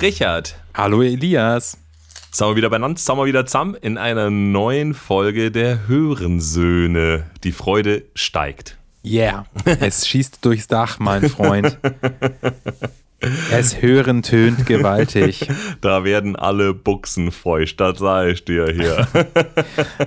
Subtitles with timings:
[0.00, 0.54] Richard.
[0.72, 1.76] Hallo Elias.
[2.32, 7.26] Sind wir wieder beieinander, sind wir wieder zusammen in einer neuen Folge der Hörensöhne.
[7.44, 8.78] Die Freude steigt.
[9.04, 9.44] Yeah,
[9.80, 11.78] es schießt durchs Dach, mein Freund.
[13.50, 15.46] Es hören tönt gewaltig.
[15.82, 19.06] Da werden alle Buchsen feucht, das sage ich dir hier.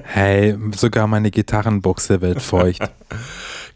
[0.03, 2.81] Hey, sogar meine Gitarrenbuchse wird feucht.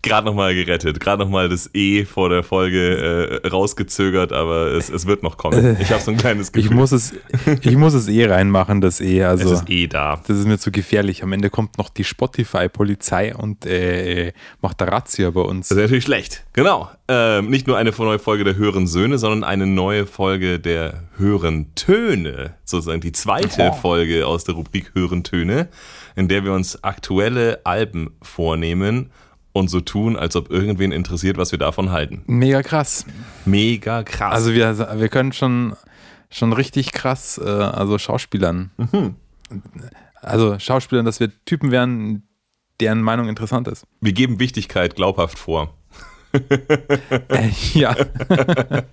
[0.02, 5.06] Gerade nochmal gerettet, gerade nochmal das E vor der Folge äh, rausgezögert, aber es, es
[5.08, 5.78] wird noch kommen.
[5.80, 6.72] Ich habe so ein kleines Gefühl.
[6.72, 7.14] Ich muss, es,
[7.62, 9.24] ich muss es eh reinmachen, das E.
[9.24, 10.22] Also, es ist eh da.
[10.28, 11.24] Das ist mir zu gefährlich.
[11.24, 15.70] Am Ende kommt noch die Spotify-Polizei und äh, macht da Razzia bei uns.
[15.70, 16.46] Das ist natürlich schlecht.
[16.54, 16.90] Genau.
[17.08, 21.74] Ähm, nicht nur eine neue Folge der Hören Söhne, sondern eine neue Folge der Hören
[21.76, 22.56] Töne.
[22.64, 23.74] Sozusagen die zweite oh.
[23.74, 25.70] Folge aus der Rubrik Hören Töne,
[26.16, 29.10] in der wir uns aktuelle Alben vornehmen
[29.58, 32.24] und so tun, als ob irgendwen interessiert, was wir davon halten.
[32.28, 33.06] Mega krass.
[33.46, 34.34] Mega krass.
[34.34, 35.76] Also wir, wir können schon,
[36.30, 38.72] schon richtig krass, äh, also Schauspielern.
[38.78, 39.16] Mhm.
[40.22, 42.24] Also Schauspielern, dass wir Typen wären,
[42.80, 43.86] deren Meinung interessant ist.
[44.02, 45.74] Wir geben Wichtigkeit glaubhaft vor.
[46.34, 47.96] äh, ja.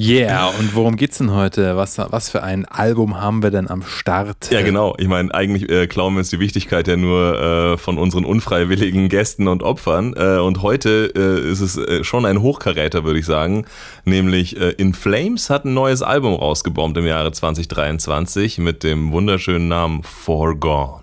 [0.00, 1.76] Yeah, und worum geht's denn heute?
[1.76, 4.48] Was, was für ein Album haben wir denn am Start?
[4.52, 4.94] Ja, genau.
[4.96, 9.08] Ich meine, eigentlich äh, klauen wir uns die Wichtigkeit ja nur äh, von unseren unfreiwilligen
[9.08, 10.14] Gästen und Opfern.
[10.16, 13.66] Äh, und heute äh, ist es äh, schon ein Hochkaräter, würde ich sagen.
[14.04, 19.66] Nämlich äh, In Flames hat ein neues Album rausgebombt im Jahre 2023 mit dem wunderschönen
[19.66, 21.00] Namen Forgone.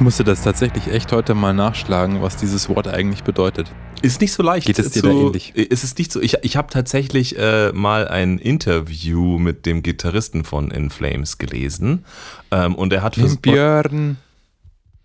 [0.00, 3.70] Ich musste das tatsächlich echt heute mal nachschlagen, was dieses Wort eigentlich bedeutet.
[4.00, 4.66] Ist nicht so leicht.
[4.66, 5.54] Geht es dir zu, da ähnlich?
[5.54, 6.22] Ist es nicht so?
[6.22, 12.06] Ich, ich habe tatsächlich äh, mal ein Interview mit dem Gitarristen von In Flames gelesen.
[12.50, 14.16] Ähm, und er hat für Björn.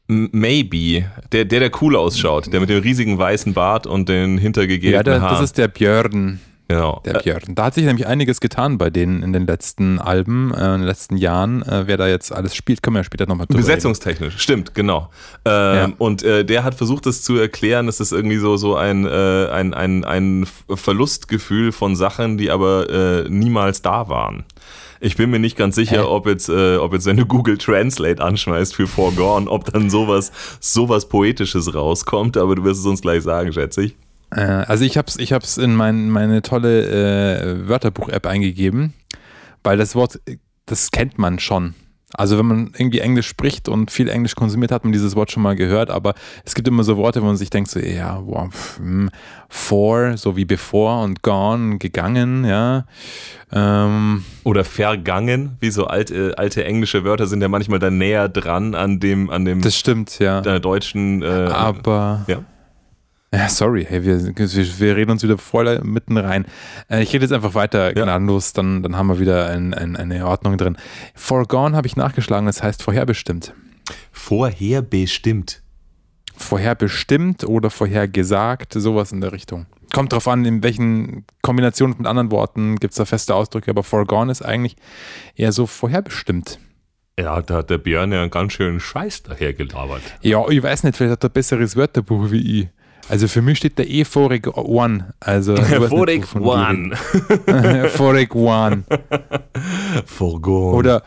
[0.07, 1.11] Maybe.
[1.33, 2.53] Der, der, der cool ausschaut.
[2.53, 6.39] Der mit dem riesigen weißen Bart und den hintergegebenen Ja, der, das ist der Björn.
[6.67, 7.01] Genau.
[7.05, 7.41] Der Björn.
[7.49, 10.87] Da hat sich nämlich einiges getan bei denen in den letzten Alben, äh, in den
[10.87, 11.61] letzten Jahren.
[11.61, 14.39] Äh, wer da jetzt alles spielt, können wir ja später nochmal drüber Besetzungstechnisch, reden.
[14.39, 15.09] stimmt, genau.
[15.45, 15.89] Ähm, ja.
[15.99, 19.47] Und äh, der hat versucht, das zu erklären, dass das irgendwie so, so ein, äh,
[19.51, 24.43] ein, ein, ein Verlustgefühl von Sachen, die aber äh, niemals da waren.
[25.01, 28.23] Ich bin mir nicht ganz sicher, ob jetzt, äh, ob jetzt, wenn du Google Translate
[28.23, 33.21] anschmeißt für Forgone, ob dann sowas, sowas Poetisches rauskommt, aber du wirst es uns gleich
[33.21, 33.95] sagen, schätze ich.
[34.31, 38.93] Äh, also ich habe es ich hab's in mein, meine tolle äh, Wörterbuch-App eingegeben,
[39.63, 40.19] weil das Wort,
[40.65, 41.75] das kennt man schon.
[42.17, 45.43] Also wenn man irgendwie Englisch spricht und viel Englisch konsumiert, hat man dieses Wort schon
[45.43, 46.13] mal gehört, aber
[46.45, 49.09] es gibt immer so Worte, wo man sich denkt so, ja, wow, hm,
[49.49, 52.85] for, so wie before und gone, gegangen, ja.
[53.51, 58.75] Ähm, Oder vergangen, wie so alte, alte englische Wörter sind ja manchmal dann näher dran
[58.75, 60.41] an dem, an dem das stimmt, ja.
[60.59, 61.21] deutschen.
[61.21, 62.43] Äh, aber ja.
[63.35, 66.45] Ja, sorry, hey, wir, wir reden uns wieder voll mitten rein.
[66.89, 68.03] Äh, ich rede jetzt einfach weiter ja.
[68.05, 70.77] gnadenlos, dann, dann haben wir wieder ein, ein, eine Ordnung drin.
[71.15, 73.53] Foregone habe ich nachgeschlagen, das heißt vorherbestimmt.
[74.13, 75.61] Vorherbestimmt.
[76.37, 79.65] Vorherbestimmt oder vorhergesagt, sowas in der Richtung.
[79.93, 83.83] Kommt drauf an, in welchen Kombinationen mit anderen Worten gibt es da feste Ausdrücke, aber
[83.83, 84.77] foregone ist eigentlich
[85.35, 86.57] eher so vorherbestimmt.
[87.19, 90.01] Ja, da hat der Björn ja einen ganz schönen Scheiß daher gelabert.
[90.21, 92.69] Ja, ich weiß nicht, vielleicht hat er besseres Wörterbuch wie ich.
[93.07, 95.13] Also für mich steht da eh Forig One.
[95.19, 95.55] Also
[95.89, 96.95] Forig One.
[97.89, 98.83] Forig One.
[100.05, 100.73] Forgo.
[100.73, 101.03] Oder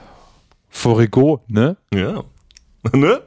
[0.68, 1.76] Forigo, ne?
[1.92, 2.24] Ja.
[2.94, 3.20] Ne?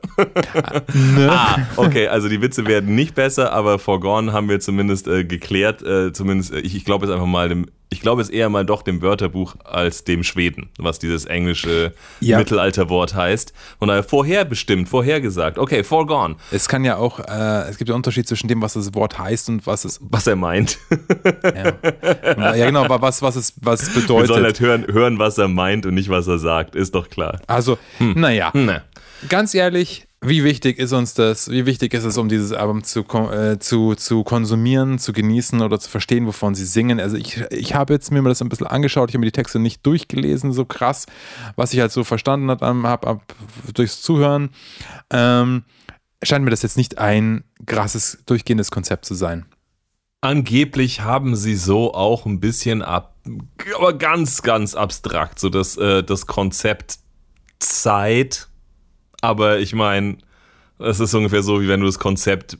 [0.93, 1.29] ne?
[1.29, 5.83] Ah, okay, also die Witze werden nicht besser, aber Forgone haben wir zumindest äh, geklärt.
[5.83, 8.65] Äh, zumindest, äh, ich, ich glaube es einfach mal dem, ich glaube es eher mal
[8.65, 12.37] doch dem Wörterbuch als dem Schweden, was dieses englische ja.
[12.37, 13.53] Mittelalterwort heißt.
[13.79, 15.59] Und daher vorherbestimmt, vorhergesagt.
[15.59, 16.37] Okay, forgone.
[16.51, 19.19] Es kann ja auch, äh, es gibt ja einen Unterschied zwischen dem, was das Wort
[19.19, 19.99] heißt und was es.
[20.01, 20.79] Was er meint.
[21.43, 22.55] ja.
[22.55, 24.29] ja, genau, was, was, es, was es bedeutet.
[24.29, 27.09] Wir sollen halt hören, hören, was er meint und nicht, was er sagt, ist doch
[27.09, 27.41] klar.
[27.47, 28.13] Also, hm.
[28.19, 28.51] naja.
[28.53, 28.83] Ne
[29.27, 31.49] ganz ehrlich, wie wichtig ist uns das?
[31.49, 33.01] Wie wichtig ist es, um dieses Album zu,
[33.31, 36.99] äh, zu, zu konsumieren, zu genießen oder zu verstehen, wovon sie singen?
[36.99, 39.57] Also ich, ich habe jetzt mir das ein bisschen angeschaut, ich habe mir die Texte
[39.57, 41.07] nicht durchgelesen, so krass,
[41.55, 43.35] was ich halt so verstanden habe hab, hab,
[43.73, 44.51] durchs Zuhören.
[45.09, 45.63] Ähm,
[46.21, 49.45] scheint mir das jetzt nicht ein krasses, durchgehendes Konzept zu sein.
[50.21, 53.11] Angeblich haben sie so auch ein bisschen ab
[53.75, 56.99] aber ganz, ganz abstrakt, so das, äh, das Konzept
[57.59, 58.47] Zeit.
[59.21, 60.17] Aber ich meine,
[60.79, 62.57] es ist ungefähr so, wie wenn du das Konzept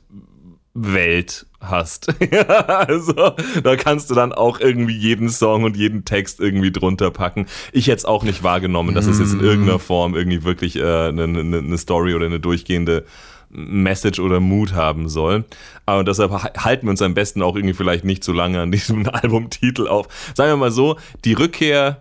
[0.74, 2.08] Welt hast.
[2.68, 7.46] also, da kannst du dann auch irgendwie jeden Song und jeden Text irgendwie drunter packen.
[7.72, 9.44] Ich hätte es auch nicht wahrgenommen, dass es jetzt in mm.
[9.44, 13.04] irgendeiner Form irgendwie wirklich äh, eine, eine, eine Story oder eine durchgehende
[13.50, 15.44] Message oder Mood haben soll.
[15.84, 19.06] Aber deshalb halten wir uns am besten auch irgendwie vielleicht nicht so lange an diesem
[19.12, 20.08] Albumtitel auf.
[20.34, 22.00] Sagen wir mal so, die Rückkehr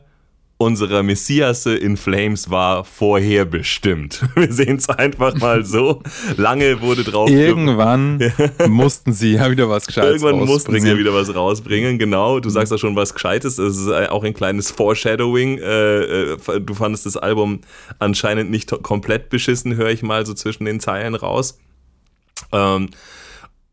[0.61, 4.23] unserer Messiasse in Flames war vorherbestimmt.
[4.35, 6.03] Wir sehen es einfach mal so.
[6.37, 7.29] Lange wurde drauf.
[7.29, 8.31] Irgendwann
[8.67, 12.39] mussten sie ja wieder was Gescheites Irgendwann mussten sie ja wieder was rausbringen, genau.
[12.39, 13.57] Du sagst ja schon was Gescheites.
[13.57, 15.57] Es ist auch ein kleines Foreshadowing.
[15.57, 17.61] Äh, äh, du fandest das Album
[17.97, 21.57] anscheinend nicht komplett beschissen, höre ich mal so zwischen den Zeilen raus.
[22.51, 22.89] Ähm,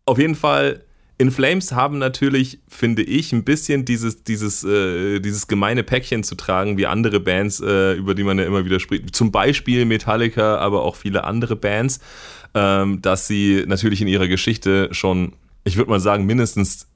[0.07, 0.85] auf jeden Fall
[1.19, 6.37] in Flames haben natürlich, finde ich, ein bisschen dieses, dieses, äh, dieses gemeine Päckchen zu
[6.37, 9.17] tragen, wie andere Bands, äh, über die man ja immer wieder spricht.
[9.17, 11.99] Zum Beispiel Metallica, aber auch viele andere Bands,
[12.55, 15.33] ähm, dass sie natürlich in ihrer Geschichte schon,
[15.65, 16.87] ich würde mal sagen, mindestens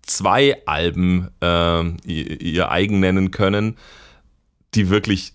[0.00, 3.76] zwei Alben äh, ihr eigen nennen können,
[4.74, 5.34] die wirklich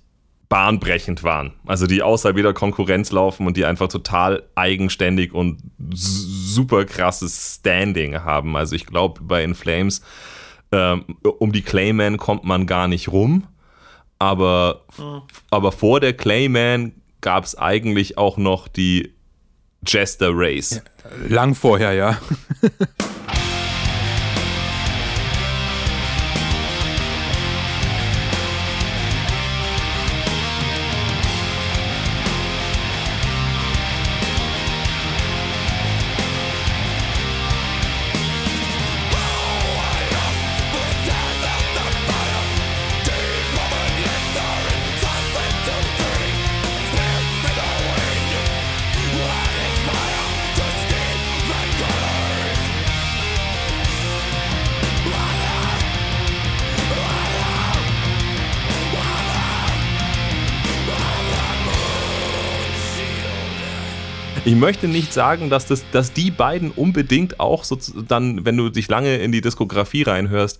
[0.54, 1.54] bahnbrechend waren.
[1.66, 5.58] Also die außerhalb jeder Konkurrenz laufen und die einfach total eigenständig und
[5.92, 8.56] super krasses Standing haben.
[8.56, 10.04] Also ich glaube, bei In Flames
[10.72, 11.06] ähm,
[11.40, 13.48] um die Clayman kommt man gar nicht rum.
[14.20, 15.24] Aber, mhm.
[15.50, 19.12] aber vor der Clayman gab es eigentlich auch noch die
[19.88, 20.84] Jester Race.
[21.30, 22.20] Ja, lang vorher, ja.
[64.46, 68.70] Ich möchte nicht sagen, dass, das, dass die beiden unbedingt auch so dann, wenn du
[68.70, 70.60] dich lange in die Diskografie reinhörst,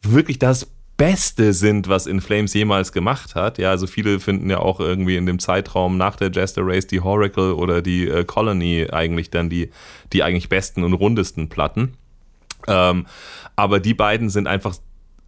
[0.00, 3.58] wirklich das Beste sind, was In Flames jemals gemacht hat.
[3.58, 7.00] Ja, also viele finden ja auch irgendwie in dem Zeitraum nach der Jester Race die
[7.00, 9.70] Horacle oder die äh, Colony eigentlich dann die,
[10.14, 11.94] die eigentlich besten und rundesten Platten.
[12.66, 13.06] Ähm,
[13.56, 14.76] aber die beiden sind einfach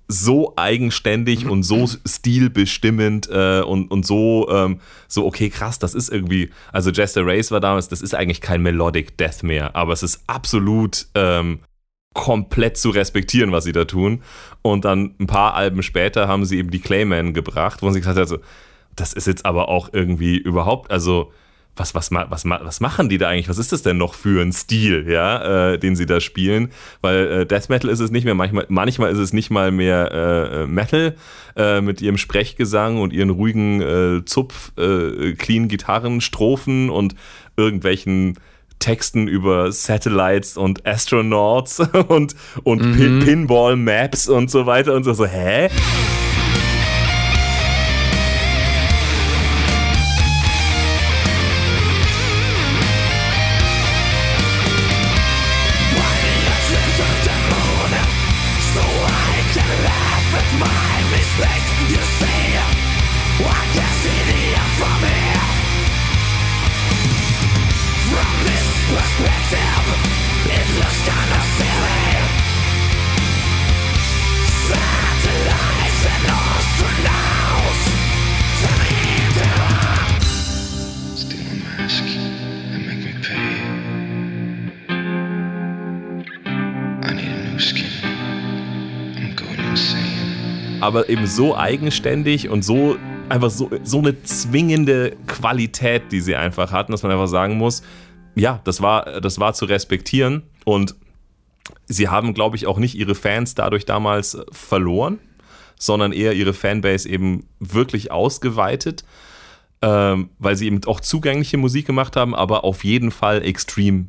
[0.07, 6.11] so eigenständig und so stilbestimmend äh, und, und so, ähm, so, okay, krass, das ist
[6.11, 10.03] irgendwie, also Jester Race war damals, das ist eigentlich kein Melodic Death mehr, aber es
[10.03, 11.61] ist absolut ähm,
[12.15, 14.23] komplett zu respektieren, was sie da tun.
[14.63, 18.17] Und dann ein paar Alben später haben sie eben die Clayman gebracht, wo sie gesagt
[18.17, 18.39] hat, also,
[18.97, 21.33] das ist jetzt aber auch irgendwie überhaupt, also
[21.77, 23.49] was, was, was, was machen die da eigentlich?
[23.49, 26.71] Was ist das denn noch für ein Stil, ja, äh, den sie da spielen?
[27.01, 30.11] Weil äh, Death Metal ist es nicht mehr, manchmal, manchmal ist es nicht mal mehr
[30.13, 31.17] äh, äh Metal
[31.57, 37.15] äh, mit ihrem Sprechgesang und ihren ruhigen äh, Zupf, clean Gitarren, Strophen und
[37.57, 38.39] irgendwelchen
[38.79, 42.97] Texten über Satellites und Astronauts und, und mhm.
[42.97, 45.15] Pin Pinball Maps und so weiter und so.
[45.15, 45.69] so hä?
[90.95, 92.97] Aber eben so eigenständig und so
[93.29, 97.83] einfach so, so eine zwingende Qualität, die sie einfach hatten, dass man einfach sagen muss,
[98.37, 100.95] ja, das war, das war zu respektieren und
[101.87, 105.19] sie haben, glaube ich, auch nicht ihre Fans dadurch damals verloren,
[105.79, 109.05] sondern eher ihre Fanbase eben wirklich ausgeweitet,
[109.83, 114.07] ähm, weil sie eben auch zugängliche Musik gemacht haben, aber auf jeden Fall Extreme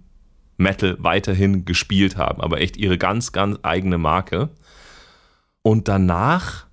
[0.58, 4.50] Metal weiterhin gespielt haben, aber echt ihre ganz, ganz eigene Marke.
[5.62, 6.65] Und danach,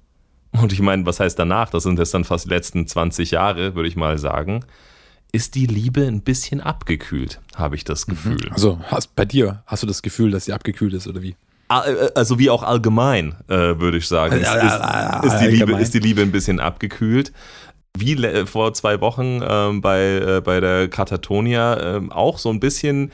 [0.52, 1.70] und ich meine, was heißt danach?
[1.70, 4.64] Das sind jetzt dann fast die letzten 20 Jahre, würde ich mal sagen.
[5.32, 8.12] Ist die Liebe ein bisschen abgekühlt, habe ich das mhm.
[8.12, 8.50] Gefühl.
[8.50, 11.36] Also hast, bei dir hast du das Gefühl, dass sie abgekühlt ist oder wie?
[11.68, 16.00] also wie auch allgemein, äh, würde ich sagen, ist, ist, ist, die Liebe, ist die
[16.00, 17.32] Liebe ein bisschen abgekühlt
[17.96, 23.12] wie vor zwei Wochen ähm, bei, äh, bei der Katatonia ähm, auch so ein bisschen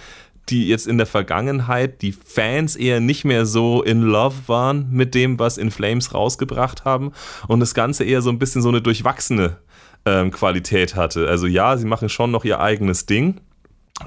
[0.50, 5.14] die jetzt in der Vergangenheit die Fans eher nicht mehr so in love waren mit
[5.14, 7.12] dem, was In Flames rausgebracht haben
[7.46, 9.58] und das Ganze eher so ein bisschen so eine durchwachsene
[10.06, 11.28] ähm, Qualität hatte.
[11.28, 13.40] Also ja, sie machen schon noch ihr eigenes Ding,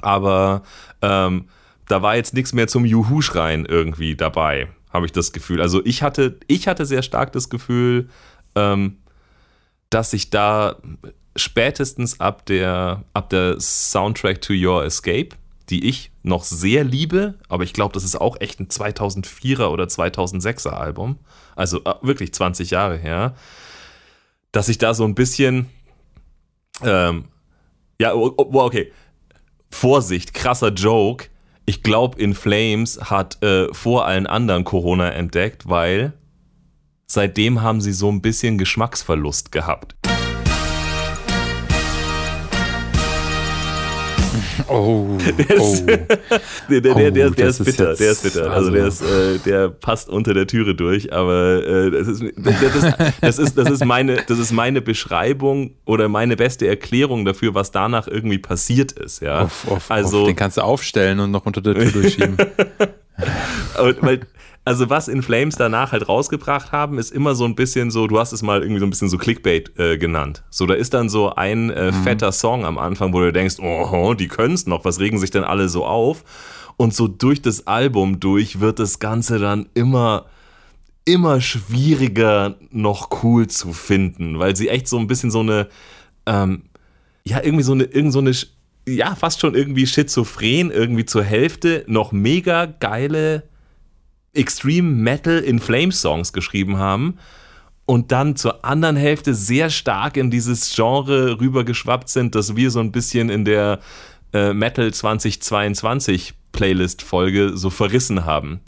[0.00, 0.62] aber
[1.00, 1.46] ähm,
[1.86, 5.60] da war jetzt nichts mehr zum Juhu-Schreien irgendwie dabei, habe ich das Gefühl.
[5.60, 8.08] Also ich hatte, ich hatte sehr stark das Gefühl,
[8.54, 8.98] ähm,
[9.90, 10.76] dass sich da
[11.36, 15.30] spätestens ab der, ab der Soundtrack to Your Escape,
[15.70, 19.84] die ich noch sehr liebe, aber ich glaube, das ist auch echt ein 2004er oder
[19.84, 21.18] 2006er Album,
[21.56, 23.34] also äh, wirklich 20 Jahre her,
[24.52, 25.68] dass ich da so ein bisschen,
[26.82, 27.26] ähm,
[28.00, 28.92] ja, oh, oh, okay,
[29.70, 31.26] Vorsicht, krasser Joke.
[31.64, 36.12] Ich glaube, In Flames hat äh, vor allen anderen Corona entdeckt, weil
[37.06, 39.94] seitdem haben sie so ein bisschen Geschmacksverlust gehabt.
[44.68, 45.06] Oh,
[45.38, 45.86] der ist, oh.
[45.86, 48.50] der, der, der, der, Oh, der das ist ist bitter, jetzt- der ist bitter.
[48.50, 52.22] Also, also- der, ist, äh, der passt unter der Türe durch, aber äh, das, ist,
[52.36, 57.24] das, ist, das, ist, das, ist meine, das ist meine Beschreibung oder meine beste Erklärung
[57.24, 59.20] dafür, was danach irgendwie passiert ist.
[59.20, 59.44] Ja?
[59.44, 60.26] Uff, uff, also, uff.
[60.26, 62.36] Den kannst du aufstellen und noch unter der Tür durchschieben.
[63.74, 64.20] Aber, weil,
[64.64, 68.18] also was In Flames danach halt rausgebracht haben, ist immer so ein bisschen so, du
[68.18, 70.44] hast es mal irgendwie so ein bisschen so Clickbait äh, genannt.
[70.50, 74.14] So, da ist dann so ein äh, fetter Song am Anfang, wo du denkst, oh,
[74.14, 76.24] die können es noch, was regen sich denn alle so auf?
[76.76, 80.26] Und so durch das Album durch wird das Ganze dann immer
[81.04, 85.68] immer schwieriger noch cool zu finden, weil sie echt so ein bisschen so eine
[86.26, 86.62] ähm,
[87.24, 88.32] ja, irgendwie so eine, irgend so eine,
[88.86, 93.44] ja, fast schon irgendwie schizophren, irgendwie zur Hälfte noch mega geile
[94.34, 97.18] Extreme Metal in Flames Songs geschrieben haben
[97.84, 102.80] und dann zur anderen Hälfte sehr stark in dieses Genre rübergeschwappt sind, dass wir so
[102.80, 103.80] ein bisschen in der
[104.32, 108.60] äh, Metal 2022 Playlist-Folge so verrissen haben.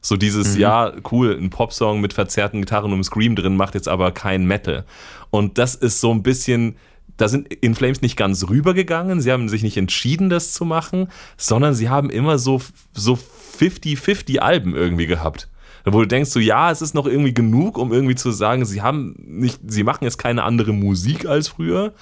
[0.00, 3.88] So dieses, ja, cool, ein Popsong mit verzerrten Gitarren und einem Scream drin macht jetzt
[3.88, 4.84] aber kein Metal.
[5.30, 6.76] Und das ist so ein bisschen,
[7.16, 11.08] da sind In Flames nicht ganz rübergegangen, sie haben sich nicht entschieden, das zu machen,
[11.38, 12.60] sondern sie haben immer so,
[12.92, 13.18] so
[13.58, 15.48] 50-50 Alben irgendwie gehabt.
[15.84, 18.80] Wo du denkst so, ja, es ist noch irgendwie genug, um irgendwie zu sagen, sie
[18.80, 21.92] haben nicht, sie machen jetzt keine andere Musik als früher,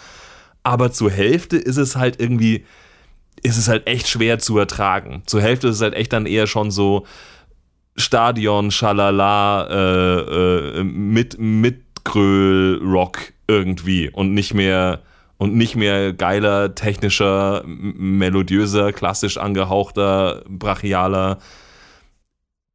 [0.62, 2.64] aber zur Hälfte ist es halt irgendwie,
[3.42, 5.24] ist es halt echt schwer zu ertragen.
[5.26, 7.06] Zur Hälfte ist es halt echt dann eher schon so
[7.96, 15.02] Stadion, Schalala, äh, äh, mit, mit Kröl, Rock irgendwie und nicht mehr
[15.42, 21.38] und nicht mehr geiler, technischer, melodiöser, klassisch angehauchter, brachialer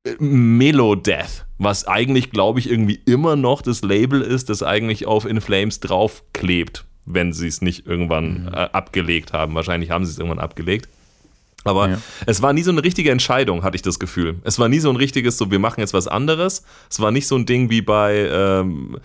[0.03, 5.25] äh, Melodeath, was eigentlich, glaube ich, irgendwie immer noch das Label ist, das eigentlich auf
[5.25, 9.55] In Flames draufklebt, wenn sie es nicht irgendwann äh, abgelegt haben.
[9.55, 10.89] Wahrscheinlich haben sie es irgendwann abgelegt.
[11.63, 12.01] Aber Ja.
[12.25, 14.35] es war nie so eine richtige Entscheidung, hatte ich das Gefühl.
[14.43, 16.65] Es war nie so ein richtiges, so wir machen jetzt was anderes.
[16.89, 18.97] Es war nicht so ein Ding wie bei, ähm,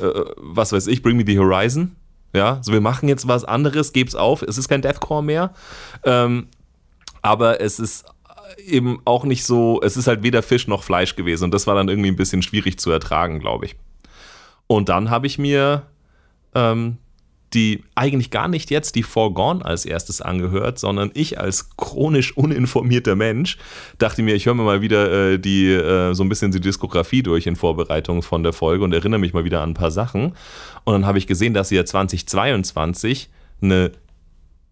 [0.00, 0.06] äh,
[0.38, 1.96] was weiß ich, Bring Me the Horizon.
[2.32, 4.42] Ja, so wir machen jetzt was anderes, geb's auf.
[4.42, 5.52] Es ist kein Deathcore mehr.
[6.04, 6.48] Ähm,
[7.22, 8.04] aber es ist
[8.66, 11.44] eben auch nicht so, es ist halt weder Fisch noch Fleisch gewesen.
[11.44, 13.76] Und das war dann irgendwie ein bisschen schwierig zu ertragen, glaube ich.
[14.66, 15.86] Und dann habe ich mir
[16.54, 16.98] ähm,
[17.54, 23.16] die eigentlich gar nicht jetzt die Forgone als erstes angehört, sondern ich als chronisch uninformierter
[23.16, 23.58] Mensch
[23.98, 27.22] dachte mir, ich höre mir mal wieder äh, die äh, so ein bisschen die Diskografie
[27.22, 30.32] durch in Vorbereitung von der Folge und erinnere mich mal wieder an ein paar Sachen.
[30.84, 33.28] Und dann habe ich gesehen, dass sie ja 2022
[33.62, 33.90] eine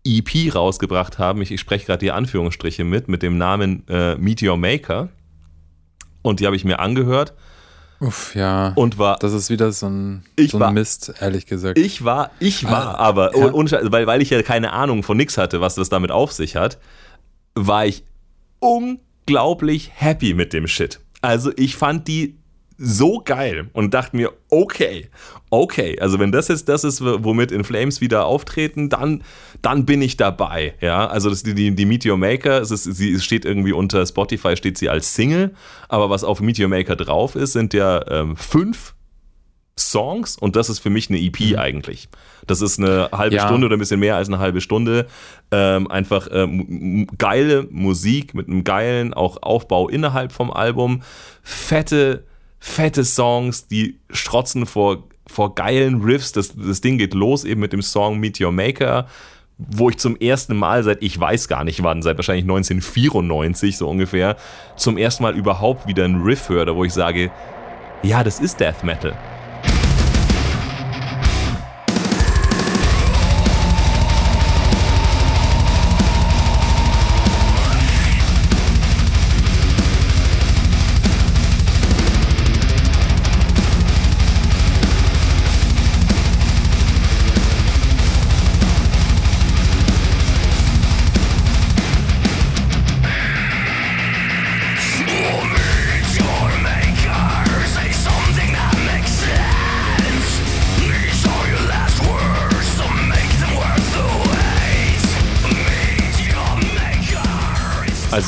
[0.05, 1.43] EP rausgebracht haben.
[1.43, 5.09] Ich, ich spreche gerade die Anführungsstriche mit, mit dem Namen äh, Meteor Maker.
[6.23, 7.35] Und die habe ich mir angehört
[8.01, 8.73] Uff, ja.
[8.77, 11.79] und war das ist wieder so ein, Ich so war- ein Mist, ehrlich gesagt.
[11.79, 13.47] Ich war, ich war Ah, aber, ja.
[13.47, 16.31] und, und, weil, weil ich ja keine Ahnung von nix hatte, was das damit auf
[16.33, 16.79] sich hat,
[17.55, 18.05] war ich
[18.61, 21.01] unglaublich happy mit dem Shit.
[21.21, 22.37] Also ich fand die
[22.79, 25.09] so geil und dachte mir, okay,
[25.51, 29.25] okay, also wenn das jetzt das ist, womit In Flames wieder auftreten, dann,
[29.63, 33.19] dann bin ich dabei, ja, also das, die, die, die Meteor Maker, es, ist, sie
[33.21, 35.55] steht irgendwie unter Spotify, steht sie als Single,
[35.89, 38.95] aber was auf Meteor Maker drauf ist, sind ja ähm, fünf
[39.77, 42.09] Songs und das ist für mich eine EP eigentlich.
[42.47, 43.47] Das ist eine halbe Ja.
[43.47, 45.07] Stunde oder ein bisschen mehr als eine halbe Stunde.
[45.51, 51.03] Ähm, einfach ähm, geile Musik mit einem geilen auch Aufbau innerhalb vom Album.
[51.43, 52.25] Fette,
[52.61, 56.33] fette Songs, die strotzen vor, vor geilen Riffs.
[56.33, 59.07] Das, das Ding geht los eben mit dem Song Meet Your Maker.
[59.59, 63.89] wo ich zum ersten Mal seit, ich weiß gar nicht wann, seit wahrscheinlich 1994 so
[63.89, 64.37] ungefähr,
[64.77, 67.33] zum ersten Mal überhaupt wieder einen Riff höre, wo ich sage,
[68.05, 69.17] ja, das ist Death Metal.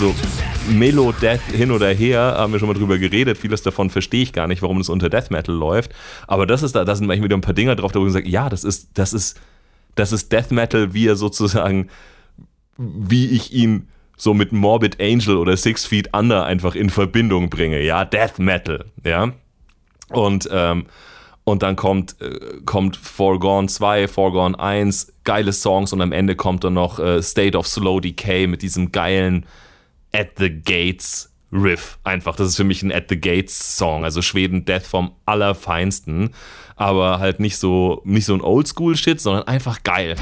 [0.01, 0.15] Also
[0.71, 3.37] Melo Death hin oder her, haben wir schon mal drüber geredet.
[3.37, 5.93] Vieles davon verstehe ich gar nicht, warum das unter Death Metal läuft.
[6.27, 8.13] Aber das ist da, da sind manchmal wieder ein paar Dinger drauf, da wo ich
[8.15, 9.39] sage, ja, das ist, das ist,
[9.97, 11.91] das ist Death Metal, wie er sozusagen,
[12.79, 17.83] wie ich ihn so mit Morbid Angel oder Six Feet Under einfach in Verbindung bringe.
[17.83, 19.35] Ja, Death Metal, ja.
[20.09, 20.87] Und, ähm,
[21.45, 26.65] und dann kommt, äh, kommt Forgone 2, Forgone 1, geile Songs und am Ende kommt
[26.65, 29.45] dann noch äh, State of Slow Decay mit diesem geilen
[30.13, 31.99] At the Gates Riff.
[32.05, 34.05] Einfach, das ist für mich ein At the Gates Song.
[34.05, 36.31] Also Schweden Death vom Allerfeinsten.
[36.77, 40.17] Aber halt nicht so, nicht so ein Oldschool-Shit, sondern einfach geil.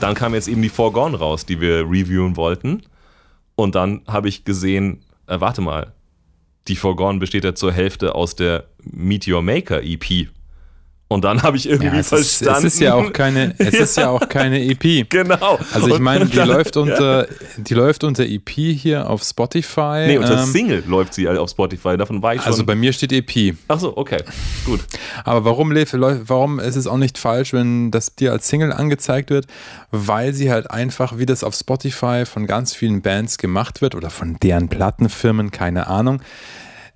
[0.00, 2.82] Dann kam jetzt eben die Forgone raus, die wir reviewen wollten.
[3.54, 5.92] Und dann habe ich gesehen, äh, warte mal,
[6.68, 10.28] die Forgone besteht ja zur Hälfte aus der Meteor Maker EP.
[11.12, 12.58] Und dann habe ich irgendwie ja, es verstanden.
[12.58, 13.80] Ist, es ist ja auch keine, es ja.
[13.80, 15.10] ist ja auch keine EP.
[15.10, 15.58] Genau.
[15.72, 17.36] Also ich meine, die läuft unter, ja.
[17.56, 20.04] die läuft unter EP hier auf Spotify.
[20.06, 21.96] Nee, unter ähm, Single läuft sie auf Spotify.
[21.96, 22.52] Davon war ich also schon.
[22.52, 23.56] Also bei mir steht EP.
[23.66, 24.22] Ach so, okay,
[24.64, 24.78] gut.
[25.24, 29.48] Aber warum, warum ist es auch nicht falsch, wenn das dir als Single angezeigt wird?
[29.90, 34.10] Weil sie halt einfach, wie das auf Spotify von ganz vielen Bands gemacht wird oder
[34.10, 36.22] von deren Plattenfirmen, keine Ahnung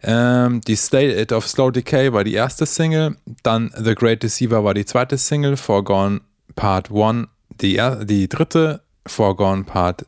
[0.06, 4.74] ähm, die State of Slow Decay war die erste Single, dann The Great Deceiver war
[4.74, 6.20] die zweite Single, Foregone
[6.54, 7.28] Part 1
[7.60, 10.06] die, die dritte, Foregone Part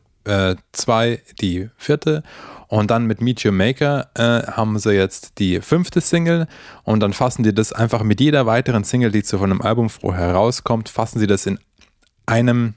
[0.71, 2.23] 2 äh, die vierte.
[2.67, 6.47] Und dann mit Meet Your Maker äh, haben sie jetzt die fünfte Single.
[6.83, 9.89] Und dann fassen die das einfach mit jeder weiteren Single, die zu von einem Album
[9.89, 11.59] vorher rauskommt, fassen sie das in
[12.25, 12.73] einem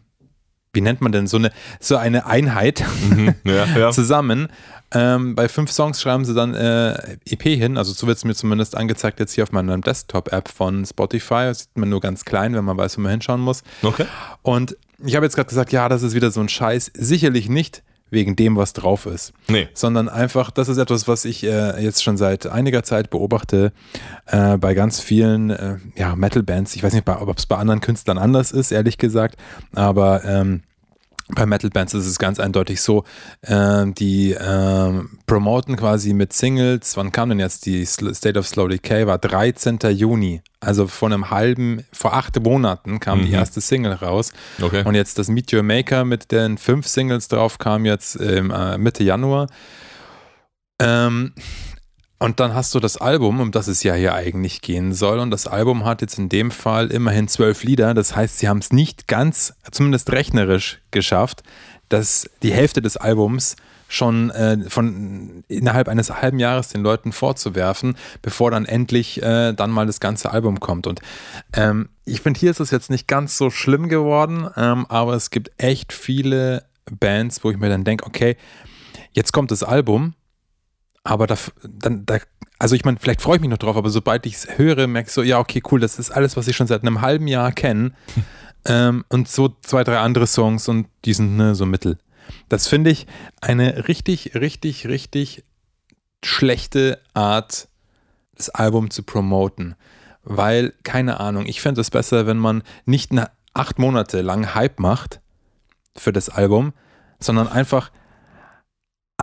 [0.73, 3.91] wie nennt man denn so eine so eine Einheit mhm, ja, ja.
[3.93, 4.49] zusammen
[4.93, 8.35] ähm, bei fünf Songs schreiben sie dann äh, EP hin, also so wird es mir
[8.35, 11.45] zumindest angezeigt jetzt hier auf meiner Desktop-App von Spotify.
[11.45, 13.63] Das sieht man nur ganz klein, wenn man weiß, wo man hinschauen muss.
[13.83, 14.07] Okay.
[14.43, 16.91] Und ich habe jetzt gerade gesagt, ja, das ist wieder so ein Scheiß.
[16.95, 19.33] Sicherlich nicht wegen dem, was drauf ist.
[19.49, 19.69] Nee.
[19.73, 23.73] Sondern einfach, das ist etwas, was ich äh, jetzt schon seit einiger Zeit beobachte
[24.27, 26.75] äh, bei ganz vielen äh, ja, Metal-Bands.
[26.75, 29.37] Ich weiß nicht, ob es bei anderen Künstlern anders ist, ehrlich gesagt,
[29.73, 30.63] aber ähm,
[31.35, 33.05] bei Metal Bands ist es ganz eindeutig so,
[33.43, 34.93] äh, die äh,
[35.27, 36.97] promoten quasi mit Singles.
[36.97, 39.07] Wann kam denn jetzt die State of Slow Decay?
[39.07, 39.79] War 13.
[39.91, 40.43] Juni.
[40.61, 43.27] Also vor einem halben, vor acht Monaten kam mhm.
[43.27, 44.33] die erste Single raus.
[44.61, 44.83] Okay.
[44.85, 48.77] Und jetzt das Meet Your Maker mit den fünf Singles drauf kam jetzt ähm, äh,
[48.77, 49.47] Mitte Januar.
[50.79, 51.33] Ähm,
[52.21, 55.19] und dann hast du das Album, um das es ja hier eigentlich gehen soll.
[55.21, 57.95] Und das Album hat jetzt in dem Fall immerhin zwölf Lieder.
[57.95, 61.43] Das heißt, sie haben es nicht ganz, zumindest rechnerisch, geschafft,
[61.89, 63.57] dass die Hälfte des Albums
[63.89, 69.71] schon äh, von innerhalb eines halben Jahres den Leuten vorzuwerfen, bevor dann endlich äh, dann
[69.71, 70.87] mal das ganze Album kommt.
[70.87, 71.01] Und
[71.55, 75.31] ähm, ich finde, hier ist es jetzt nicht ganz so schlimm geworden, ähm, aber es
[75.31, 78.37] gibt echt viele Bands, wo ich mir dann denke, okay,
[79.13, 80.13] jetzt kommt das Album
[81.11, 82.19] aber da, dann, da,
[82.61, 85.09] also ich meine, vielleicht freue ich mich noch drauf, aber sobald ich es höre, merke
[85.09, 87.51] ich so, ja, okay, cool, das ist alles, was ich schon seit einem halben Jahr
[87.51, 87.93] kenne.
[88.65, 91.99] ähm, und so zwei, drei andere Songs und die sind ne, so mittel.
[92.49, 93.09] Das finde ich
[93.41, 95.43] eine richtig, richtig, richtig
[96.25, 97.67] schlechte Art,
[98.37, 99.75] das Album zu promoten.
[100.23, 104.79] Weil, keine Ahnung, ich fände es besser, wenn man nicht eine acht Monate lang Hype
[104.79, 105.21] macht
[105.97, 106.73] für das Album,
[107.19, 107.91] sondern einfach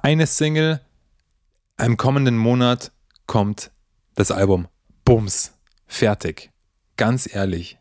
[0.02, 0.82] eine Single
[1.82, 2.92] im kommenden Monat
[3.26, 3.72] kommt
[4.16, 4.68] das Album.
[5.06, 5.54] Bums.
[5.88, 6.52] Fertig.
[6.98, 7.78] Ganz ehrlich.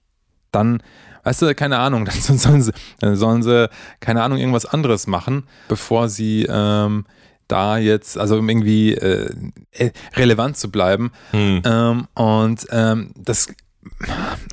[0.53, 0.83] dann,
[1.25, 3.69] weißt du, keine Ahnung, dann sollen sie, dann sollen sie
[4.01, 7.05] keine Ahnung, irgendwas anderes machen, bevor sie ähm,
[7.49, 9.31] da jetzt, also um irgendwie äh,
[9.73, 11.11] äh relevant zu bleiben.
[11.31, 11.63] Hm.
[11.65, 13.49] Ähm, und ähm, das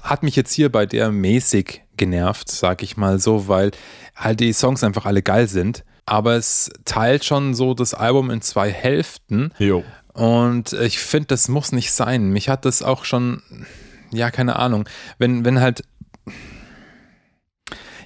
[0.02, 3.72] hat mich jetzt hier bei der mäßig genervt, sag ich mal so, weil
[4.16, 5.84] halt die Songs einfach alle geil sind.
[6.06, 9.54] Aber es teilt schon so das Album in zwei Hälften.
[9.58, 9.84] Jo.
[10.13, 12.30] Und ich finde, das muss nicht sein.
[12.30, 13.42] Mich hat das auch schon,
[14.12, 14.88] ja, keine Ahnung,
[15.18, 15.84] wenn, wenn halt,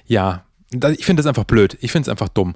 [0.06, 1.78] ja, ich finde das einfach blöd.
[1.80, 2.54] Ich finde es einfach dumm.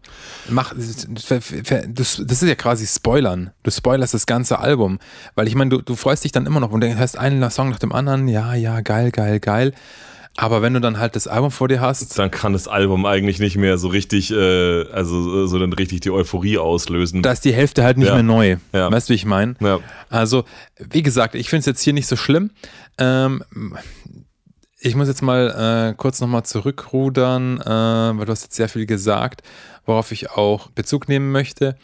[0.51, 3.53] Mach, das, das ist ja quasi Spoilern.
[3.63, 4.99] Du spoilerst das ganze Album.
[5.35, 7.71] Weil ich meine, du, du freust dich dann immer noch und du hörst einen Song
[7.71, 8.29] nach dem anderen.
[8.29, 9.73] Ja, ja, geil, geil, geil.
[10.37, 12.19] Aber wenn du dann halt das Album vor dir hast.
[12.19, 16.11] Dann kann das Album eigentlich nicht mehr so richtig, äh, also so dann richtig die
[16.11, 17.23] Euphorie auslösen.
[17.23, 18.15] Da ist die Hälfte halt nicht ja.
[18.15, 18.57] mehr neu.
[18.73, 18.91] Ja.
[18.91, 19.57] Weißt du, wie ich meine?
[19.61, 19.81] Ja.
[20.09, 20.45] Also,
[20.79, 22.51] wie gesagt, ich finde es jetzt hier nicht so schlimm.
[22.97, 23.45] Ähm,
[24.81, 28.87] ich muss jetzt mal äh, kurz nochmal zurückrudern, äh, weil du hast jetzt sehr viel
[28.87, 29.43] gesagt,
[29.85, 31.77] worauf ich auch Bezug nehmen möchte.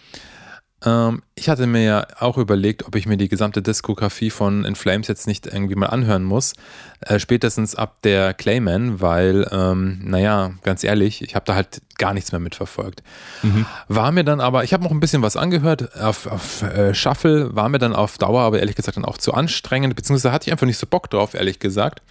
[0.85, 4.77] Ähm, ich hatte mir ja auch überlegt, ob ich mir die gesamte Diskografie von In
[4.77, 6.55] Flames jetzt nicht irgendwie mal anhören muss.
[7.01, 12.15] Äh, spätestens ab der Clayman, weil, ähm, naja, ganz ehrlich, ich habe da halt gar
[12.15, 13.03] nichts mehr mitverfolgt.
[13.43, 13.67] Mhm.
[13.89, 17.55] War mir dann aber, ich habe noch ein bisschen was angehört auf, auf äh, Shuffle,
[17.55, 20.53] war mir dann auf Dauer aber ehrlich gesagt dann auch zu anstrengend, beziehungsweise hatte ich
[20.53, 22.03] einfach nicht so Bock drauf, ehrlich gesagt.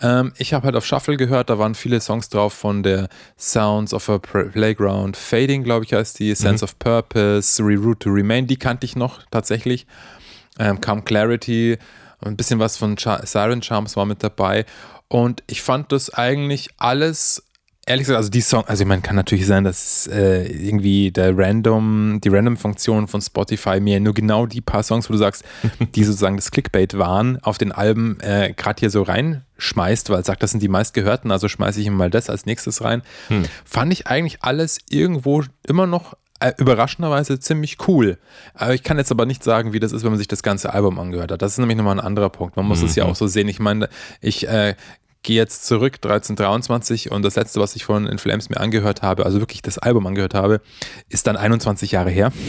[0.00, 3.92] Ähm, ich habe halt auf Shuffle gehört, da waren viele Songs drauf von der Sounds
[3.94, 6.68] of a Playground, Fading, glaube ich, heißt die, Sense mhm.
[6.68, 9.86] of Purpose, Reroute to Remain, die kannte ich noch tatsächlich.
[10.58, 11.78] Ähm, Come Clarity,
[12.20, 14.66] ein bisschen was von Char Siren Charms war mit dabei.
[15.08, 17.42] Und ich fand das eigentlich alles
[17.86, 21.36] ehrlich gesagt, also die Song, also ich meine, kann natürlich sein, dass äh, irgendwie der
[21.36, 25.44] Random, die Random-Funktion von Spotify mir nur genau die paar Songs, wo du sagst,
[25.94, 30.26] die sozusagen das Clickbait waren, auf den Alben äh, gerade hier so reinschmeißt, weil es
[30.26, 33.02] sagt, das sind die meistgehörten, also schmeiße ich ihm mal das als nächstes rein.
[33.28, 33.44] Hm.
[33.64, 38.18] Fand ich eigentlich alles irgendwo immer noch äh, überraschenderweise ziemlich cool.
[38.54, 40.72] Aber ich kann jetzt aber nicht sagen, wie das ist, wenn man sich das ganze
[40.72, 41.42] Album angehört hat.
[41.42, 42.56] Das ist nämlich nochmal ein anderer Punkt.
[42.56, 43.02] Man muss es mhm.
[43.02, 43.46] ja auch so sehen.
[43.48, 43.90] Ich meine,
[44.22, 44.74] ich äh,
[45.22, 49.26] gehe jetzt zurück 1323 und das letzte, was ich von In Flames mir angehört habe,
[49.26, 50.60] also wirklich das Album angehört habe,
[51.08, 52.32] ist dann 21 Jahre her.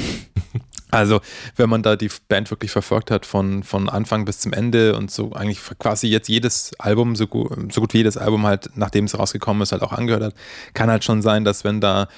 [0.94, 1.22] Also,
[1.56, 5.10] wenn man da die Band wirklich verfolgt hat von, von Anfang bis zum Ende und
[5.10, 9.06] so eigentlich quasi jetzt jedes Album, so gut, so gut wie jedes Album halt, nachdem
[9.06, 10.34] es rausgekommen ist, halt auch angehört hat,
[10.74, 12.10] kann halt schon sein, dass wenn da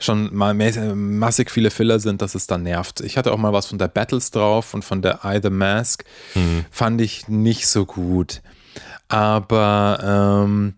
[0.00, 3.00] schon mal massig viele Filler sind, dass es dann nervt.
[3.00, 6.04] Ich hatte auch mal was von der Battles drauf und von der I The Mask.
[6.34, 6.64] Mhm.
[6.72, 8.42] Fand ich nicht so gut.
[9.08, 10.74] Aber ähm,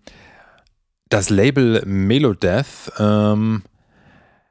[1.08, 3.62] das Label Melodeath ähm,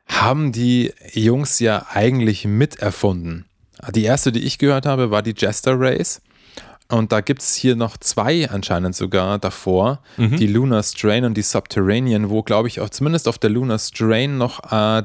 [0.07, 3.45] haben die Jungs ja eigentlich miterfunden.
[3.93, 6.21] Die erste, die ich gehört habe, war die Jester Race.
[6.89, 10.37] Und da gibt es hier noch zwei anscheinend sogar davor, mhm.
[10.37, 14.37] die Lunar Strain und die Subterranean, wo, glaube ich, auch zumindest auf der Lunar Strain
[14.37, 15.03] noch, äh,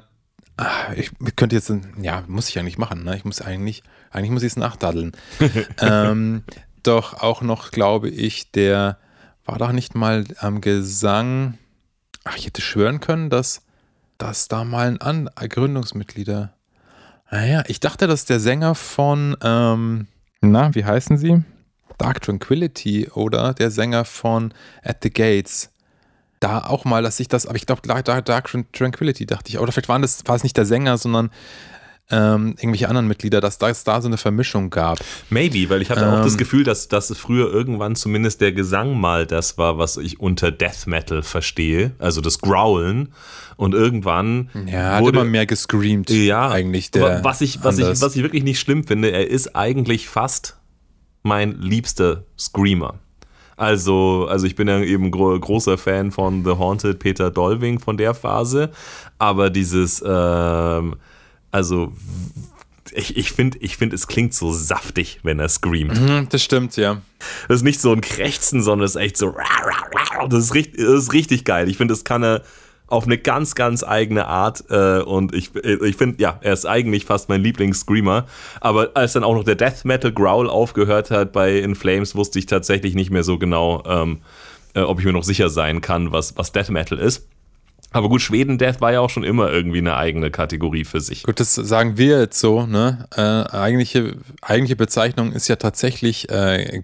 [0.59, 3.17] ah, ich könnte jetzt, ja, muss ich eigentlich machen, ne?
[3.17, 3.83] Ich muss eigentlich,
[4.13, 5.13] eigentlich muss ich es nachdaddeln.
[5.81, 6.45] ähm,
[6.83, 8.99] doch auch noch, glaube ich, der
[9.45, 11.59] war doch nicht mal am Gesang.
[12.25, 13.63] Ach, ich hätte schwören können, dass,
[14.19, 16.53] dass da mal ein An Gründungsmitglieder.
[17.31, 20.07] Naja, ich dachte, dass der Sänger von, ähm,
[20.41, 21.43] na, wie heißen sie?
[21.99, 25.71] Dark Tranquility oder der Sänger von At the Gates.
[26.41, 29.71] Da auch mal, dass ich das, aber ich glaube, Dark, Dark Tranquility dachte ich, oder
[29.71, 31.31] vielleicht waren das, war es nicht der Sänger, sondern
[32.13, 34.99] ähm, irgendwelche anderen Mitglieder, dass es da so eine Vermischung gab.
[35.31, 36.39] Maybe, weil ich hatte ähm, auch das ähm.
[36.39, 40.87] Gefühl, dass, dass früher irgendwann zumindest der Gesang mal das war, was ich unter Death
[40.87, 43.09] Metal verstehe, also das Growlen.
[43.57, 44.49] Und irgendwann.
[44.67, 46.11] Ja, wurde, immer mehr gescreamt.
[46.11, 47.23] Ja, eigentlich der.
[47.23, 50.57] Was ich, was, ich, was ich wirklich nicht schlimm finde, er ist eigentlich fast
[51.23, 52.95] mein liebster Screamer.
[53.57, 57.97] Also, also ich bin ja eben gro großer Fan von The Haunted Peter Dolving von
[57.97, 58.71] der Phase,
[59.19, 60.97] aber dieses ähm,
[61.53, 61.93] also
[62.95, 66.01] ich, ich finde, ich find, es klingt so saftig, wenn er screamt.
[66.01, 67.01] Mhm, das stimmt, ja.
[67.49, 69.35] Das ist nicht so ein Krächzen, sondern es ist echt so.
[70.29, 71.69] Das ist richtig, das ist richtig geil.
[71.69, 72.43] Ich finde, das kann er
[72.89, 74.65] auf eine ganz, ganz eigene Art.
[74.69, 78.27] Äh, und ich, ich finde, ja, er ist eigentlich fast mein Lieblings-Screamer.
[78.61, 82.39] Aber als dann auch noch der Death Metal Growl aufgehört hat bei In Flames, wusste
[82.39, 84.19] ich tatsächlich nicht mehr so genau, ähm,
[84.75, 87.27] äh, ob ich mir noch sicher sein kann, was, was Death Metal ist.
[87.93, 91.25] Aber gut, Schweden Death war ja auch schon immer irgendwie eine eigene Kategorie für sich.
[91.25, 93.07] Gut, das sagen wir jetzt so, ne?
[93.17, 96.83] Äh, eigentliche, eigentliche Bezeichnung ist ja tatsächlich äh,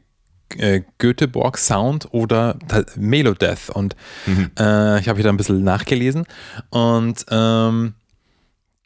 [0.57, 2.57] äh, Göteborg Sound oder
[2.97, 3.71] Melodeath.
[3.71, 4.51] Und mhm.
[4.59, 6.27] äh, ich habe hier da ein bisschen nachgelesen.
[6.71, 7.94] Und ähm,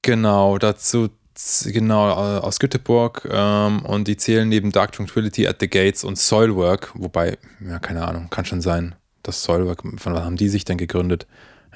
[0.03, 1.09] genau, dazu
[1.67, 6.19] genau äh, aus Göteborg ähm, und die zählen neben Dark Tranquility at the Gates und
[6.19, 10.65] Soilwork, wobei, ja, keine Ahnung, kann schon sein das Soilwork, von wann haben die sich
[10.65, 11.27] denn gegründet?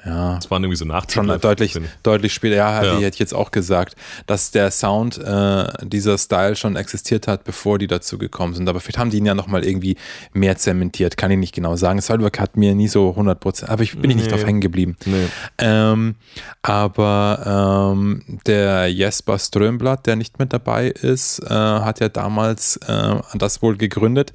[0.05, 0.35] Ja.
[0.35, 2.93] Das waren irgendwie so nach Schon deutlich, deutlich später, ja, hätte, ja.
[2.95, 7.77] hätte ich jetzt auch gesagt, dass der Sound, äh, dieser Style schon existiert hat, bevor
[7.77, 8.69] die dazu gekommen sind.
[8.69, 9.97] Aber vielleicht haben die ihn ja nochmal irgendwie
[10.33, 11.99] mehr zementiert, kann ich nicht genau sagen.
[11.99, 14.15] Soilwork hat mir nie so 100 Prozent, aber ich bin nee.
[14.15, 14.95] nicht drauf hängen geblieben.
[15.05, 15.27] Nee.
[15.57, 16.15] Ähm,
[16.61, 23.15] aber ähm, der Jesper Strömblatt, der nicht mit dabei ist, äh, hat ja damals äh,
[23.35, 24.33] das wohl gegründet.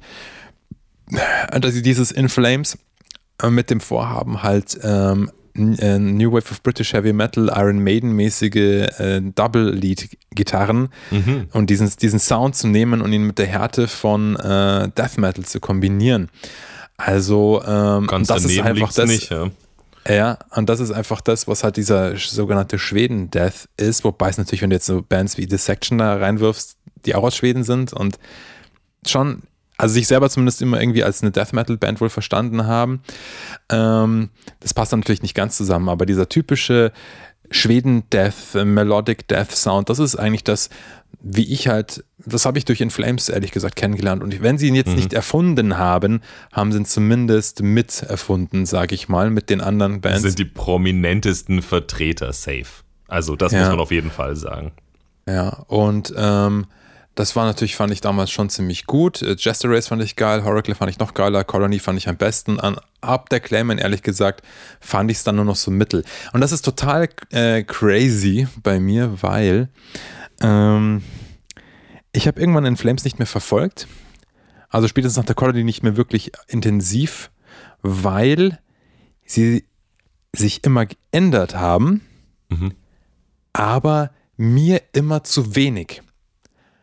[1.49, 2.77] Also dieses In Flames
[3.41, 8.55] äh, mit dem Vorhaben halt ähm, äh, New Wave of British Heavy Metal, Iron Maiden-mäßige
[8.55, 11.47] äh, Double-Lead-Gitarren mhm.
[11.51, 15.45] und diesen, diesen Sound zu nehmen und ihn mit der Härte von äh, Death Metal
[15.45, 16.29] zu kombinieren.
[16.97, 19.09] Also, ähm, Ganz das ist einfach das.
[19.09, 19.49] Nicht, ja.
[20.07, 24.61] Ja, und das ist einfach das, was halt dieser sogenannte Schweden-Death ist, wobei es natürlich,
[24.61, 28.19] wenn du jetzt so Bands wie Dissection da reinwirfst, die auch aus Schweden sind und
[29.07, 29.43] schon
[29.83, 33.01] also sich selber zumindest immer irgendwie als eine Death Metal Band wohl verstanden haben.
[33.69, 34.29] Ähm,
[34.61, 36.93] das passt dann natürlich nicht ganz zusammen, aber dieser typische
[37.51, 40.69] Schweden-Death, Melodic Death Sound, das ist eigentlich das,
[41.21, 44.23] wie ich halt, das habe ich durch In Flames ehrlich gesagt kennengelernt.
[44.23, 44.95] Und wenn sie ihn jetzt mhm.
[44.95, 46.21] nicht erfunden haben,
[46.53, 50.23] haben sie ihn zumindest mit erfunden, sage ich mal, mit den anderen Bands.
[50.23, 52.83] Das sind die prominentesten Vertreter safe.
[53.09, 53.59] Also das ja.
[53.59, 54.71] muss man auf jeden Fall sagen.
[55.27, 56.65] Ja, und ähm,
[57.15, 59.21] das war natürlich, fand ich damals schon ziemlich gut.
[59.21, 62.17] Äh, Jester Race fand ich geil, Horacle fand ich noch geiler, Colony fand ich am
[62.17, 62.59] besten.
[62.59, 64.41] An ab der Clayman, ehrlich gesagt,
[64.79, 66.03] fand ich es dann nur noch so mittel.
[66.33, 69.69] Und das ist total äh, crazy bei mir, weil
[70.41, 71.03] ähm,
[72.13, 73.87] ich habe irgendwann in Flames nicht mehr verfolgt.
[74.69, 77.29] Also spätestens nach der Colony nicht mehr wirklich intensiv,
[77.83, 78.59] weil
[79.25, 79.65] sie
[80.35, 82.01] sich immer geändert haben,
[82.49, 82.73] mhm.
[83.53, 86.01] aber mir immer zu wenig.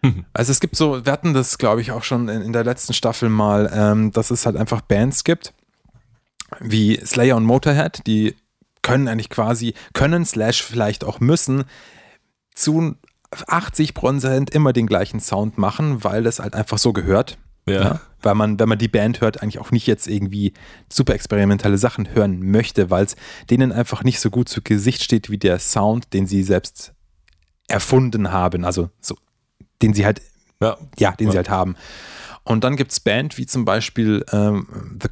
[0.32, 2.94] Also es gibt so, wir hatten das, glaube ich, auch schon in, in, der letzten
[2.94, 5.52] Staffel mal, ähm, dass es halt einfach Bands gibt,
[6.58, 8.34] wie Slayer und Motorhead, die
[8.82, 11.64] können eigentlich quasi, können slash vielleicht auch müssen,
[12.54, 12.94] zu
[13.30, 17.38] 80 Prozent immer den gleichen Sound machen, weil das halt einfach so gehört.
[17.66, 17.82] Ja.
[17.82, 18.00] ja.
[18.22, 20.52] Weil man, wenn man die Band hört, eigentlich auch nicht jetzt irgendwie
[20.92, 23.16] super experimentelle Sachen hören möchte, weil es
[23.48, 26.92] denen einfach nicht so gut zu Gesicht steht wie der Sound, den sie selbst
[27.68, 28.64] erfunden haben.
[28.64, 29.16] Also so
[29.82, 30.22] den sie halt,
[30.60, 31.32] ja, ja den ja.
[31.32, 31.76] sie halt haben.
[32.44, 34.66] Und dann gibt es Band wie zum Beispiel ähm,
[35.02, 35.08] The,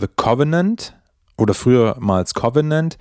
[0.00, 0.94] The Covenant
[1.36, 2.98] oder früher mal als Covenant,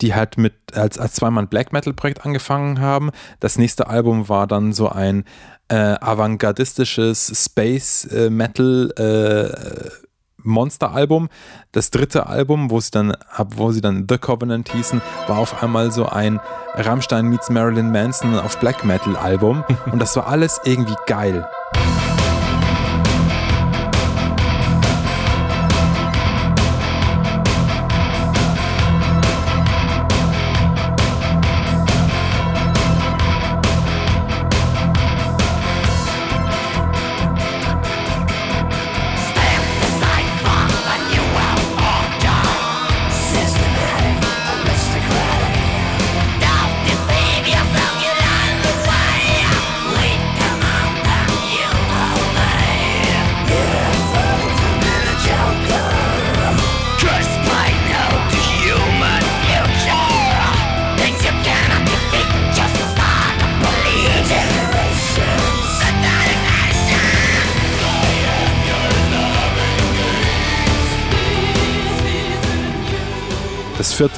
[0.00, 3.10] die halt mit als, als Zweimann Black Metal Projekt angefangen haben.
[3.40, 5.24] Das nächste Album war dann so ein
[5.68, 10.07] äh, avantgardistisches Space äh, Metal äh,
[10.42, 11.28] Monster-Album.
[11.72, 13.16] Das dritte Album, wo sie dann,
[13.56, 16.40] wo sie dann The Covenant hießen, war auf einmal so ein
[16.74, 19.64] Rammstein meets Marilyn Manson auf Black Metal Album.
[19.92, 21.46] Und das war alles irgendwie geil.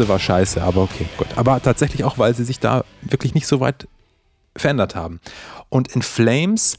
[0.01, 1.29] Vierte war scheiße, aber okay, gut.
[1.37, 3.87] Aber tatsächlich auch, weil sie sich da wirklich nicht so weit
[4.57, 5.21] verändert haben.
[5.69, 6.79] Und in Flames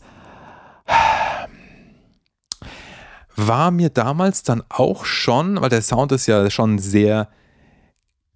[3.36, 7.30] war mir damals dann auch schon, weil der Sound ist ja schon sehr,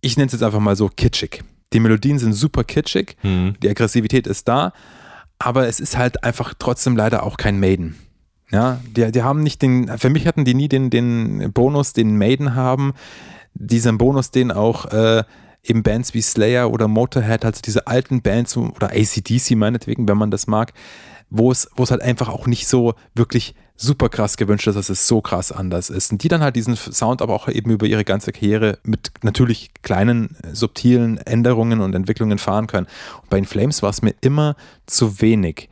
[0.01, 1.43] ich nenne es jetzt einfach mal so kitschig.
[1.73, 3.55] Die Melodien sind super kitschig, mhm.
[3.61, 4.71] die Aggressivität ist da,
[5.39, 7.95] aber es ist halt einfach trotzdem leider auch kein Maiden.
[8.51, 12.17] Ja, die, die haben nicht den, für mich hatten die nie den, den Bonus, den
[12.17, 12.93] Maiden haben
[13.55, 15.23] diesen Bonus, den auch äh,
[15.63, 20.31] eben Bands wie Slayer oder Motorhead, also diese alten Bands oder ACDC meinetwegen, wenn man
[20.31, 20.73] das mag,
[21.29, 24.89] wo es, wo es halt einfach auch nicht so wirklich super krass gewünscht ist, dass
[24.89, 26.11] es so krass anders ist.
[26.11, 29.71] Und die dann halt diesen Sound aber auch eben über ihre ganze Karriere mit natürlich
[29.81, 32.87] kleinen, subtilen Änderungen und Entwicklungen fahren können.
[33.21, 35.69] Und bei den Flames war es mir immer zu wenig.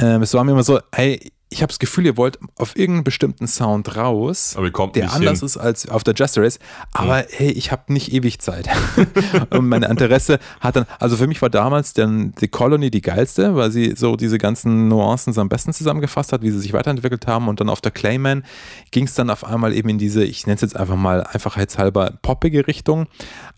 [0.00, 3.04] Ähm, es war mir immer so, hey, ich habe das Gefühl, ihr wollt auf irgendeinen
[3.04, 4.54] bestimmten Sound raus,
[4.94, 5.46] der anders hin.
[5.46, 6.58] ist als auf der Just Race.
[6.92, 7.26] Aber mhm.
[7.30, 8.68] hey, ich habe nicht ewig Zeit.
[9.50, 13.56] und mein Interesse hat dann, also für mich war damals dann The Colony die geilste,
[13.56, 17.26] weil sie so diese ganzen Nuancen so am besten zusammengefasst hat, wie sie sich weiterentwickelt
[17.26, 17.48] haben.
[17.48, 18.44] Und dann auf der Clayman
[18.90, 22.18] ging es dann auf einmal eben in diese, ich nenne es jetzt einfach mal einfachheitshalber
[22.20, 23.06] poppige Richtung,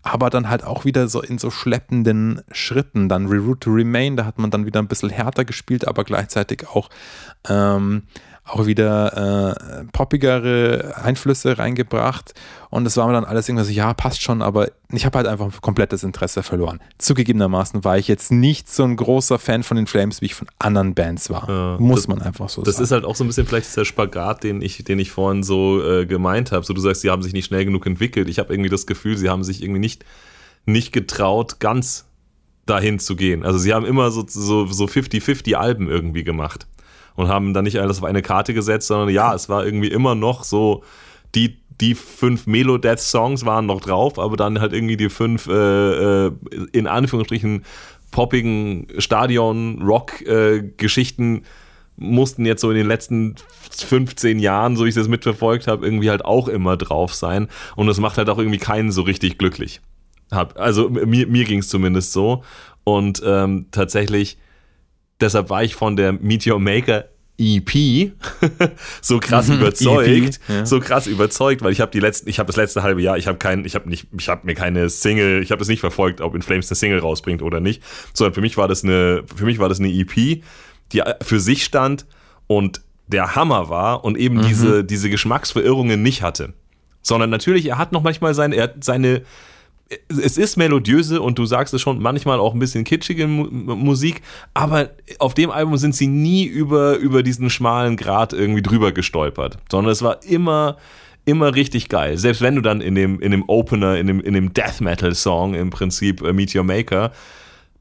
[0.01, 3.09] aber dann halt auch wieder so in so schleppenden Schritten.
[3.09, 6.69] Dann Reroute to Remain, da hat man dann wieder ein bisschen härter gespielt, aber gleichzeitig
[6.69, 6.89] auch
[7.49, 7.80] ähm,
[8.43, 12.33] auch wieder äh, poppigere Einflüsse reingebracht
[12.69, 15.27] und das war mir dann alles irgendwie so, ja, passt schon, aber ich habe halt
[15.27, 16.79] einfach komplettes Interesse verloren.
[16.97, 20.47] Zugegebenermaßen war ich jetzt nicht so ein großer Fan von den Flames, wie ich von
[20.57, 21.47] anderen Bands war.
[21.47, 22.83] Ja, Muss das, man einfach so das sagen.
[22.83, 25.43] Das ist halt auch so ein bisschen vielleicht dieser Spagat, den ich, den ich vorhin
[25.43, 26.65] so äh, gemeint habe.
[26.65, 28.27] So, du sagst, sie haben sich nicht schnell genug entwickelt.
[28.27, 30.03] Ich habe irgendwie das Gefühl, sie haben sich irgendwie nicht,
[30.65, 32.05] nicht getraut, ganz
[32.65, 33.45] dahin zu gehen.
[33.45, 36.67] Also sie haben immer so 50-50 so Alben irgendwie gemacht
[37.15, 40.15] und haben dann nicht alles auf eine Karte gesetzt, sondern ja, es war irgendwie immer
[40.15, 40.83] noch so,
[41.35, 46.31] die, die fünf Melo-Death-Songs waren noch drauf, aber dann halt irgendwie die fünf, äh, äh
[46.73, 47.63] in Anführungsstrichen,
[48.11, 51.41] poppigen Stadion-Rock-Geschichten äh,
[51.97, 53.35] mussten jetzt so in den letzten
[53.69, 57.47] 15 Jahren, so wie ich das mitverfolgt habe, irgendwie halt auch immer drauf sein.
[57.75, 59.81] Und das macht halt auch irgendwie keinen so richtig glücklich.
[60.29, 62.43] Also mir, mir ging es zumindest so.
[62.83, 64.37] Und ähm, tatsächlich
[65.21, 67.05] Deshalb war ich von der Meteor Maker
[67.41, 68.11] EP
[69.01, 70.65] so krass mhm, überzeugt, EP, ja.
[70.65, 73.27] so krass überzeugt, weil ich habe die letzten, ich habe das letzte halbe Jahr, ich
[73.27, 76.21] habe kein, ich habe nicht, ich habe mir keine Single, ich habe es nicht verfolgt,
[76.21, 77.81] ob In Flames eine Single rausbringt oder nicht,
[78.13, 80.43] sondern für mich war das eine, für mich war das eine EP,
[80.91, 82.05] die für sich stand
[82.47, 84.43] und der Hammer war und eben mhm.
[84.43, 86.53] diese diese Geschmacksverirrungen nicht hatte,
[87.01, 89.23] sondern natürlich er hat noch manchmal seine, er hat seine
[90.07, 94.21] es ist melodiöse und du sagst es schon, manchmal auch ein bisschen kitschige Musik,
[94.53, 99.57] aber auf dem Album sind sie nie über, über diesen schmalen Grat irgendwie drüber gestolpert,
[99.69, 100.77] sondern es war immer,
[101.25, 102.17] immer richtig geil.
[102.17, 105.13] Selbst wenn du dann in dem, in dem Opener, in dem, in dem Death Metal
[105.13, 107.11] Song im Prinzip äh, Meet Your Maker,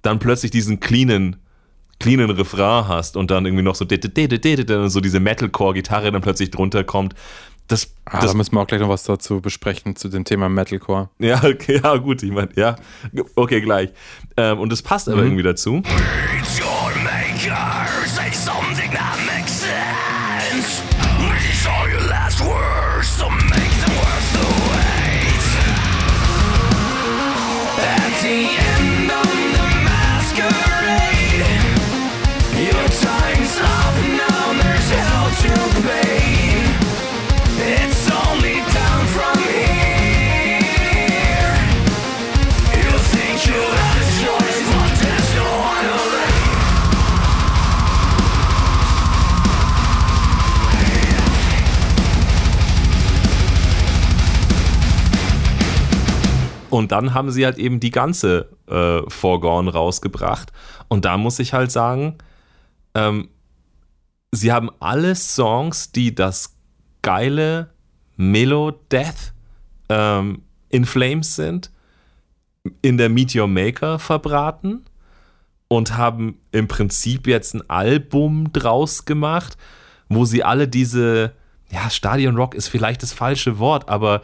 [0.03, 1.37] dann plötzlich diesen cleanen,
[1.99, 7.15] cleanen Refrain hast und dann irgendwie noch so, so diese Metalcore-Gitarre dann plötzlich drunter kommt.
[7.71, 10.49] Das, ah, das da müssen wir auch gleich noch was dazu besprechen, zu dem Thema
[10.49, 11.09] Metalcore.
[11.21, 12.75] Ja, okay, ja, gut, ich meine, ja,
[13.37, 13.91] okay, gleich.
[14.37, 15.27] Ähm, und das passt aber mhm.
[15.29, 15.83] irgendwie dazu.
[15.85, 17.80] At
[56.81, 60.51] Und dann haben sie halt eben die ganze äh, Foregone rausgebracht.
[60.89, 62.17] Und da muss ich halt sagen,
[62.95, 63.29] ähm,
[64.33, 66.57] sie haben alle Songs, die das
[67.03, 67.69] geile
[68.17, 69.35] Melo-Death
[69.91, 70.41] ähm,
[70.71, 71.71] in Flames sind,
[72.81, 74.87] in der Meteor Maker verbraten
[75.69, 79.59] und haben im Prinzip jetzt ein Album draus gemacht,
[80.09, 81.35] wo sie alle diese
[81.71, 84.23] ja, Stadion Rock ist vielleicht das falsche Wort, aber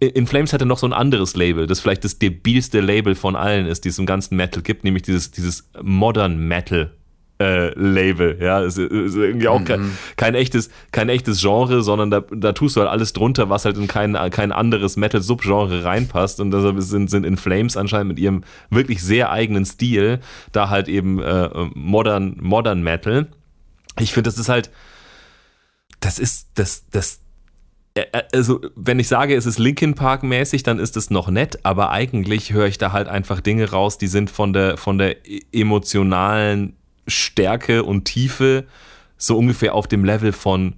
[0.00, 3.34] äh, In Flames hatte noch so ein anderes Label, das vielleicht das debilste Label von
[3.34, 6.92] allen ist, die es im ganzen Metal gibt, nämlich dieses, dieses Modern Metal.
[7.38, 9.64] Äh, Label, ja, ist, ist irgendwie auch mhm.
[9.66, 13.66] kein, kein, echtes, kein echtes Genre, sondern da, da tust du halt alles drunter, was
[13.66, 18.18] halt in kein, kein anderes Metal-Subgenre reinpasst und deshalb sind, sind In Flames anscheinend mit
[18.18, 20.20] ihrem wirklich sehr eigenen Stil
[20.52, 23.26] da halt eben äh, modern, modern Metal.
[24.00, 24.70] Ich finde, das ist halt,
[26.00, 27.20] das ist, das, das,
[27.94, 31.28] äh, äh, also wenn ich sage, es ist Linkin Park mäßig, dann ist es noch
[31.28, 34.98] nett, aber eigentlich höre ich da halt einfach Dinge raus, die sind von der, von
[34.98, 38.66] der e-, emotionalen Stärke und Tiefe
[39.16, 40.76] so ungefähr auf dem Level von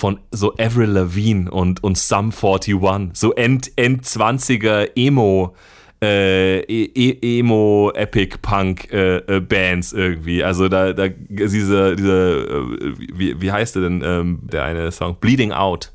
[0.00, 2.74] von so Avril Lavigne und, und Sum 41,
[3.12, 5.58] so End, End 20er Emo äh,
[6.02, 10.42] e, e Emo, Epic Punk äh, äh, Bands irgendwie.
[10.42, 15.16] Also da, da diese, diese äh, wie, wie heißt der denn, ähm, der eine Song?
[15.20, 15.92] Bleeding Out.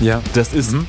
[0.00, 0.22] Ja.
[0.34, 0.72] Das ist.
[0.72, 0.86] Mhm.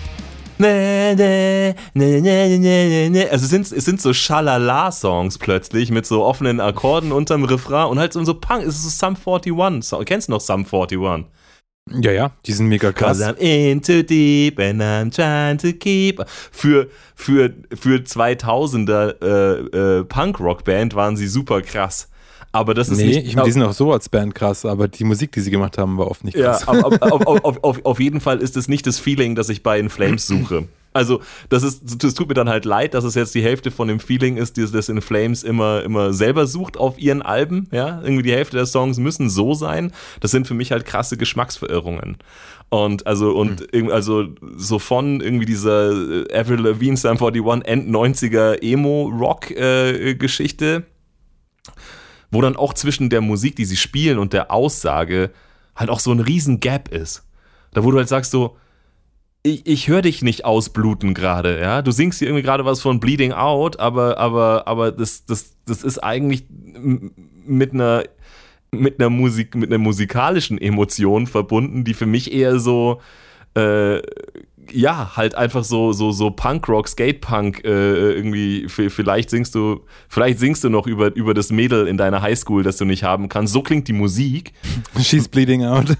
[0.61, 7.13] Ne, ne, ne, also es sind, es sind so Schalala-Songs plötzlich mit so offenen Akkorden
[7.13, 10.05] unterm Refrain und halt so Punk, es ist so Sum 41.
[10.05, 11.27] Kennst du noch Sum 41?
[12.01, 13.21] Ja, ja, die sind mega krass.
[13.21, 16.21] I'm in too deep and I'm trying to keep.
[16.51, 22.09] Für, für, für 2000er äh, äh, Punk-Rock-Band waren sie super krass.
[22.51, 23.27] Aber das ist nee, nicht.
[23.27, 25.97] Ich, die sind auch so als Band krass, aber die Musik, die sie gemacht haben,
[25.97, 26.65] war oft nicht krass.
[26.65, 29.79] Ja, auf, auf, auf, auf, jeden Fall ist es nicht das Feeling, das ich bei
[29.79, 30.67] In Flames suche.
[30.91, 33.87] Also, das ist, es tut mir dann halt leid, dass es jetzt die Hälfte von
[33.87, 37.67] dem Feeling ist, das, das In Flames immer, immer selber sucht auf ihren Alben.
[37.71, 39.91] Ja, irgendwie die Hälfte der Songs müssen so sein.
[40.19, 42.17] Das sind für mich halt krasse Geschmacksverirrungen.
[42.69, 43.91] Und also, und mhm.
[43.91, 50.81] also so von irgendwie dieser äh, Avril Lavigne Sum 41 End 90er Emo-Rock-Geschichte, äh,
[52.31, 55.31] wo dann auch zwischen der Musik, die sie spielen und der Aussage
[55.75, 57.25] halt auch so ein riesen Gap ist.
[57.73, 58.57] Da wo du halt sagst so,
[59.43, 61.81] ich, ich höre dich nicht ausbluten gerade, ja.
[61.81, 65.83] Du singst hier irgendwie gerade was von Bleeding Out, aber, aber, aber das, das, das
[65.83, 68.03] ist eigentlich mit einer,
[68.71, 73.01] mit einer Musik, mit einer musikalischen Emotion verbunden, die für mich eher so,
[73.55, 74.01] äh,
[74.73, 80.63] ja, halt einfach so, so, so Punkrock, Skatepunk äh, irgendwie, vielleicht singst du, vielleicht singst
[80.63, 83.53] du noch über, über das Mädel in deiner Highschool, das du nicht haben kannst.
[83.53, 84.53] So klingt die Musik.
[85.01, 85.87] She's bleeding out.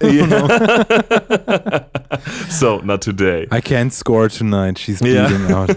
[2.48, 3.44] so, not today.
[3.52, 5.62] I can't score tonight, she's bleeding ja.
[5.62, 5.76] out.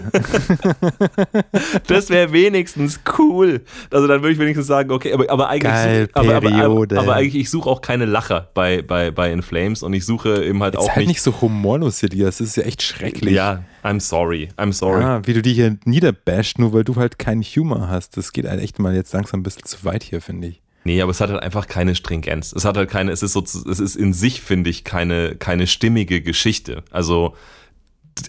[1.86, 3.60] das wäre wenigstens cool.
[3.90, 7.14] Also dann würde ich wenigstens sagen, okay, aber, aber eigentlich, Geil, aber, aber, aber, aber,
[7.14, 10.62] eigentlich, ich suche auch keine Lacher bei, bei, bei In Flames und ich suche eben
[10.62, 13.34] halt Jetzt auch halt nicht, nicht so humorlos, Elias, das ist ja echt schrecklich.
[13.34, 14.48] Ja, I'm sorry.
[14.56, 15.02] I'm sorry.
[15.02, 18.16] Ah, wie du die hier niederbasht, nur weil du halt keinen Humor hast.
[18.16, 20.62] Das geht halt echt mal jetzt langsam ein bisschen zu weit hier, finde ich.
[20.84, 22.52] Nee, aber es hat halt einfach keine Stringenz.
[22.52, 25.66] Es hat halt keine, es ist so, es ist in sich, finde ich, keine, keine
[25.66, 26.84] stimmige Geschichte.
[26.90, 27.34] Also,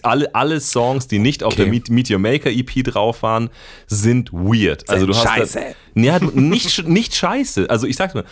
[0.02, 1.62] alle, alle Songs, die nicht auf okay.
[1.62, 3.50] der Meet, Meet, Your Maker EP drauf waren,
[3.86, 4.88] sind weird.
[4.88, 5.60] Also du hast scheiße.
[5.94, 7.70] Da, ja, nicht, nicht scheiße.
[7.70, 8.24] Also ich sag's mal,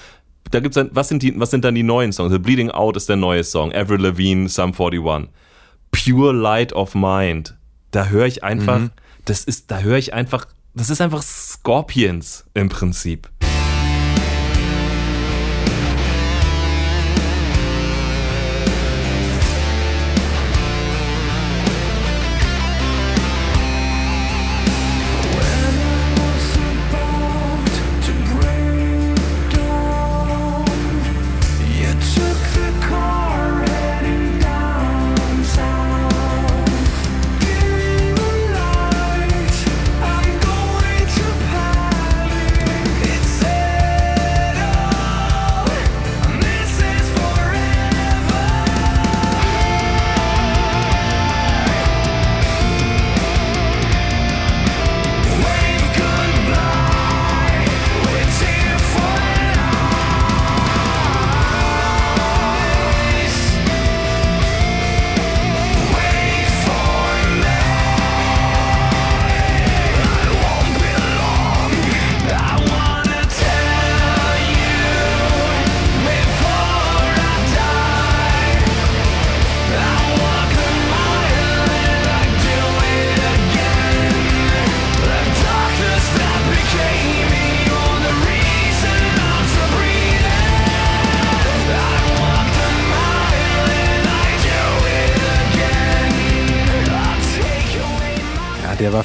[0.50, 2.32] da gibt's dann, was sind die, was sind dann die neuen Songs?
[2.32, 3.72] The Bleeding Out ist der neue Song.
[3.72, 5.30] Avril Lavigne, Sum 41.
[5.94, 7.56] Pure Light of Mind.
[7.92, 8.90] Da höre ich einfach, mhm.
[9.24, 13.30] das ist, da höre ich einfach, das ist einfach Scorpions im Prinzip.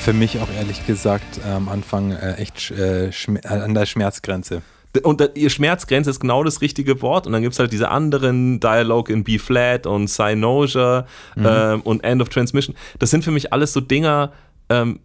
[0.10, 3.12] Für mich auch ehrlich gesagt am Anfang äh, echt äh,
[3.43, 4.64] an der Schmerzgrenze.
[5.03, 7.28] Und ihr Schmerzgrenze ist genau das richtige Wort.
[7.28, 11.05] Und dann gibt es halt diese anderen Dialogue in B-Flat und Cynosure
[11.36, 11.45] mhm.
[11.47, 12.76] ähm, und End of Transmission.
[12.97, 14.32] Das sind für mich alles so Dinger,
[14.70, 14.99] ähm,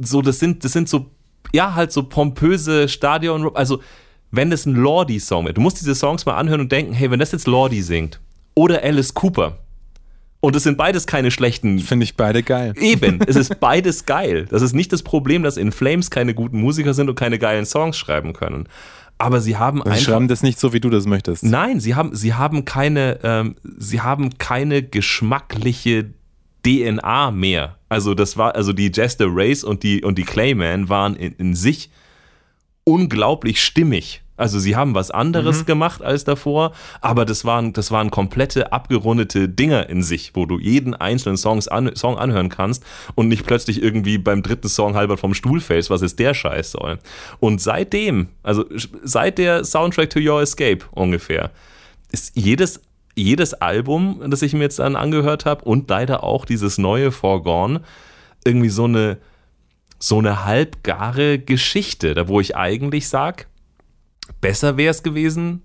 [0.00, 1.06] so, das sind, das sind so,
[1.54, 3.80] ja, halt so pompöse Stadion, also
[4.30, 7.20] wenn das ein Lordi-Song wird, du musst diese Songs mal anhören und denken, hey, wenn
[7.20, 8.20] das jetzt Lordi singt
[8.54, 9.56] oder Alice Cooper,
[10.40, 11.78] und es sind beides keine schlechten.
[11.78, 12.74] Finde ich beide geil.
[12.78, 14.46] Eben, es ist beides geil.
[14.50, 17.66] Das ist nicht das Problem, dass In Flames keine guten Musiker sind und keine geilen
[17.66, 18.66] Songs schreiben können.
[19.18, 20.02] Aber sie haben sie einfach.
[20.02, 21.44] schreiben das nicht so, wie du das möchtest.
[21.44, 26.06] Nein, sie haben, sie haben keine, ähm, sie haben keine geschmackliche
[26.64, 27.76] DNA mehr.
[27.90, 31.54] Also das war, also die Jester Race und die und die Clayman waren in, in
[31.54, 31.90] sich
[32.84, 34.22] unglaublich stimmig.
[34.40, 35.66] Also sie haben was anderes mhm.
[35.66, 36.72] gemacht als davor,
[37.02, 41.68] aber das waren, das waren komplette abgerundete Dinger in sich, wo du jeden einzelnen Songs
[41.68, 42.82] an, Song anhören kannst
[43.14, 46.70] und nicht plötzlich irgendwie beim dritten Song halber vom Stuhl fällst, was ist der Scheiß
[46.72, 46.98] soll.
[47.38, 48.64] Und seitdem, also
[49.02, 51.50] seit der Soundtrack to Your Escape ungefähr,
[52.10, 52.80] ist jedes
[53.16, 57.82] jedes Album, das ich mir jetzt dann angehört habe und leider auch dieses neue Forgone,
[58.44, 59.18] irgendwie so eine,
[59.98, 63.44] so eine halbgare Geschichte, da wo ich eigentlich sage,
[64.40, 65.62] besser wäre es gewesen,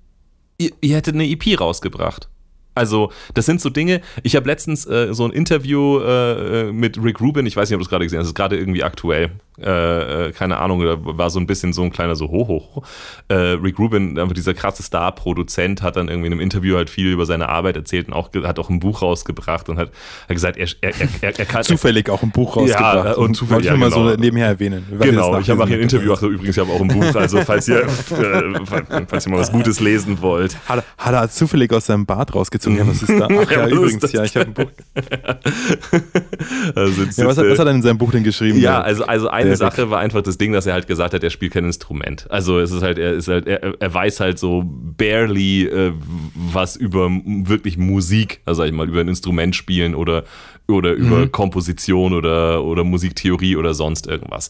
[0.58, 2.30] ihr, ihr hättet eine EP rausgebracht.
[2.76, 4.02] Also, das sind so Dinge.
[4.24, 7.82] Ich habe letztens äh, so ein Interview äh, mit Rick Rubin, ich weiß nicht, ob
[7.82, 9.32] du es gerade gesehen hast, das ist gerade irgendwie aktuell.
[9.58, 12.84] Äh, äh, keine Ahnung, da war so ein bisschen so ein kleiner so hoch, hoch.
[13.30, 17.14] Äh, Rick Rubin, einfach dieser krasse Star-Produzent, hat dann irgendwie in einem Interview halt viel
[17.14, 19.92] über seine Arbeit erzählt und auch, hat auch ein Buch rausgebracht und hat,
[20.28, 21.64] hat gesagt, er, er, er, er kann.
[21.64, 23.06] zufällig auch ein Buch rausgebracht.
[23.06, 23.70] Ja, und zufällig.
[23.70, 24.04] Wollte ich ja, genau.
[24.06, 24.86] mal so nebenher erwähnen.
[25.00, 27.68] Genau, ich habe auch ein Interview, ach, übrigens, ich habe auch ein Buch, also falls
[27.70, 30.58] ihr, äh, falls ihr mal was Gutes lesen wollt.
[30.68, 32.65] Hat, hat er zufällig aus seinem Bart rausgezogen?
[32.72, 33.28] Ja, was ist da?
[33.32, 34.72] Ach ja, übrigens, ja, ich habe ein Buch.
[36.76, 38.60] also, ja, was, was, hat er in seinem Buch denn geschrieben?
[38.60, 41.24] Ja, also, also ein eine Sache war einfach das Ding, dass er halt gesagt hat,
[41.24, 42.30] er spielt kein Instrument.
[42.30, 45.94] Also es ist halt, er ist halt, er, er weiß halt so barely äh,
[46.36, 50.24] was über wirklich Musik, also sag ich mal, über ein Instrument spielen oder,
[50.68, 51.06] oder mhm.
[51.06, 54.50] über Komposition oder, oder Musiktheorie oder sonst irgendwas.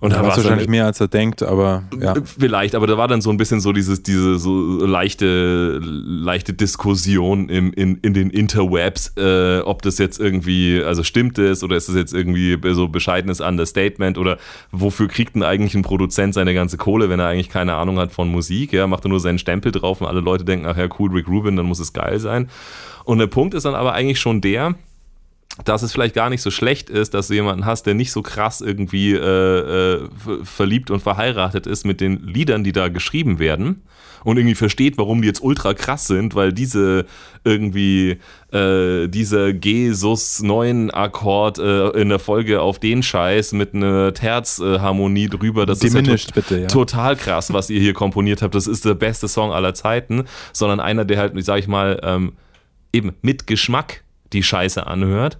[0.00, 2.14] Und da war es wahrscheinlich mehr, als er denkt, aber ja.
[2.24, 7.50] Vielleicht, aber da war dann so ein bisschen so dieses, diese so leichte, leichte Diskussion
[7.50, 11.90] im, in, in den Interwebs, äh, ob das jetzt irgendwie, also stimmt es oder ist
[11.90, 14.38] das jetzt irgendwie so bescheidenes Understatement oder
[14.72, 18.10] wofür kriegt denn eigentlich ein Produzent seine ganze Kohle, wenn er eigentlich keine Ahnung hat
[18.10, 18.72] von Musik?
[18.72, 21.28] Ja, macht er nur seinen Stempel drauf und alle Leute denken, ach ja, cool, Rick
[21.28, 22.48] Rubin, dann muss es geil sein.
[23.04, 24.76] Und der Punkt ist dann aber eigentlich schon der,
[25.64, 28.22] dass es vielleicht gar nicht so schlecht ist, dass du jemanden hast, der nicht so
[28.22, 30.08] krass irgendwie äh, äh,
[30.42, 33.82] verliebt und verheiratet ist mit den Liedern, die da geschrieben werden
[34.24, 37.06] und irgendwie versteht, warum die jetzt ultra krass sind, weil diese
[37.44, 38.18] irgendwie
[38.52, 45.28] äh, dieser G-Sus 9 Akkord äh, in der Folge auf den Scheiß mit einer Terzharmonie
[45.28, 48.54] drüber, das ist ja, to bitte, ja, total krass, was ihr hier komponiert habt.
[48.54, 52.32] Das ist der beste Song aller Zeiten, sondern einer, der halt, sag ich mal, ähm,
[52.92, 55.38] eben mit Geschmack die Scheiße anhört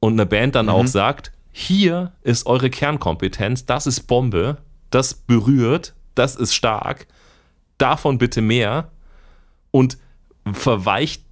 [0.00, 0.72] und eine Band dann mhm.
[0.72, 4.58] auch sagt, hier ist eure Kernkompetenz, das ist Bombe,
[4.90, 7.06] das berührt, das ist stark,
[7.78, 8.90] davon bitte mehr
[9.70, 9.98] und
[10.52, 11.24] verweicht,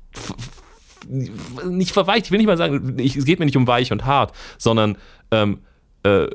[1.08, 4.34] nicht verweicht, ich will nicht mal sagen, es geht mir nicht um weich und hart,
[4.58, 4.98] sondern
[5.30, 5.60] ähm,
[6.02, 6.28] äh,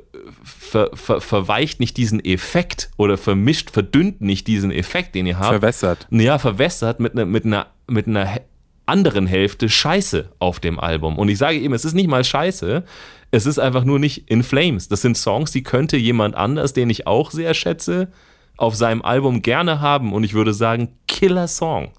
[0.44, 5.50] ver, ver, verweicht nicht diesen Effekt oder vermischt, verdünnt nicht diesen Effekt, den ihr habt.
[5.50, 6.08] Verwässert.
[6.12, 8.42] Ja, verwässert mit, ne, mit, einer, mit einer
[8.86, 11.18] anderen Hälfte Scheiße auf dem Album.
[11.18, 12.84] Und ich sage eben, es ist nicht mal Scheiße,
[13.32, 14.88] es ist einfach nur nicht in Flames.
[14.90, 18.10] Das sind Songs, die könnte jemand anders, den ich auch sehr schätze,
[18.58, 20.14] auf seinem Album gerne haben.
[20.14, 21.92] Und ich würde sagen, Killer Song.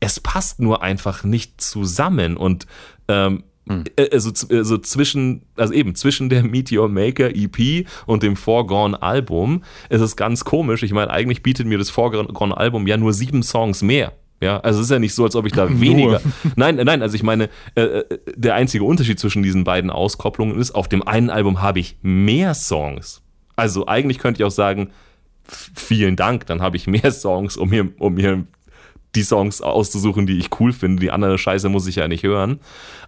[0.00, 2.36] Es passt nur einfach nicht zusammen.
[2.36, 2.66] Und
[3.08, 3.84] ähm, hm.
[4.12, 10.00] also, also zwischen, also eben zwischen der Meteor Maker EP und dem Foregone Album ist
[10.00, 10.82] es ganz komisch.
[10.82, 14.80] Ich meine, eigentlich bietet mir das Foregone Album ja nur sieben Songs mehr ja, also
[14.80, 16.20] es ist ja nicht so, als ob ich da weniger.
[16.56, 20.72] nein, nein, also ich meine, äh, äh, der einzige Unterschied zwischen diesen beiden Auskopplungen ist,
[20.72, 23.22] auf dem einen Album habe ich mehr Songs.
[23.56, 24.90] Also eigentlich könnte ich auch sagen,
[25.44, 28.44] vielen Dank, dann habe ich mehr Songs, um mir, um mir
[29.14, 31.00] die Songs auszusuchen, die ich cool finde.
[31.00, 32.60] Die andere Scheiße muss ich ja nicht hören.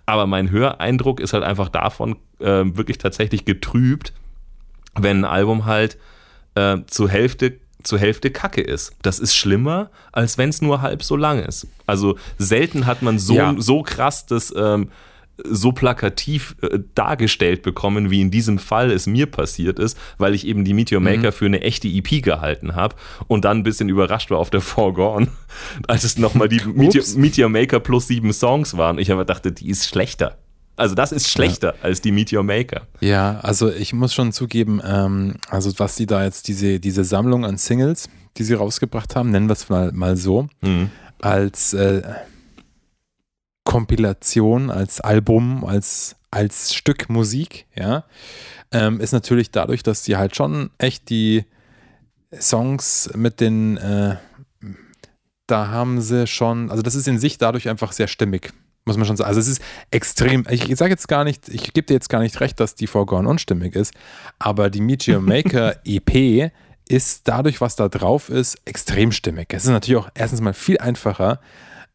[0.04, 4.12] Aber mein Höreindruck ist halt einfach davon äh, wirklich tatsächlich getrübt,
[4.94, 5.98] wenn ein Album halt
[6.54, 8.92] äh, zur Hälfte zur Hälfte Kacke ist.
[9.02, 11.66] Das ist schlimmer, als wenn es nur halb so lang ist.
[11.86, 13.54] Also selten hat man so, ja.
[13.58, 14.90] so krass das ähm,
[15.44, 20.46] so plakativ äh, dargestellt bekommen, wie in diesem Fall es mir passiert ist, weil ich
[20.46, 21.32] eben die Meteor Maker mhm.
[21.32, 25.28] für eine echte EP gehalten habe und dann ein bisschen überrascht war auf der Foregone,
[25.86, 28.98] als es nochmal die Meteor, Meteor Maker plus sieben Songs waren.
[28.98, 30.38] Ich aber dachte, die ist schlechter.
[30.76, 31.82] Also das ist schlechter ja.
[31.82, 32.86] als die Meteor Maker.
[33.00, 37.44] Ja, also ich muss schon zugeben, ähm, also was sie da jetzt, diese, diese Sammlung
[37.46, 40.90] an Singles, die sie rausgebracht haben, nennen wir es mal, mal so, mhm.
[41.20, 42.02] als äh,
[43.64, 48.04] Kompilation, als Album, als, als Stück Musik, ja,
[48.70, 51.44] ähm, ist natürlich dadurch, dass sie halt schon echt die
[52.38, 54.16] Songs mit den, äh,
[55.46, 58.52] da haben sie schon, also das ist in sich dadurch einfach sehr stimmig
[58.86, 59.28] muss man schon sagen.
[59.28, 62.40] Also es ist extrem, ich sage jetzt gar nicht, ich gebe dir jetzt gar nicht
[62.40, 63.92] recht, dass die Foregone unstimmig ist,
[64.38, 66.52] aber die Meteor Maker EP
[66.88, 69.52] ist dadurch, was da drauf ist, extrem stimmig.
[69.52, 71.40] Es ist natürlich auch erstens mal viel einfacher,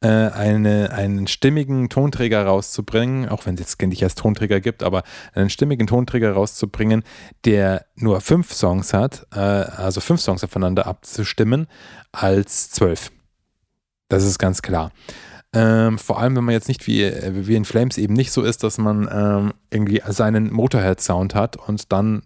[0.01, 5.03] äh, eine, einen stimmigen Tonträger rauszubringen, auch wenn es jetzt nicht erst Tonträger gibt, aber
[5.33, 7.03] einen stimmigen Tonträger rauszubringen,
[7.45, 11.67] der nur fünf Songs hat, äh, also fünf Songs aufeinander abzustimmen,
[12.11, 13.11] als zwölf.
[14.09, 14.91] Das ist ganz klar.
[15.53, 18.63] Ähm, vor allem, wenn man jetzt nicht wie, wie in Flames eben nicht so ist,
[18.63, 22.23] dass man ähm, irgendwie seinen Motorhead-Sound hat und dann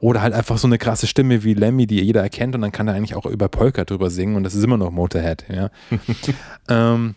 [0.00, 2.88] oder halt einfach so eine krasse Stimme wie Lemmy, die jeder erkennt und dann kann
[2.88, 5.70] er eigentlich auch über Polka drüber singen und das ist immer noch Motorhead, ja.
[6.68, 7.14] ähm,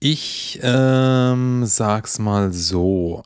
[0.00, 3.22] Ich ähm, sag's mal so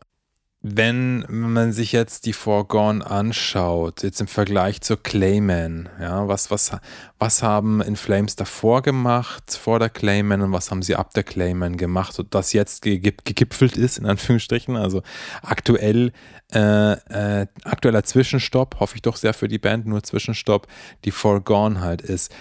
[0.69, 6.73] wenn man sich jetzt die Foregone anschaut, jetzt im Vergleich zur Clayman, ja, was, was,
[7.21, 11.23] was haben In Flames davor gemacht, vor der Clayman und was haben sie ab der
[11.23, 15.03] Clayman gemacht und das jetzt gegipfelt ist, in Anführungsstrichen, also
[15.43, 16.13] aktuell,
[16.53, 20.67] äh, äh, aktueller Zwischenstopp, hoffe ich doch sehr für die Band, nur Zwischenstopp,
[21.05, 22.35] die Foregone halt ist.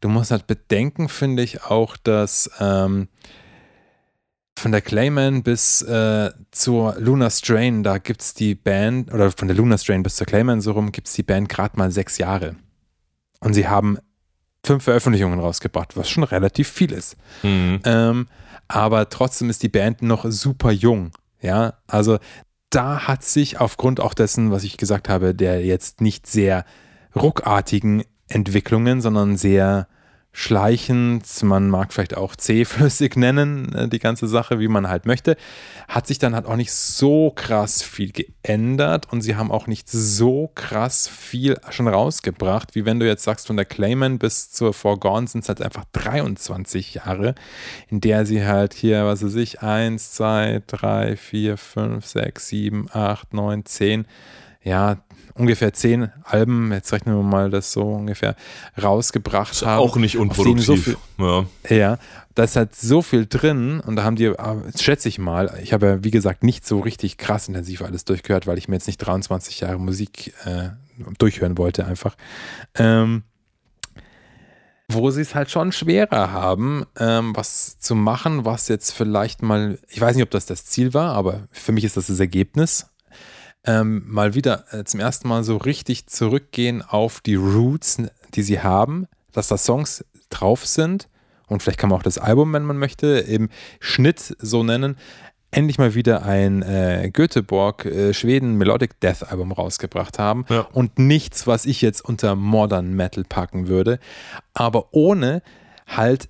[0.00, 3.06] Du musst halt bedenken, finde ich auch, dass ähm,
[4.58, 9.48] von der Clayman bis äh, zur Luna Strain, da gibt es die Band, oder von
[9.48, 12.18] der Luna Strain bis zur Clayman so rum, gibt es die Band gerade mal sechs
[12.18, 12.56] Jahre.
[13.40, 13.98] Und sie haben
[14.64, 17.16] fünf Veröffentlichungen rausgebracht, was schon relativ viel ist.
[17.42, 17.80] Mhm.
[17.84, 18.28] Ähm,
[18.66, 21.12] aber trotzdem ist die Band noch super jung.
[21.40, 22.18] Ja, also
[22.70, 26.64] da hat sich aufgrund auch dessen, was ich gesagt habe, der jetzt nicht sehr
[27.16, 29.88] ruckartigen Entwicklungen, sondern sehr
[30.38, 35.36] schleichend, man mag vielleicht auch zähflüssig nennen, äh, die ganze Sache, wie man halt möchte,
[35.88, 39.88] hat sich dann halt auch nicht so krass viel geändert und sie haben auch nicht
[39.90, 44.72] so krass viel schon rausgebracht, wie wenn du jetzt sagst, von der Clayman bis zur
[44.72, 47.34] Forgone sind es halt einfach 23 Jahre,
[47.88, 52.86] in der sie halt hier, was weiß ich, 1, 2, 3, 4, 5, 6, 7,
[52.92, 54.06] 8, 9, 10,
[54.62, 54.98] ja,
[55.38, 58.36] ungefähr zehn Alben, jetzt rechnen wir mal das so ungefähr,
[58.80, 59.80] rausgebracht ist haben.
[59.80, 60.64] Auch nicht unproduktiv.
[60.64, 61.46] So viel, ja.
[61.68, 61.98] ja,
[62.34, 65.72] da ist halt so viel drin und da haben die, äh, schätze ich mal, ich
[65.72, 68.86] habe ja wie gesagt nicht so richtig krass intensiv alles durchgehört, weil ich mir jetzt
[68.86, 70.70] nicht 23 Jahre Musik äh,
[71.18, 72.16] durchhören wollte einfach.
[72.74, 73.22] Ähm,
[74.90, 79.78] wo sie es halt schon schwerer haben, ähm, was zu machen, was jetzt vielleicht mal,
[79.88, 82.86] ich weiß nicht, ob das das Ziel war, aber für mich ist das das Ergebnis
[83.64, 88.02] ähm, mal wieder äh, zum ersten Mal so richtig zurückgehen auf die Roots,
[88.34, 91.08] die sie haben, dass da Songs drauf sind
[91.48, 93.48] und vielleicht kann man auch das Album, wenn man möchte, im
[93.80, 94.96] Schnitt so nennen,
[95.50, 100.60] endlich mal wieder ein äh, Göteborg äh, Schweden Melodic Death Album rausgebracht haben ja.
[100.72, 103.98] und nichts, was ich jetzt unter Modern Metal packen würde,
[104.52, 105.42] aber ohne
[105.86, 106.28] halt,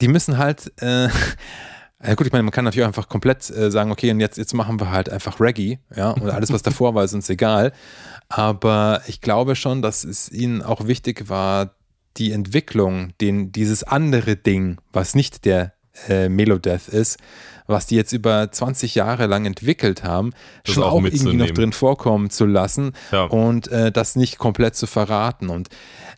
[0.00, 1.08] die müssen halt äh,
[2.06, 4.52] Ja gut, ich meine, man kann natürlich einfach komplett äh, sagen, okay, und jetzt, jetzt
[4.54, 7.72] machen wir halt einfach Reggae, ja, und alles, was davor war, ist uns egal.
[8.28, 11.74] Aber ich glaube schon, dass es ihnen auch wichtig war,
[12.16, 15.72] die Entwicklung, den, dieses andere Ding, was nicht der
[16.08, 17.18] äh, Melodeath ist,
[17.66, 20.32] was die jetzt über 20 Jahre lang entwickelt haben,
[20.64, 23.24] das schon auch, irgendwie noch drin vorkommen zu lassen ja.
[23.24, 25.48] und äh, das nicht komplett zu verraten.
[25.48, 25.68] Und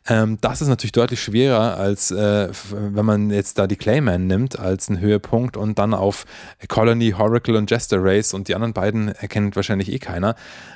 [0.08, 4.58] ähm, das ist natürlich deutlich schwerer, als äh, wenn man jetzt da die Clayman nimmt
[4.58, 6.24] als einen Höhepunkt und dann auf
[6.68, 10.34] Colony, Horacle und Jester Race und die anderen beiden erkennt wahrscheinlich eh keiner.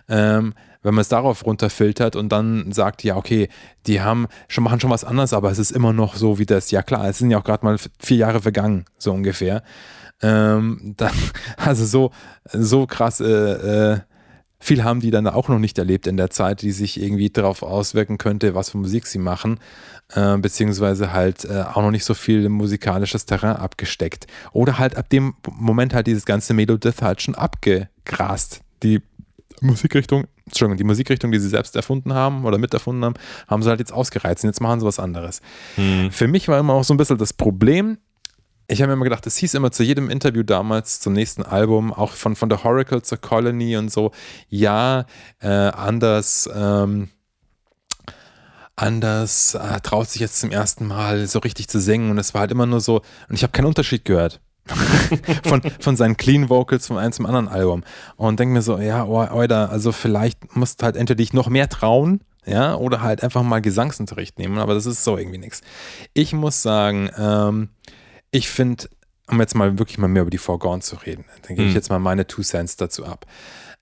[0.09, 3.49] Ähm, wenn man es darauf runterfiltert und dann sagt, ja, okay,
[3.87, 6.71] die haben schon, machen schon was anderes, aber es ist immer noch so wie das.
[6.71, 9.63] Ja, klar, es sind ja auch gerade mal vier Jahre vergangen, so ungefähr.
[10.23, 11.13] Ähm, dann,
[11.57, 12.11] also so,
[12.53, 13.27] so krass äh,
[13.93, 14.01] äh,
[14.61, 17.63] viel haben die dann auch noch nicht erlebt in der Zeit, die sich irgendwie darauf
[17.63, 19.59] auswirken könnte, was für Musik sie machen,
[20.15, 24.27] äh, beziehungsweise halt äh, auch noch nicht so viel musikalisches Terrain abgesteckt.
[24.53, 28.61] Oder halt ab dem Moment halt dieses ganze Melodith halt schon abgegrast.
[28.83, 29.01] Die
[29.63, 33.15] Musikrichtung, Entschuldigung, die Musikrichtung, die sie selbst erfunden haben oder miterfunden haben,
[33.49, 35.41] haben sie halt jetzt ausgereizt und jetzt machen sie was anderes.
[35.77, 36.11] Hm.
[36.11, 37.99] Für mich war immer auch so ein bisschen das Problem,
[38.71, 41.93] ich habe mir immer gedacht, es hieß immer zu jedem Interview damals zum nächsten Album,
[41.93, 44.13] auch von, von der Horacle zur Colony und so,
[44.49, 45.07] ja,
[45.41, 47.09] äh, anders, ähm,
[48.77, 52.43] anders äh, traut sich jetzt zum ersten Mal so richtig zu singen und es war
[52.43, 54.41] halt immer nur so, und ich habe keinen Unterschied gehört.
[55.45, 57.83] von, von seinen Clean Vocals von einem zum anderen Album.
[58.17, 61.69] Und denke mir so, ja, Oida, also vielleicht musst du halt entweder dich noch mehr
[61.69, 65.63] trauen, ja, oder halt einfach mal Gesangsunterricht nehmen, aber das ist so irgendwie nichts.
[66.15, 67.71] Ich muss sagen, ähm,
[68.31, 68.89] ich finde,
[69.29, 71.77] um jetzt mal wirklich mal mehr über die Foregone zu reden, dann gebe ich hm.
[71.77, 73.27] jetzt mal meine Two Cents dazu ab.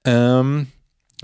[0.05, 0.69] Ähm,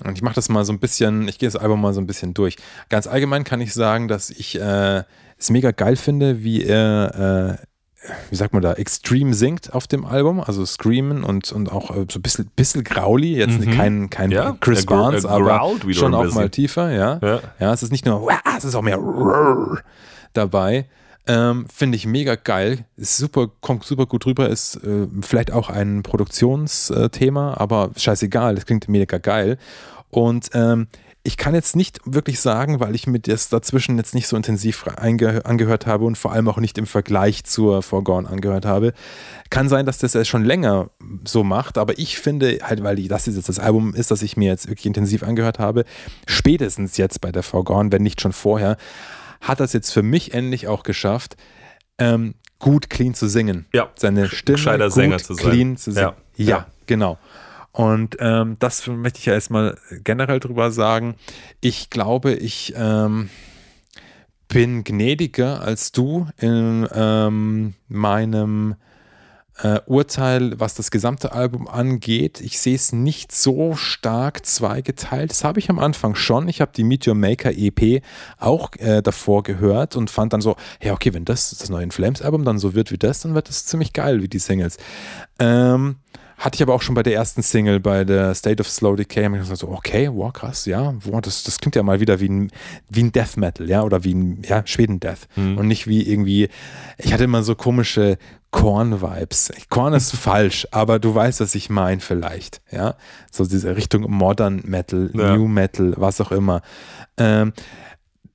[0.05, 2.07] und ich mache das mal so ein bisschen, ich gehe das Album mal so ein
[2.07, 2.57] bisschen durch.
[2.89, 5.05] Ganz allgemein kann ich sagen, dass ich äh,
[5.39, 7.59] es mega geil finde, wie er,
[8.03, 11.91] äh, wie sagt man da, extrem singt auf dem Album, also screamen und, und auch
[11.91, 13.70] äh, so ein bisschen, bisschen grauli, jetzt mhm.
[13.70, 17.20] kein, kein ja, Chris Barnes, aber schon auch mal tiefer, ja.
[17.22, 17.41] ja.
[17.61, 18.99] Ja, es ist nicht nur, es ist auch mehr
[20.33, 20.87] dabei.
[21.27, 22.85] Ähm, Finde ich mega geil.
[22.97, 24.49] Ist super, kommt super gut rüber.
[24.49, 28.55] Ist äh, vielleicht auch ein Produktionsthema, aber scheißegal.
[28.55, 29.59] Das klingt mega geil.
[30.11, 30.89] Und ähm,
[31.27, 34.87] ich kann jetzt nicht wirklich sagen, weil ich mir das dazwischen jetzt nicht so intensiv
[34.87, 38.93] angehört habe und vor allem auch nicht im Vergleich zur Forgone angehört habe.
[39.49, 40.91] Kann sein, dass das ja schon länger
[41.25, 44.51] so macht, aber ich finde halt, weil das jetzt das Album ist, das ich mir
[44.51, 45.87] jetzt wirklich intensiv angehört habe,
[46.27, 48.77] spätestens jetzt bei der Forgone, wenn nicht schon vorher,
[49.45, 51.37] hat das jetzt für mich endlich auch geschafft,
[51.99, 53.67] ähm, gut clean zu singen.
[53.73, 53.91] Ja.
[53.97, 55.51] Seine Stimme Gescheiter gut Sänger zu sein.
[55.51, 56.13] clean zu singen.
[56.37, 56.45] Ja.
[56.45, 56.67] Ja, Ja.
[56.87, 57.19] genau.
[57.73, 61.17] Und ähm, das möchte ich ja erstmal generell drüber sagen.
[61.61, 63.31] Ich glaube, ich ähm,
[64.49, 68.77] bin gnädiger als du in ähm, meinem
[69.63, 72.41] äh, Urteil, was das gesamte Album angeht.
[72.41, 75.31] Ich sehe es nicht so stark zweigeteilt.
[75.31, 76.49] Das habe ich am Anfang schon.
[76.49, 78.03] Ich habe die Meet Your Maker EP
[78.39, 82.23] auch äh, davor gehört und fand dann so, ja, okay, wenn das das neue Flames
[82.23, 84.79] Album dann so wird wie das, dann wird das ziemlich geil wie die Singles.
[85.39, 85.97] Ähm,
[86.37, 89.24] hatte ich aber auch schon bei der ersten Single, bei der State of Slow Decay,
[89.24, 92.20] habe ich gesagt, so, okay, wow, krass, ja, wow, das, das klingt ja mal wieder
[92.20, 92.51] wie ein,
[92.89, 96.49] wie ein Death Metal, ja, oder wie ein ja, Schweden-Death und nicht wie irgendwie,
[96.99, 98.18] ich hatte immer so komische
[98.51, 99.53] Korn-Vibes.
[99.68, 102.95] Korn ist falsch, aber du weißt, was ich meine vielleicht, ja,
[103.30, 105.37] so diese Richtung Modern Metal, Ja.
[105.37, 106.62] New Metal, was auch immer.
[107.16, 107.53] Ähm,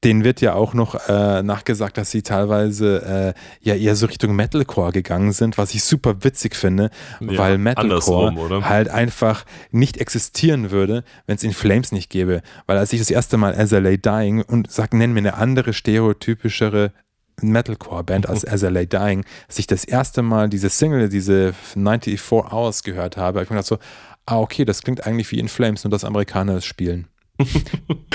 [0.03, 4.35] denen wird ja auch noch äh, nachgesagt, dass sie teilweise äh, ja eher so Richtung
[4.35, 6.89] Metalcore gegangen sind, was ich super witzig finde,
[7.19, 12.41] Ja, weil Metalcore halt einfach nicht existieren würde, wenn es In Flames nicht gäbe.
[12.65, 15.33] Weil als ich das erste Mal As I Lay Dying und sag, nenn mir eine
[15.35, 16.93] andere stereotypischere
[17.41, 22.19] Metalcore-Band als As I Lay Dying, als ich das erste Mal diese Single, diese 94
[22.31, 23.79] Hours gehört habe, habe ich mir gedacht so,
[24.25, 27.07] ah okay, das klingt eigentlich wie In Flames, nur dass Amerikaner es spielen.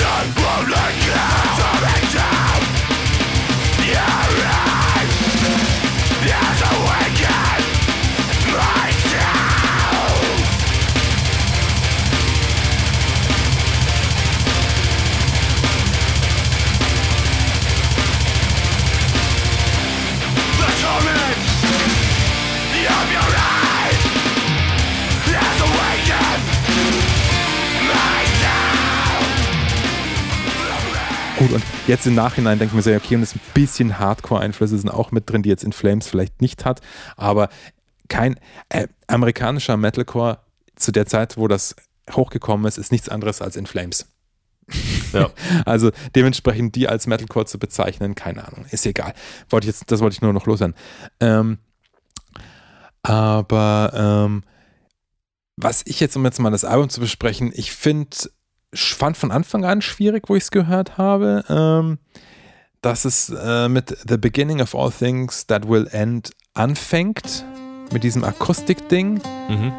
[31.39, 34.79] Gut, und jetzt im Nachhinein denke ich mir so, okay, und das ein bisschen Hardcore-Einflüsse
[34.79, 36.81] sind auch mit drin, die jetzt In Flames vielleicht nicht hat,
[37.17, 37.49] aber
[38.09, 40.39] kein äh, amerikanischer Metalcore
[40.77, 41.75] zu der Zeit, wo das
[42.13, 44.07] hochgekommen ist, ist nichts anderes als In Flames.
[45.13, 45.31] Ja.
[45.65, 49.13] Also dementsprechend die als Metalcore zu bezeichnen, keine Ahnung, ist egal.
[49.49, 50.77] Wollte ich jetzt, das wollte ich nur noch loswerden.
[51.21, 51.59] Ähm,
[53.03, 54.45] aber ähm,
[55.57, 58.17] was ich jetzt, um jetzt mal das Album zu besprechen, ich finde,
[58.75, 61.99] fand von Anfang an schwierig, wo ich es gehört habe, ähm,
[62.83, 67.45] dass es äh, mit The Beginning of All Things That Will End anfängt,
[67.93, 69.21] mit diesem Akustik-Ding.
[69.49, 69.73] Mhm.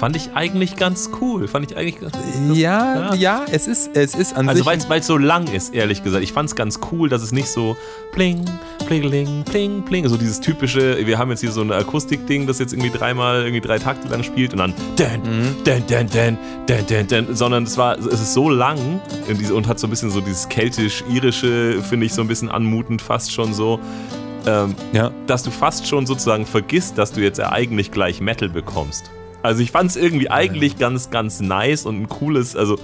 [0.00, 1.46] Fand ich eigentlich ganz cool.
[1.46, 2.16] Fand ich eigentlich ganz,
[2.54, 3.14] Ja, ja.
[3.14, 4.88] ja, es ist, es ist an Also sich.
[4.88, 6.24] weil es so lang ist, ehrlich gesagt.
[6.24, 7.76] Ich fand es ganz cool, dass es nicht so
[8.10, 8.42] pling,
[8.86, 12.72] plingeling, pling, pling, so dieses typische, wir haben jetzt hier so ein Akustikding, das jetzt
[12.72, 15.20] irgendwie dreimal, irgendwie drei Takte lang spielt und dann dun,
[15.64, 19.02] dun, dun, dun, dun, dun, dun, sondern es war, es ist so lang
[19.52, 23.34] und hat so ein bisschen so dieses keltisch-irische, finde ich so ein bisschen anmutend, fast
[23.34, 23.78] schon so,
[24.46, 25.10] ähm, ja.
[25.26, 29.10] dass du fast schon sozusagen vergisst, dass du jetzt ja eigentlich gleich Metal bekommst.
[29.42, 32.78] Also ich fand es irgendwie eigentlich ganz, ganz nice und ein cooles, also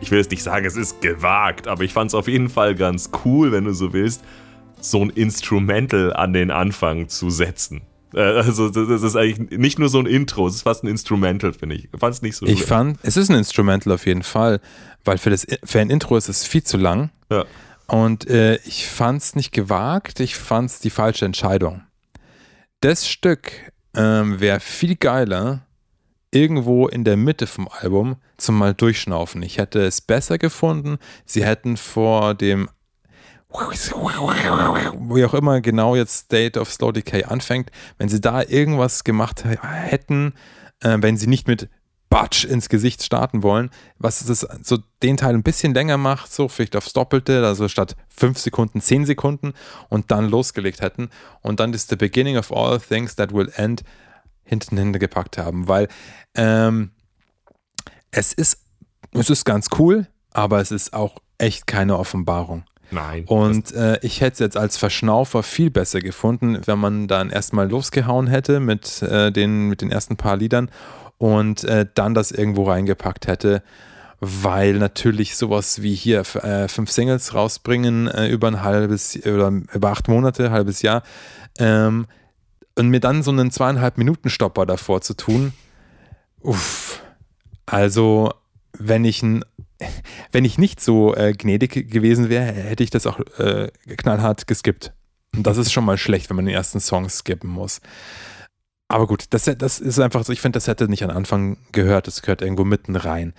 [0.00, 2.74] ich will jetzt nicht sagen, es ist gewagt, aber ich fand es auf jeden Fall
[2.74, 4.22] ganz cool, wenn du so willst,
[4.80, 7.82] so ein Instrumental an den Anfang zu setzen.
[8.14, 10.88] Äh, Also das das ist eigentlich nicht nur so ein Intro, es ist fast ein
[10.88, 11.88] Instrumental, finde ich.
[11.92, 12.68] Ich fand es nicht so Ich schlimm.
[12.68, 14.60] fand, es ist ein Instrumental auf jeden Fall,
[15.04, 17.10] weil für, das, für ein Intro ist es viel zu lang.
[17.32, 17.44] Ja.
[17.88, 21.82] Und äh, ich fand es nicht gewagt, ich fand es die falsche Entscheidung.
[22.80, 23.50] Das Stück
[23.96, 25.65] ähm, wäre viel geiler
[26.36, 29.42] irgendwo in der Mitte vom Album zum mal durchschnaufen.
[29.42, 32.68] Ich hätte es besser gefunden, sie hätten vor dem
[33.48, 39.44] wie auch immer genau jetzt State of Slow Decay anfängt, wenn sie da irgendwas gemacht
[39.44, 40.34] hätten,
[40.82, 41.70] äh, wenn sie nicht mit
[42.10, 46.48] Batsch ins Gesicht starten wollen, was das so den Teil ein bisschen länger macht, so
[46.48, 49.54] vielleicht aufs Doppelte, also statt 5 Sekunden 10 Sekunden
[49.88, 51.10] und dann losgelegt hätten
[51.40, 53.82] und dann ist the beginning of all things that will end
[54.46, 55.88] hinten hingepackt haben, weil
[56.34, 56.92] ähm,
[58.10, 58.62] es ist
[59.12, 62.64] es ist ganz cool, aber es ist auch echt keine Offenbarung.
[62.90, 63.24] Nein.
[63.26, 67.68] Und äh, ich hätte es jetzt als Verschnaufer viel besser gefunden, wenn man dann erstmal
[67.68, 70.70] losgehauen hätte mit, äh, den, mit den ersten paar Liedern
[71.18, 73.62] und äh, dann das irgendwo reingepackt hätte,
[74.20, 79.90] weil natürlich sowas wie hier äh, fünf Singles rausbringen äh, über ein halbes oder über
[79.90, 81.02] acht Monate, halbes Jahr
[81.58, 82.06] ähm,
[82.76, 85.52] und mir dann so einen zweieinhalb Minuten Stopper davor zu tun,
[86.40, 87.02] uff,
[87.66, 88.32] also
[88.78, 89.44] wenn ich ein
[90.32, 94.92] wenn ich nicht so äh, gnädig gewesen wäre, hätte ich das auch äh, knallhart geskippt.
[95.34, 97.80] Und das ist schon mal schlecht, wenn man den ersten Song skippen muss.
[98.88, 102.06] Aber gut, das, das ist einfach so, ich finde, das hätte nicht am Anfang gehört,
[102.06, 103.34] das gehört irgendwo mitten rein.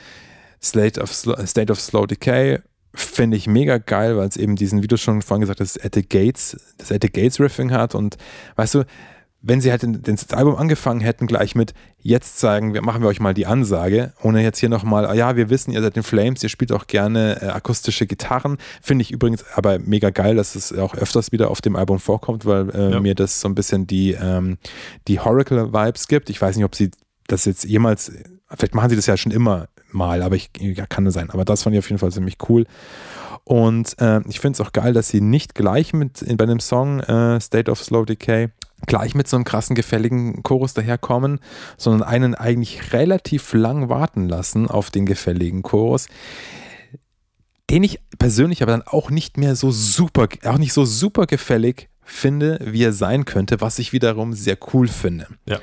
[0.62, 2.60] State of, State of Slow Decay
[2.94, 5.96] finde ich mega geil, weil es eben diesen, wie du schon vorhin gesagt hast, At
[5.96, 8.18] the Gates, das At the Gates Riffing hat und
[8.56, 8.84] weißt du,
[9.48, 13.22] wenn sie halt das Album angefangen hätten, gleich mit jetzt zeigen wir, machen wir euch
[13.22, 16.44] mal die Ansage, ohne jetzt hier nochmal, ah ja, wir wissen, ihr seid in Flames,
[16.44, 18.58] ihr spielt auch gerne äh, akustische Gitarren.
[18.82, 22.46] Finde ich übrigens aber mega geil, dass es auch öfters wieder auf dem Album vorkommt,
[22.46, 23.00] weil äh, ja.
[23.00, 24.58] mir das so ein bisschen die, ähm,
[25.08, 26.30] die Horacle-Vibes gibt.
[26.30, 26.92] Ich weiß nicht, ob sie
[27.28, 28.12] das jetzt jemals,
[28.54, 31.30] vielleicht machen sie das ja schon immer mal, aber ich, ja, kann es sein.
[31.30, 32.66] Aber das fand ich auf jeden Fall ziemlich cool.
[33.48, 36.60] Und äh, ich finde es auch geil, dass sie nicht gleich mit in, bei dem
[36.60, 38.50] Song äh, State of Slow Decay
[38.88, 41.40] gleich mit so einem krassen, gefälligen Chorus daherkommen,
[41.78, 46.08] sondern einen eigentlich relativ lang warten lassen auf den gefälligen Chorus,
[47.70, 51.88] den ich persönlich aber dann auch nicht mehr so super, auch nicht so super gefällig
[52.04, 55.28] finde, wie er sein könnte, was ich wiederum sehr cool finde.
[55.46, 55.60] Ja.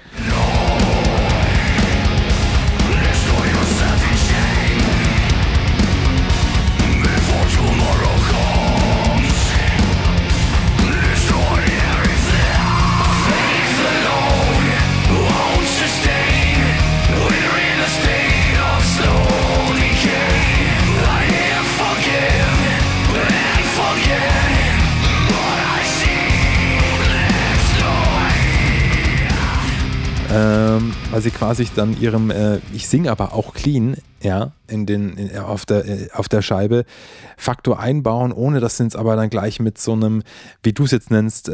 [31.14, 35.38] Weil sie quasi dann ihrem, äh, ich singe aber auch clean, ja, in den, in,
[35.38, 36.84] auf, der, äh, auf der Scheibe
[37.36, 40.24] Faktor einbauen, ohne dass sie es aber dann gleich mit so einem,
[40.64, 41.52] wie du es jetzt nennst, äh,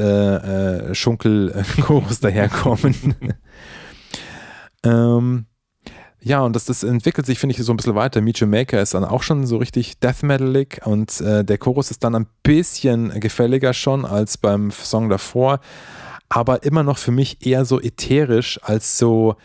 [0.89, 2.95] äh, Schunkel-Chorus daherkommen.
[4.83, 5.45] ähm,
[6.23, 8.23] ja, und das, das entwickelt sich, finde ich, so ein bisschen weiter.
[8.23, 12.03] Meet Maker ist dann auch schon so richtig Death Metalig und äh, der Chorus ist
[12.03, 15.61] dann ein bisschen gefälliger schon als beim Song davor
[16.31, 19.37] aber immer noch für mich eher so ätherisch als so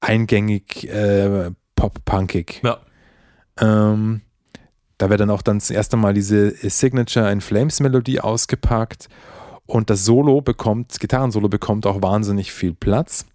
[0.00, 2.62] eingängig äh, pop-punkig.
[2.64, 2.78] Ja.
[3.60, 4.22] Ähm,
[4.96, 9.08] da wird dann auch dann das erste Mal diese Signature in Flames Melodie ausgepackt
[9.66, 13.26] und das Solo bekommt, das Gitarrensolo bekommt auch wahnsinnig viel Platz.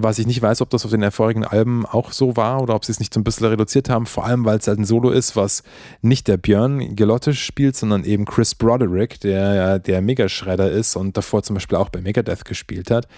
[0.00, 2.84] Was ich nicht weiß, ob das auf den vorigen Alben auch so war oder ob
[2.84, 5.10] sie es nicht so ein bisschen reduziert haben, vor allem weil es halt ein Solo
[5.10, 5.62] ist, was
[6.02, 11.42] nicht der Björn Gelotte spielt, sondern eben Chris Broderick, der der Megaschredder ist und davor
[11.42, 13.08] zum Beispiel auch bei Megadeth gespielt hat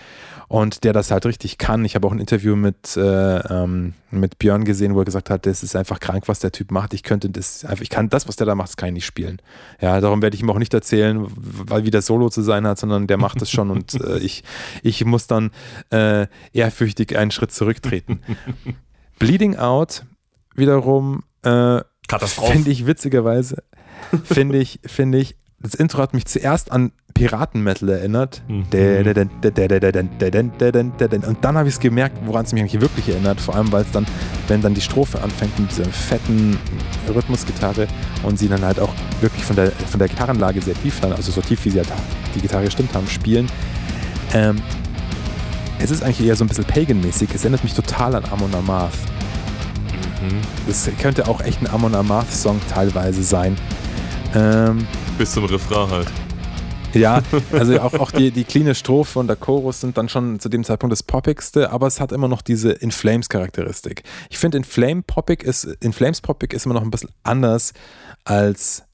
[0.50, 1.84] und der das halt richtig kann.
[1.84, 5.46] Ich habe auch ein Interview mit, äh, ähm, mit Björn gesehen, wo er gesagt hat,
[5.46, 6.92] das ist einfach krank, was der Typ macht.
[6.92, 9.06] Ich könnte das einfach, ich kann das, was der da macht, das kann ich nicht
[9.06, 9.40] spielen.
[9.80, 12.80] Ja, darum werde ich ihm auch nicht erzählen, weil wie der Solo zu sein hat,
[12.80, 14.42] sondern der macht es schon und äh, ich,
[14.82, 15.52] ich muss dann
[15.90, 16.26] äh,
[16.70, 18.20] ehrfürchtig einen Schritt zurücktreten.
[19.18, 20.06] Bleeding Out
[20.54, 23.62] wiederum äh, finde ich witzigerweise,
[24.24, 28.42] finde ich, finde ich, das Intro hat mich zuerst an Piraten-Metal erinnert.
[28.48, 28.64] Mhm.
[31.28, 33.42] Und dann habe ich es gemerkt, woran es mich eigentlich wirklich erinnert.
[33.42, 34.06] Vor allem, weil es dann,
[34.48, 36.58] wenn dann die Strophe anfängt mit dieser fetten
[37.14, 37.88] Rhythmusgitarre
[38.22, 41.30] und sie dann halt auch wirklich von der, von der Gitarrenlage sehr tief, dann, also
[41.30, 41.92] so tief, wie sie halt
[42.34, 43.46] die Gitarre gestimmt haben, spielen.
[44.32, 44.56] Ähm,
[45.82, 47.30] es ist eigentlich eher so ein bisschen Pagan-mäßig.
[47.34, 48.92] Es erinnert mich total an Amon Amarth.
[50.22, 50.40] Mhm.
[50.66, 53.56] Das könnte auch echt ein Amon Amarth-Song teilweise sein.
[54.34, 56.08] Ähm, Bis zum Refrain halt.
[56.92, 57.22] Ja,
[57.52, 60.64] also auch, auch die, die cleane Strophe und der Chorus sind dann schon zu dem
[60.64, 64.02] Zeitpunkt das Poppigste, aber es hat immer noch diese In Flames Charakteristik.
[64.28, 67.72] Ich finde, In, Flame Poppig ist, In Flames Poppig ist immer noch ein bisschen anders
[68.24, 68.84] als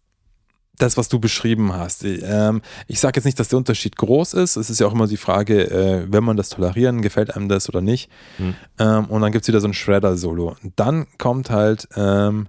[0.78, 2.04] das, was du beschrieben hast.
[2.04, 4.56] Ähm, ich sage jetzt nicht, dass der Unterschied groß ist.
[4.56, 7.68] Es ist ja auch immer die Frage, äh, wenn man das tolerieren, gefällt einem das
[7.68, 8.10] oder nicht.
[8.36, 8.54] Hm.
[8.78, 10.56] Ähm, und dann gibt es wieder so ein Shredder-Solo.
[10.76, 12.48] Dann kommt halt ähm,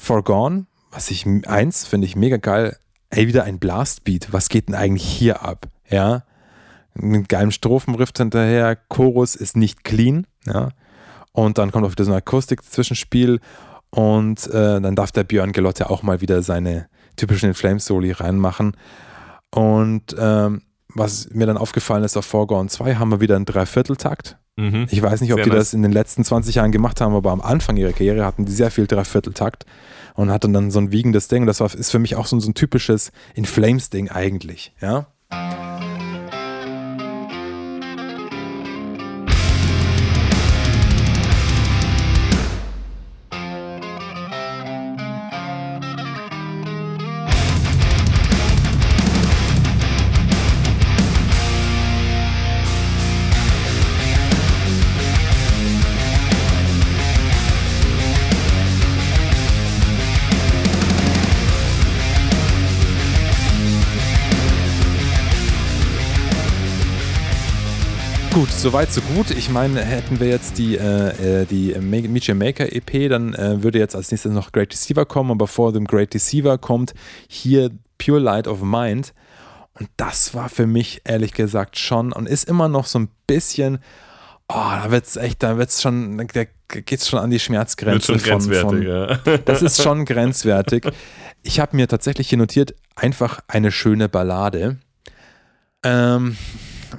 [0.00, 2.76] Forgone, was ich eins finde ich mega geil
[3.16, 5.68] ey, wieder ein Blastbeat, was geht denn eigentlich hier ab?
[5.88, 6.24] Ja,
[6.94, 10.70] mit geilem Strophenriff hinterher, Chorus ist nicht clean, ja,
[11.32, 13.40] und dann kommt auch wieder so ein Akustik-Zwischenspiel
[13.90, 18.76] und äh, dann darf der Björn Gelotte auch mal wieder seine typischen Flames-Soli reinmachen
[19.50, 20.62] und ähm,
[20.94, 24.36] was mir dann aufgefallen ist, auf Foregone 2 haben wir wieder einen Dreivierteltakt.
[24.56, 24.86] Mhm.
[24.90, 25.58] Ich weiß nicht, ob sehr die nice.
[25.58, 28.52] das in den letzten 20 Jahren gemacht haben, aber am Anfang ihrer Karriere hatten die
[28.52, 29.66] sehr viel Dreivierteltakt
[30.14, 31.46] und hatte dann so ein wiegendes Ding.
[31.46, 35.06] Das war, ist für mich auch so, so ein typisches In Flames-Ding eigentlich, ja.
[68.44, 69.30] Gut, soweit so gut.
[69.30, 73.78] Ich meine, hätten wir jetzt die, äh, äh die Meet Maker EP, dann äh, würde
[73.78, 76.92] jetzt als nächstes noch Great Deceiver kommen, aber vor dem Great Deceiver kommt
[77.26, 79.14] hier Pure Light of Mind.
[79.80, 83.78] Und das war für mich ehrlich gesagt schon und ist immer noch so ein bisschen,
[84.50, 87.40] oh, da wird es echt, da wird es schon, da geht es schon an die
[87.40, 88.08] Schmerzgrenze.
[88.12, 89.38] Wird schon von, grenzwertig, von, ja.
[89.46, 90.86] Das ist schon grenzwertig.
[91.42, 94.76] Ich habe mir tatsächlich hier notiert, einfach eine schöne Ballade.
[95.82, 96.36] Ähm,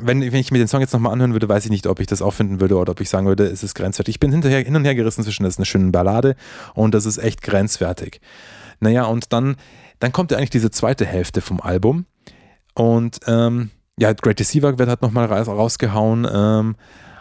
[0.02, 2.08] wenn, wenn ich mir den Song jetzt nochmal anhören würde, weiß ich nicht, ob ich
[2.08, 4.16] das auch finden würde oder ob ich sagen würde, es ist grenzwertig.
[4.16, 6.36] Ich bin hinterher, hin und her gerissen zwischen, das ist eine schöne Ballade
[6.74, 8.22] und das ist echt grenzwertig.
[8.80, 9.56] Naja, und dann,
[10.00, 12.06] dann kommt ja eigentlich diese zweite Hälfte vom Album
[12.74, 16.76] und ähm, ja, Great Deceiver wird halt nochmal rausgehauen, ähm,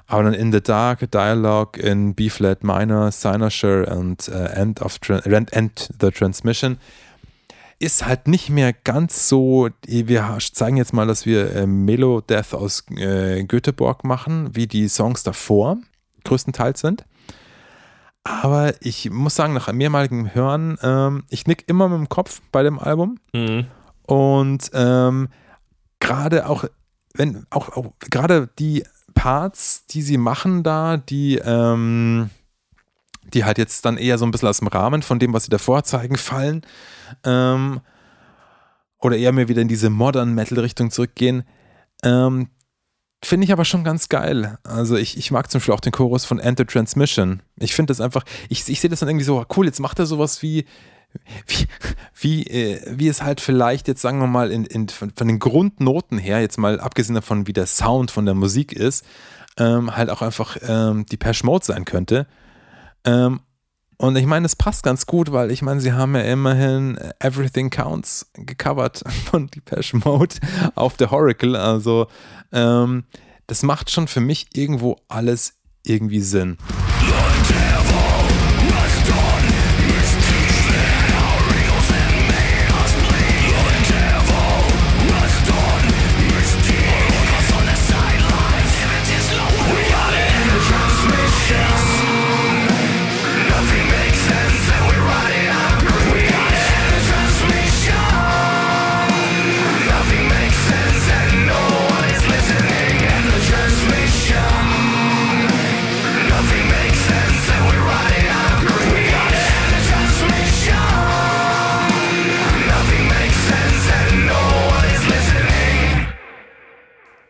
[0.07, 5.89] aber dann In the Dark, Dialogue in B-Flat Minor, Cynosure und äh, End, of End
[6.01, 6.79] the Transmission
[7.79, 12.55] ist halt nicht mehr ganz so, wir zeigen jetzt mal, dass wir äh, Melo Death
[12.55, 15.79] aus äh, Göteborg machen, wie die Songs davor
[16.25, 17.05] größtenteils sind.
[18.25, 22.63] Aber ich muss sagen, nach mehrmaligem Hören, ähm, ich nick immer mit dem Kopf bei
[22.63, 23.19] dem Album.
[23.35, 23.67] Mhm.
[24.07, 25.29] Und ähm,
[26.01, 26.65] gerade auch,
[27.15, 32.31] wenn, auch, auch gerade die Parts, die sie machen da, die, ähm,
[33.33, 35.51] die halt jetzt dann eher so ein bisschen aus dem Rahmen von dem, was sie
[35.51, 36.63] davor zeigen, fallen,
[37.25, 37.81] ähm,
[38.99, 41.45] oder eher mehr wieder in diese Modern Metal-Richtung zurückgehen.
[42.03, 42.49] Ähm,
[43.23, 44.59] Finde ich aber schon ganz geil.
[44.65, 47.43] Also ich, ich mag zum Beispiel auch den Chorus von Enter Transmission.
[47.59, 50.07] Ich finde das einfach, ich, ich sehe das dann irgendwie so, cool, jetzt macht er
[50.07, 50.67] sowas wie,
[51.47, 51.67] wie,
[52.21, 55.39] wie, äh, wie es halt vielleicht jetzt, sagen wir mal, in, in, von, von, den
[55.39, 59.07] Grundnoten her, jetzt mal abgesehen davon, wie der Sound von der Musik ist,
[59.57, 62.27] ähm, halt auch einfach ähm, die Pesh Mode sein könnte.
[63.05, 63.41] Ähm,
[63.97, 67.71] und ich meine, es passt ganz gut, weil ich meine, sie haben ja immerhin Everything
[67.71, 70.37] Counts gecovert von Depeche Mode
[70.75, 71.57] auf der Oracle.
[71.57, 72.09] Also
[72.53, 73.05] ähm,
[73.47, 76.57] das macht schon für mich irgendwo alles irgendwie Sinn.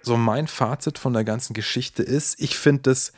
[0.04, 3.12] So mein Fazit von der ganzen Geschichte ist, ich finde das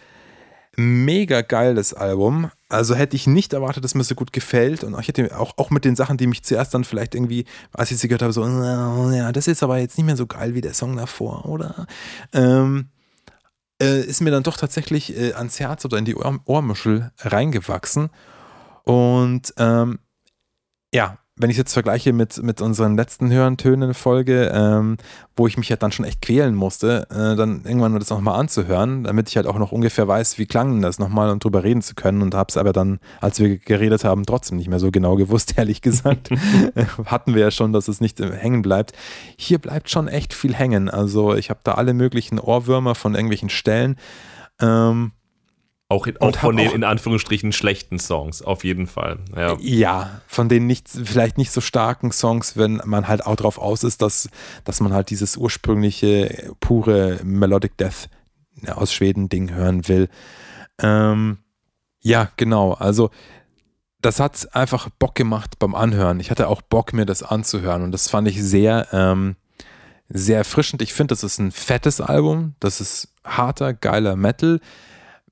[0.77, 2.51] mega geil, das Album.
[2.69, 4.85] Also hätte ich nicht erwartet, dass mir so gut gefällt.
[4.85, 7.91] Und ich hätte auch, auch mit den Sachen, die mich zuerst dann vielleicht irgendwie, als
[7.91, 10.61] ich sie gehört habe, so, ja, das ist aber jetzt nicht mehr so geil wie
[10.61, 11.87] der Song davor, oder?
[12.33, 12.91] Ähm,
[13.81, 18.11] äh, ist mir dann doch tatsächlich äh, ans Herz oder in die Ohr Ohrmuschel reingewachsen.
[18.85, 19.99] Und ähm,
[20.93, 24.97] ja, wenn ich jetzt vergleiche mit, mit unseren letzten Hörentönen-Folge, ähm,
[25.37, 29.05] wo ich mich halt dann schon echt quälen musste, äh, dann irgendwann das nochmal anzuhören,
[29.05, 31.95] damit ich halt auch noch ungefähr weiß, wie klang das nochmal und drüber reden zu
[31.95, 35.17] können und habe es aber dann, als wir geredet haben, trotzdem nicht mehr so genau
[35.17, 36.31] gewusst, ehrlich gesagt.
[37.05, 38.93] Hatten wir ja schon, dass es nicht äh, hängen bleibt.
[39.37, 40.89] Hier bleibt schon echt viel hängen.
[40.89, 43.97] Also ich habe da alle möglichen Ohrwürmer von irgendwelchen Stellen.
[44.59, 45.13] Ähm,
[45.89, 49.19] auch, auch von den auch, in Anführungsstrichen schlechten Songs, auf jeden Fall.
[49.37, 53.59] Ja, ja von den nicht, vielleicht nicht so starken Songs, wenn man halt auch drauf
[53.59, 54.29] aus ist, dass,
[54.65, 58.09] dass man halt dieses ursprüngliche, pure Melodic Death
[58.69, 60.09] aus Schweden-Ding hören will.
[60.81, 61.39] Ähm,
[62.01, 62.73] ja, genau.
[62.73, 63.11] Also,
[64.03, 66.19] das hat einfach Bock gemacht beim Anhören.
[66.19, 69.37] Ich hatte auch Bock, mir das anzuhören und das fand ich sehr, ähm,
[70.09, 70.83] sehr erfrischend.
[70.83, 72.55] Ich finde, das ist ein fettes Album.
[72.59, 74.61] Das ist harter, geiler Metal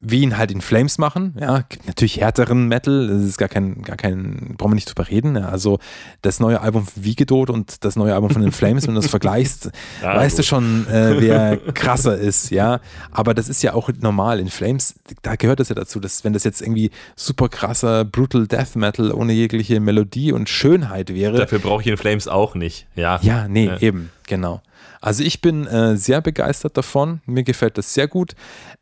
[0.04, 1.34] wie ihn halt in Flames machen.
[1.40, 5.08] Ja, gibt natürlich härteren Metal, das ist gar kein, gar kein, brauchen wir nicht drüber
[5.08, 5.36] reden.
[5.36, 5.78] Ja, also
[6.22, 9.10] das neue Album von Wiegedot und das neue Album von den Flames, wenn du das
[9.10, 9.70] vergleichst,
[10.02, 10.44] ja, weißt gut.
[10.44, 12.80] du schon, äh, wer krasser ist, ja.
[13.10, 16.32] Aber das ist ja auch normal in Flames, da gehört das ja dazu, dass wenn
[16.32, 21.38] das jetzt irgendwie super krasser, brutal Death Metal ohne jegliche Melodie und Schönheit wäre.
[21.38, 23.18] Dafür brauche ich in Flames auch nicht, ja.
[23.22, 23.78] Ja, nee, ja.
[23.80, 24.60] eben, genau.
[25.04, 27.20] Also ich bin äh, sehr begeistert davon.
[27.26, 28.34] Mir gefällt das sehr gut.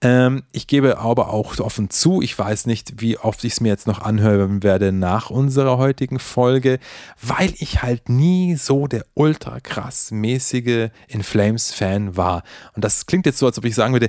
[0.02, 3.70] Ähm, ich gebe aber auch offen zu, ich weiß nicht, wie oft ich es mir
[3.70, 6.78] jetzt noch anhören werde nach unserer heutigen Folge,
[7.20, 12.44] weil ich halt nie so der ultra krass mäßige In Flames Fan war.
[12.76, 14.08] Und das klingt jetzt so, als ob ich sagen würde,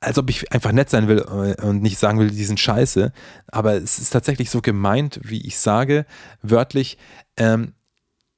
[0.00, 3.12] als ob ich einfach nett sein will äh, und nicht sagen will, die sind scheiße.
[3.46, 6.06] Aber es ist tatsächlich so gemeint, wie ich sage,
[6.42, 6.98] wörtlich.
[7.36, 7.74] Ähm,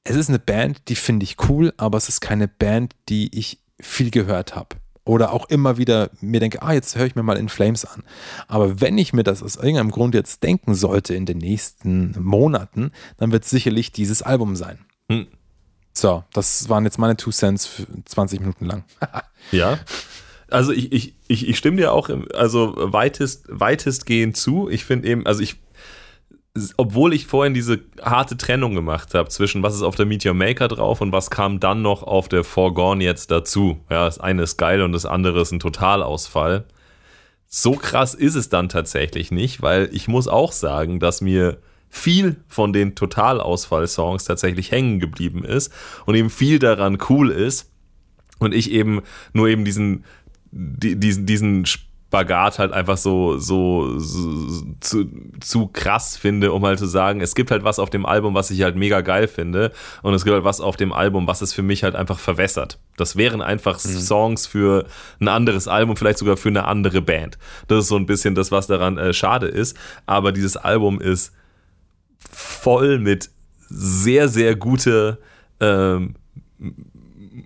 [0.08, 3.58] es ist eine Band, die finde ich cool, aber es ist keine Band, die ich
[3.80, 4.76] viel gehört habe.
[5.04, 8.02] oder auch immer wieder mir denke, ah, jetzt höre ich mir mal In Flames an.
[8.46, 12.92] Aber wenn ich mir das aus irgendeinem Grund jetzt denken sollte in den nächsten Monaten,
[13.16, 14.78] dann wird es sicherlich dieses Album sein.
[15.10, 15.26] Hm.
[15.94, 18.84] So, das waren jetzt meine Two Cents 20 Minuten lang.
[19.50, 19.78] ja.
[20.50, 24.68] Also ich, ich, ich, ich stimme dir auch also weitest, weitestgehend zu.
[24.68, 25.56] Ich finde eben, also ich
[26.76, 30.68] obwohl ich vorhin diese harte Trennung gemacht habe zwischen was ist auf der Meteor Maker
[30.68, 33.80] drauf und was kam dann noch auf der Forgone jetzt dazu.
[33.90, 36.64] Ja, das eine ist geil und das andere ist ein Totalausfall.
[37.46, 42.36] So krass ist es dann tatsächlich nicht, weil ich muss auch sagen, dass mir viel
[42.46, 45.72] von den Totalausfall-Songs tatsächlich hängen geblieben ist
[46.04, 47.70] und eben viel daran cool ist
[48.38, 49.00] und ich eben
[49.32, 50.04] nur eben diesen,
[50.50, 51.64] diesen, diesen
[52.08, 55.04] Spagat halt einfach so, so, so, zu,
[55.40, 58.50] zu krass finde, um halt zu sagen, es gibt halt was auf dem Album, was
[58.50, 61.52] ich halt mega geil finde und es gibt halt was auf dem Album, was es
[61.52, 62.78] für mich halt einfach verwässert.
[62.96, 63.98] Das wären einfach mhm.
[63.98, 64.86] Songs für
[65.20, 67.36] ein anderes Album, vielleicht sogar für eine andere Band.
[67.66, 71.34] Das ist so ein bisschen das, was daran äh, schade ist, aber dieses Album ist
[72.30, 73.28] voll mit
[73.68, 75.18] sehr, sehr gute
[75.60, 76.14] ähm,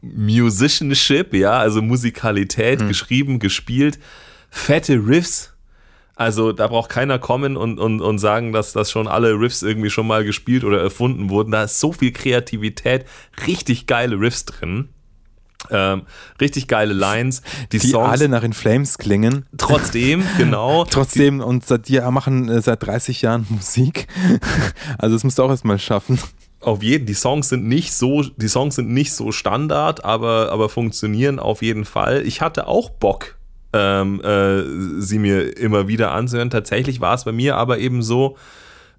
[0.03, 2.89] Musicianship, ja, also Musikalität, mhm.
[2.89, 3.99] geschrieben, gespielt
[4.53, 5.55] fette Riffs.
[6.14, 9.90] Also da braucht keiner kommen und, und, und sagen, dass das schon alle Riffs irgendwie
[9.90, 11.50] schon mal gespielt oder erfunden wurden.
[11.50, 13.07] Da ist so viel Kreativität,
[13.46, 14.90] richtig geile Riffs drin.
[15.70, 16.03] Ähm,
[16.40, 17.40] richtig geile Lines.
[17.72, 19.46] Die, die Songs, alle nach In Flames klingen.
[19.57, 20.84] Trotzdem, genau.
[20.84, 24.07] trotzdem, und seit, die machen äh, seit 30 Jahren Musik.
[24.98, 26.18] also das musst du auch erstmal schaffen.
[26.61, 30.68] Auf jeden, die Songs sind nicht so, die Songs sind nicht so Standard, aber, aber
[30.68, 32.22] funktionieren auf jeden Fall.
[32.26, 33.36] Ich hatte auch Bock
[33.73, 36.51] ähm, äh, sie mir immer wieder anzuhören.
[36.51, 38.37] Tatsächlich war es bei mir aber eben so,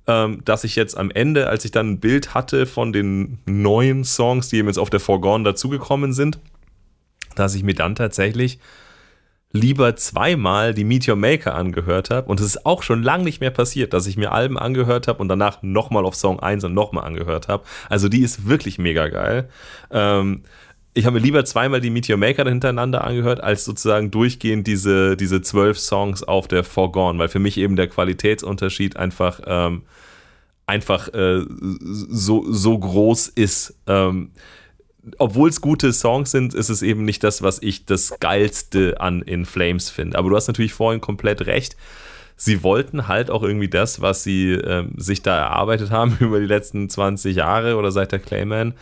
[0.07, 4.03] ähm, dass ich jetzt am Ende, als ich dann ein Bild hatte von den neuen
[4.03, 6.39] Songs, die eben jetzt auf der Forgone dazugekommen sind,
[7.35, 8.59] dass ich mir dann tatsächlich
[9.53, 12.27] lieber zweimal die Meteor Maker angehört habe.
[12.27, 15.19] Und es ist auch schon lange nicht mehr passiert, dass ich mir Alben angehört habe
[15.19, 17.63] und danach nochmal auf Song 1 und nochmal angehört habe.
[17.87, 19.47] Also die ist wirklich mega geil.
[19.91, 20.41] Ähm,
[20.93, 25.41] ich habe mir lieber zweimal die Meteor Maker hintereinander angehört, als sozusagen durchgehend diese, diese
[25.41, 29.83] zwölf Songs auf der Forgone, weil für mich eben der Qualitätsunterschied einfach, ähm,
[30.67, 33.75] einfach äh, so, so groß ist.
[33.87, 34.31] Ähm,
[35.17, 39.21] obwohl es gute Songs sind, ist es eben nicht das, was ich das Geilste an
[39.21, 40.17] In Flames finde.
[40.17, 41.75] Aber du hast natürlich vorhin komplett recht.
[42.35, 46.45] Sie wollten halt auch irgendwie das, was sie äh, sich da erarbeitet haben über die
[46.45, 48.75] letzten 20 Jahre oder seit der Clayman,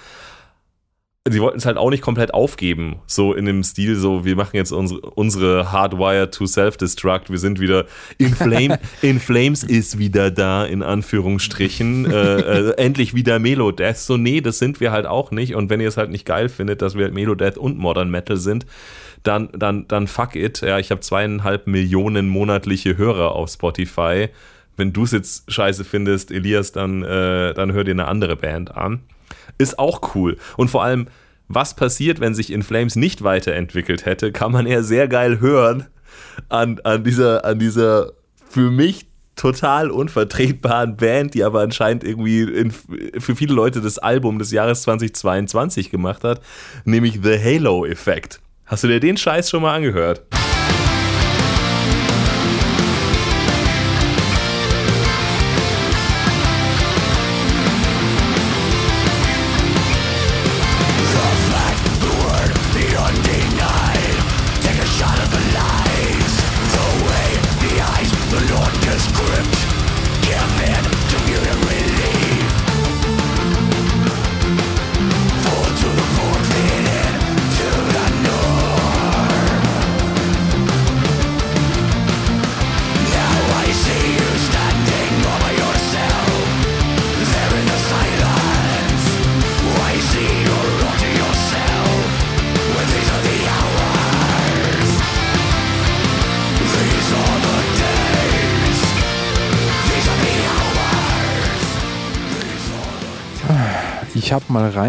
[1.29, 4.55] sie wollten es halt auch nicht komplett aufgeben, so in dem Stil, so wir machen
[4.55, 7.85] jetzt unsere, unsere Hardwire to Self-Destruct, wir sind wieder
[8.17, 14.17] in, Flame, in Flames ist wieder da, in Anführungsstrichen, äh, äh, endlich wieder Melodeath, so
[14.17, 15.53] nee, das sind wir halt auch nicht.
[15.53, 18.37] Und wenn ihr es halt nicht geil findet, dass wir halt Melodeath und Modern Metal
[18.37, 18.65] sind,
[19.21, 24.29] dann, dann, dann fuck it, ja, ich habe zweieinhalb Millionen monatliche Hörer auf Spotify,
[24.75, 28.75] wenn du es jetzt scheiße findest, Elias, dann, äh, dann hör dir eine andere Band
[28.75, 29.01] an
[29.61, 30.37] ist auch cool.
[30.57, 31.07] Und vor allem,
[31.47, 35.87] was passiert, wenn sich In Flames nicht weiterentwickelt hätte, kann man ja sehr geil hören
[36.49, 38.13] an, an, dieser, an dieser
[38.49, 44.39] für mich total unvertretbaren Band, die aber anscheinend irgendwie in, für viele Leute das Album
[44.39, 46.41] des Jahres 2022 gemacht hat,
[46.85, 48.39] nämlich The Halo Effekt.
[48.65, 50.21] Hast du dir den Scheiß schon mal angehört?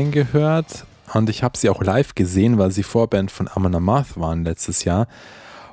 [0.02, 0.84] Reingehört
[1.14, 4.84] und ich habe sie auch live gesehen, weil sie Vorband von Amon Amarth waren letztes
[4.84, 5.06] Jahr.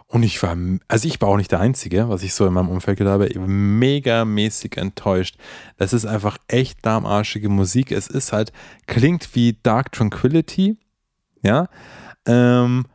[0.08, 0.58] Und ich war,
[0.88, 3.40] also ich war auch nicht der Einzige, was ich so in meinem Umfeld gehört habe,
[3.40, 5.38] mega mäßig enttäuscht.
[5.78, 7.92] Das ist einfach echt darmarschige Musik.
[7.92, 8.52] Es ist halt,
[8.88, 10.78] klingt wie Dark Tranquility,
[11.44, 11.68] ja.
[12.26, 12.86] Ähm,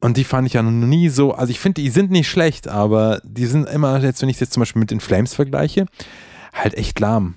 [0.00, 2.68] und die fand ich ja noch nie so, also ich finde, die sind nicht schlecht,
[2.68, 5.86] aber die sind immer, jetzt wenn ich es jetzt zum Beispiel mit den Flames vergleiche,
[6.52, 7.36] halt echt lahm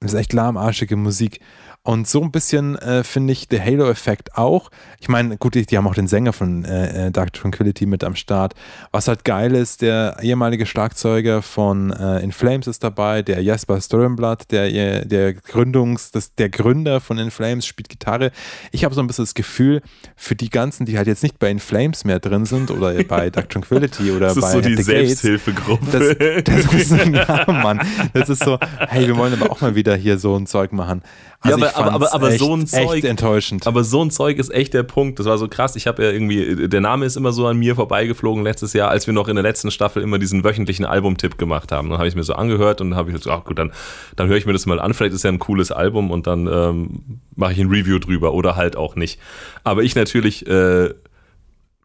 [0.00, 1.40] Das ist echt lahmarschige Musik.
[1.84, 4.70] Und so ein bisschen äh, finde ich der Halo-Effekt auch.
[5.00, 8.04] Ich meine, gut, die, die, haben auch den Sänger von äh, äh, Dark Tranquility mit
[8.04, 8.54] am Start.
[8.92, 13.80] Was halt geil ist, der ehemalige Schlagzeuger von äh, In Flames ist dabei, der Jasper
[13.80, 18.30] Sturmblatt, der, der Gründungs, das, der Gründer von In Flames spielt Gitarre.
[18.70, 19.82] Ich habe so ein bisschen das Gefühl,
[20.14, 23.28] für die ganzen, die halt jetzt nicht bei In Flames mehr drin sind oder bei
[23.28, 26.14] Dark Tranquility oder das bei ist so die Selbsthilfegruppe.
[26.44, 27.80] Das, das ist, ja, Mann.
[28.12, 31.02] Das ist so, hey, wir wollen aber auch mal wieder hier so ein Zeug machen.
[31.42, 32.94] Also ja, aber, aber, aber, echt, so ein Zeug.
[32.94, 33.66] Echt enttäuschend.
[33.66, 35.18] Aber so ein Zeug ist echt der Punkt.
[35.18, 35.74] Das war so krass.
[35.74, 39.08] Ich habe ja irgendwie, der Name ist immer so an mir vorbeigeflogen letztes Jahr, als
[39.08, 41.90] wir noch in der letzten Staffel immer diesen wöchentlichen Albumtipp gemacht haben.
[41.90, 43.72] Dann habe ich mir so angehört und dann habe ich so, ach gut, dann,
[44.14, 44.94] dann höre ich mir das mal an.
[44.94, 48.54] Vielleicht ist ja ein cooles Album und dann ähm, mache ich ein Review drüber oder
[48.54, 49.18] halt auch nicht.
[49.64, 50.46] Aber ich natürlich.
[50.46, 50.90] Äh,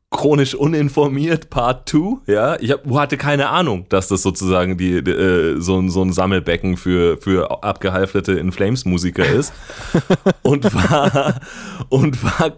[0.09, 5.11] chronisch uninformiert Part 2, ja, ich hab, hatte keine Ahnung, dass das sozusagen die, die
[5.11, 9.53] äh, so, ein, so ein Sammelbecken für, für abgehalfterte In Flames Musiker ist.
[10.43, 11.41] Und war
[11.89, 12.53] und war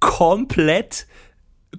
[0.00, 1.06] komplett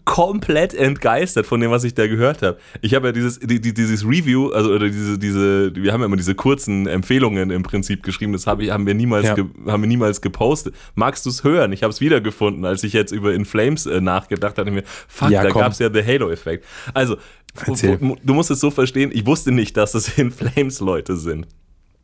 [0.05, 2.57] komplett entgeistert von dem, was ich da gehört habe.
[2.81, 6.17] Ich habe ja dieses, die, dieses Review, also oder diese, diese, wir haben ja immer
[6.17, 9.35] diese kurzen Empfehlungen im Prinzip geschrieben, das hab ich, haben, wir niemals ja.
[9.35, 10.75] ge, haben wir niemals gepostet.
[10.95, 11.71] Magst du es hören?
[11.71, 15.29] Ich habe es wiedergefunden, als ich jetzt über In Flames äh, nachgedacht hatte, mir, fuck,
[15.29, 16.65] ja, da gab es ja The Halo-Effekt.
[16.93, 17.17] Also,
[17.65, 21.47] du, du musst es so verstehen, ich wusste nicht, dass es In Flames Leute sind.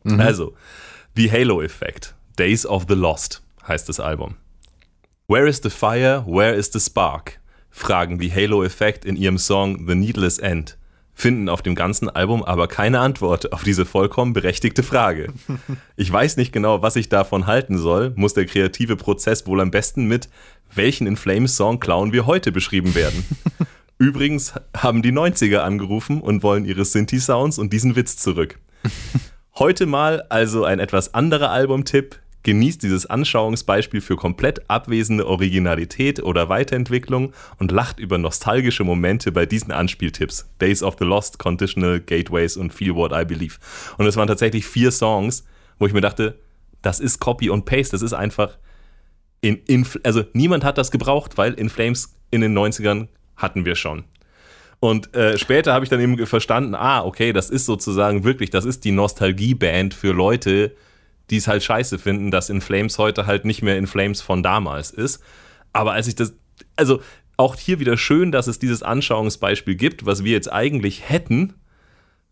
[0.03, 0.19] Mhm.
[0.19, 0.53] Also,
[1.15, 4.35] The Halo-Effekt, Days of the Lost heißt das Album.
[5.27, 6.23] Where is the fire?
[6.25, 7.39] Where is the spark?
[7.71, 10.77] Fragen die Halo Effect in ihrem Song The Needless End,
[11.13, 15.33] finden auf dem ganzen Album aber keine Antwort auf diese vollkommen berechtigte Frage.
[15.95, 19.71] Ich weiß nicht genau, was ich davon halten soll, muss der kreative Prozess wohl am
[19.71, 20.29] besten mit
[20.73, 23.25] welchen In Flames Song klauen wir heute beschrieben werden.
[23.97, 28.57] Übrigens haben die 90er angerufen und wollen ihre Synthi-Sounds und diesen Witz zurück.
[29.55, 36.49] Heute mal also ein etwas anderer Albumtipp, genießt dieses Anschauungsbeispiel für komplett abwesende Originalität oder
[36.49, 40.49] Weiterentwicklung und lacht über nostalgische Momente bei diesen Anspieltipps.
[40.59, 43.55] Days of the Lost, Conditional, Gateways und Feel What I Believe.
[43.97, 45.43] Und es waren tatsächlich vier Songs,
[45.79, 46.39] wo ich mir dachte,
[46.81, 48.57] das ist Copy und Paste, das ist einfach
[49.41, 53.75] in, in also niemand hat das gebraucht, weil In Flames in den 90ern hatten wir
[53.75, 54.03] schon.
[54.79, 58.65] Und äh, später habe ich dann eben verstanden, ah, okay, das ist sozusagen wirklich, das
[58.65, 60.75] ist die Nostalgieband für Leute,
[61.29, 64.43] die es halt scheiße finden, dass In Flames heute halt nicht mehr In Flames von
[64.43, 65.21] damals ist.
[65.73, 66.33] Aber als ich das,
[66.75, 67.01] also
[67.37, 71.53] auch hier wieder schön, dass es dieses Anschauungsbeispiel gibt, was wir jetzt eigentlich hätten,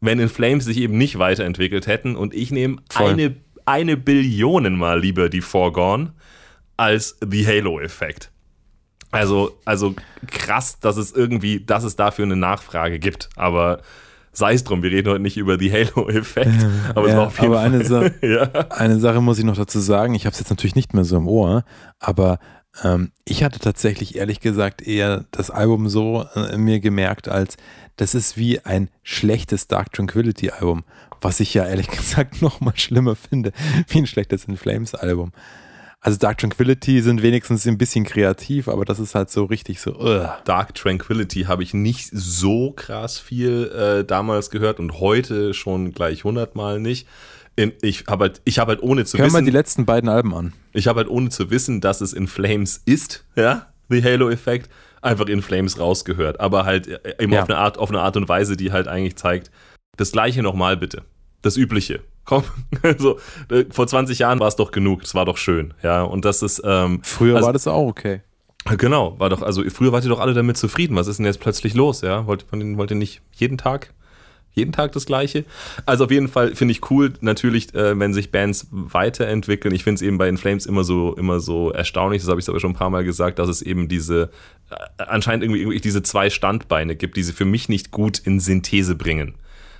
[0.01, 2.15] wenn In Flames sich eben nicht weiterentwickelt hätten.
[2.15, 6.13] Und ich nehme eine, eine Billion mal lieber die Foregone
[6.75, 8.31] als The Halo-Effekt.
[9.11, 9.95] Also, also
[10.27, 13.29] krass, dass es irgendwie, dass es dafür eine Nachfrage gibt.
[13.35, 13.81] Aber
[14.37, 16.67] sei es drum, wir reden heute nicht über die Halo-Effekt.
[16.93, 18.43] Aber, ja, aber eine, Sa ja.
[18.69, 21.17] eine, Sache muss ich noch dazu sagen, ich habe es jetzt natürlich nicht mehr so
[21.17, 21.63] im Ohr,
[21.99, 22.37] aber
[22.83, 27.57] ähm, ich hatte tatsächlich ehrlich gesagt eher das Album so äh, mir gemerkt, als
[27.95, 30.83] das ist wie ein schlechtes Dark Tranquility Album,
[31.19, 33.53] was ich ja ehrlich gesagt noch mal schlimmer finde,
[33.87, 35.31] wie ein schlechtes In Flames Album.
[36.07, 39.91] Also Dark Tranquility sind wenigstens ein bisschen kreativ, aber das ist halt so richtig so.
[39.99, 40.25] Uh.
[40.45, 46.23] Dark Tranquility habe ich nicht so krass viel äh, damals gehört und heute schon gleich
[46.23, 47.09] hundertmal nicht.
[47.57, 49.35] In, ich habe halt, hab halt ohne zu Hör wissen.
[49.35, 50.53] Hör mal die letzten beiden Alben an.
[50.71, 54.69] Ich habe halt ohne zu wissen, dass es in Flames ist, ja, The Halo-Effekt,
[55.01, 56.39] einfach in Flames rausgehört.
[56.39, 57.41] Aber halt äh, immer ja.
[57.41, 59.51] auf, eine Art, auf eine Art und Weise, die halt eigentlich zeigt,
[59.97, 61.03] das gleiche nochmal bitte.
[61.41, 62.43] Das Übliche komm,
[62.99, 63.17] so,
[63.49, 66.43] äh, vor 20 Jahren war es doch genug, es war doch schön, ja, und das
[66.43, 68.21] ist, ähm, Früher also, war das auch okay.
[68.77, 71.39] Genau, war doch, also früher wart ihr doch alle damit zufrieden, was ist denn jetzt
[71.39, 73.93] plötzlich los, ja, wollt, wollt ihr nicht jeden Tag
[74.57, 75.45] jeden Tag das Gleiche.
[75.85, 79.73] Also auf jeden Fall finde ich cool, natürlich, äh, wenn sich Bands weiterentwickeln.
[79.73, 82.49] Ich finde es eben bei In Flames immer so, immer so erstaunlich, das habe ich
[82.49, 84.31] aber schon ein paar Mal gesagt, dass es eben diese,
[84.71, 88.39] äh, anscheinend irgendwie, irgendwie diese zwei Standbeine gibt, die sie für mich nicht gut in
[88.39, 89.35] Synthese bringen.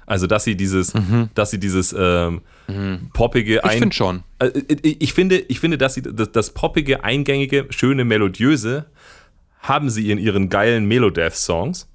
[0.08, 1.30] Also, dass sie dieses, mhm.
[1.36, 3.10] dass sie dieses ähm, mhm.
[3.14, 3.62] poppige.
[3.64, 4.24] Ich finde schon.
[4.40, 4.52] Äh,
[4.82, 8.86] ich, finde, ich finde, dass sie das, das, poppige, eingängige, schöne, melodiöse
[9.60, 11.90] haben sie in ihren geilen Melodeath-Songs,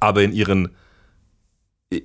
[0.00, 0.68] aber in ihren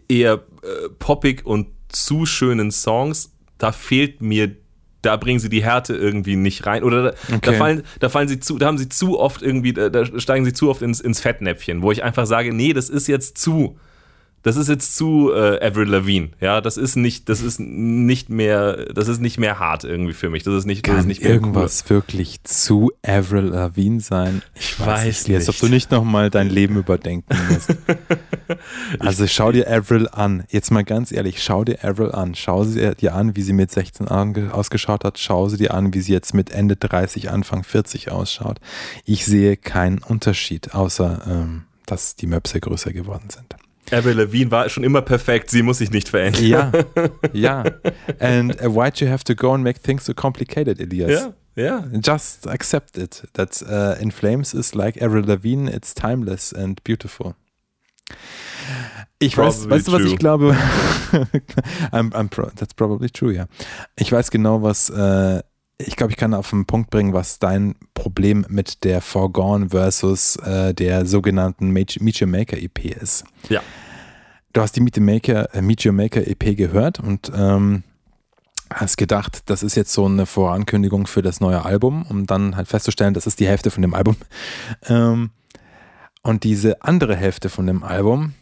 [0.08, 4.56] eher äh, poppig und zu schönen Songs, da fehlt mir
[5.02, 6.82] da bringen sie die Härte irgendwie nicht rein.
[6.82, 7.40] Oder da, okay.
[7.42, 10.54] da, fallen, da fallen sie zu, da haben sie zu oft irgendwie, da steigen sie
[10.54, 13.78] zu oft ins, ins Fettnäpfchen, wo ich einfach sage, nee, das ist jetzt zu
[14.44, 16.30] das ist jetzt zu äh, Avril Lavigne.
[16.42, 20.30] Ja, das ist nicht, das ist nicht mehr, das ist nicht mehr hart irgendwie für
[20.30, 20.44] mich.
[20.44, 21.96] Das ist nicht, Kann das ist nicht mehr irgendwas cool.
[21.96, 24.42] wirklich zu Avril Lavigne sein?
[24.56, 25.38] Ich, ich weiß nicht.
[25.38, 27.74] Als ob du nicht nochmal dein Leben überdenken musst.
[29.00, 30.44] also schau dir Avril an.
[30.50, 32.36] Jetzt mal ganz ehrlich, schau dir Avril an.
[32.36, 34.10] Schau sie dir an, wie sie mit 16
[34.52, 35.20] ausgeschaut hat.
[35.20, 38.60] Schau sie dir an, wie sie jetzt mit Ende 30, Anfang 40 ausschaut.
[39.06, 43.56] Ich sehe keinen Unterschied, außer ähm, dass die Möpse größer geworden sind.
[43.92, 46.46] Avril Lavigne war schon immer perfekt, sie muss sich nicht verändern.
[46.46, 46.72] Ja,
[47.34, 47.64] ja.
[48.20, 51.34] And uh, why'd you have to go and make things so complicated, Elias?
[51.56, 51.86] Ja, ja.
[52.04, 53.24] Just accept it.
[53.34, 57.36] That uh, In Flames is like Avril Lavigne, it's timeless and beautiful.
[59.20, 60.56] Ich weiß, weißt du, was ich glaube?
[61.92, 63.46] I'm, I'm pro that's probably true, ja.
[63.96, 65.42] Ich weiß genau, was, äh,
[65.78, 70.36] ich glaube, ich kann auf den Punkt bringen, was dein Problem mit der Forgone versus
[70.38, 73.26] äh, der sogenannten Meet Your Maker EP ist.
[73.50, 73.62] Ja.
[74.54, 77.84] Du hast die Meet, Maker, äh, Meet Your Maker EP gehört und ähm,
[78.72, 82.68] hast gedacht, das ist jetzt so eine Vorankündigung für das neue Album, um dann halt
[82.68, 84.16] festzustellen, das ist die Hälfte von dem Album.
[84.88, 85.32] Ähm,
[86.24, 88.34] und diese andere Hälfte von dem Album,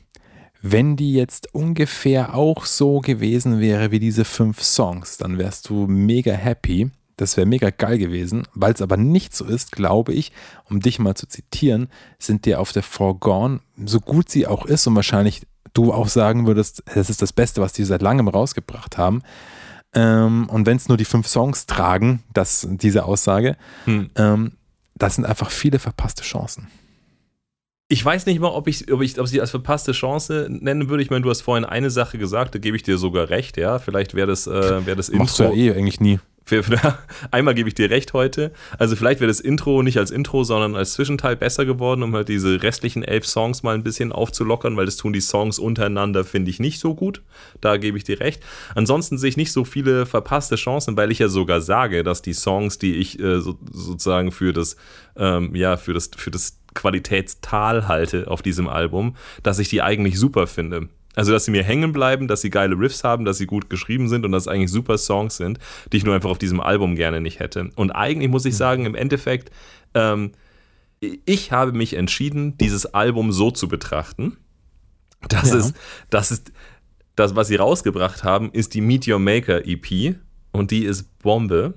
[0.61, 5.87] wenn die jetzt ungefähr auch so gewesen wäre wie diese fünf Songs, dann wärst du
[5.87, 6.91] mega happy.
[7.21, 8.47] Das wäre mega geil gewesen.
[8.55, 10.31] Weil es aber nicht so ist, glaube ich,
[10.67, 11.87] um dich mal zu zitieren,
[12.17, 16.47] sind dir auf der Forgone, so gut sie auch ist und wahrscheinlich du auch sagen
[16.47, 19.21] würdest, das ist das Beste, was die seit langem rausgebracht haben.
[19.93, 24.09] Ähm, und wenn es nur die fünf Songs tragen, das, diese Aussage, hm.
[24.15, 24.53] ähm,
[24.95, 26.69] das sind einfach viele verpasste Chancen.
[27.87, 31.03] Ich weiß nicht mal, ob ich, ob ich ob sie als verpasste Chance nennen würde.
[31.03, 33.77] Ich meine, du hast vorhin eine Sache gesagt, da gebe ich dir sogar recht, ja.
[33.77, 35.25] Vielleicht wäre das, äh, wär das Intro.
[35.25, 36.19] Machst du ja eh eigentlich nie.
[37.31, 38.51] Einmal gebe ich dir recht heute.
[38.77, 42.29] Also vielleicht wäre das Intro nicht als Intro, sondern als Zwischenteil besser geworden, um halt
[42.29, 46.51] diese restlichen elf Songs mal ein bisschen aufzulockern, weil das tun die Songs untereinander, finde
[46.51, 47.21] ich, nicht so gut.
[47.61, 48.43] Da gebe ich dir recht.
[48.75, 52.33] Ansonsten sehe ich nicht so viele verpasste Chancen, weil ich ja sogar sage, dass die
[52.33, 54.75] Songs, die ich äh, so, sozusagen für das,
[55.15, 60.17] ähm, ja, für das, für das Qualitätstal halte auf diesem Album, dass ich die eigentlich
[60.17, 60.89] super finde.
[61.15, 64.07] Also, dass sie mir hängen bleiben, dass sie geile Riffs haben, dass sie gut geschrieben
[64.07, 65.59] sind und dass es eigentlich super Songs sind,
[65.91, 67.69] die ich nur einfach auf diesem Album gerne nicht hätte.
[67.75, 68.57] Und eigentlich muss ich mhm.
[68.57, 69.51] sagen, im Endeffekt,
[69.93, 70.31] ähm,
[71.25, 74.37] ich habe mich entschieden, dieses Album so zu betrachten.
[75.27, 75.57] Das ja.
[75.57, 75.75] ist,
[76.09, 76.51] das ist,
[77.15, 80.15] das, was sie rausgebracht haben, ist die Meet Your Maker EP
[80.51, 81.73] und die ist Bombe.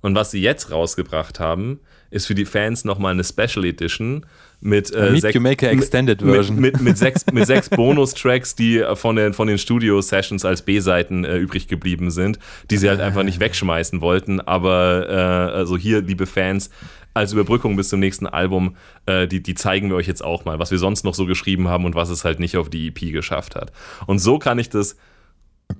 [0.00, 1.80] Und was sie jetzt rausgebracht haben,
[2.12, 4.26] ist für die Fans nochmal eine Special Edition
[4.60, 6.60] mit, äh, sechs, Extended Version.
[6.60, 11.24] Mit, mit, mit sechs, mit sechs Bonus-Tracks, die von den, von den Studio-Sessions als B-Seiten
[11.24, 12.38] äh, übrig geblieben sind,
[12.70, 14.40] die sie halt einfach nicht wegschmeißen wollten.
[14.40, 16.70] Aber äh, also hier, liebe Fans,
[17.14, 18.76] als Überbrückung bis zum nächsten Album,
[19.06, 21.68] äh, die, die zeigen wir euch jetzt auch mal, was wir sonst noch so geschrieben
[21.68, 23.72] haben und was es halt nicht auf die EP geschafft hat.
[24.06, 24.96] Und so kann ich das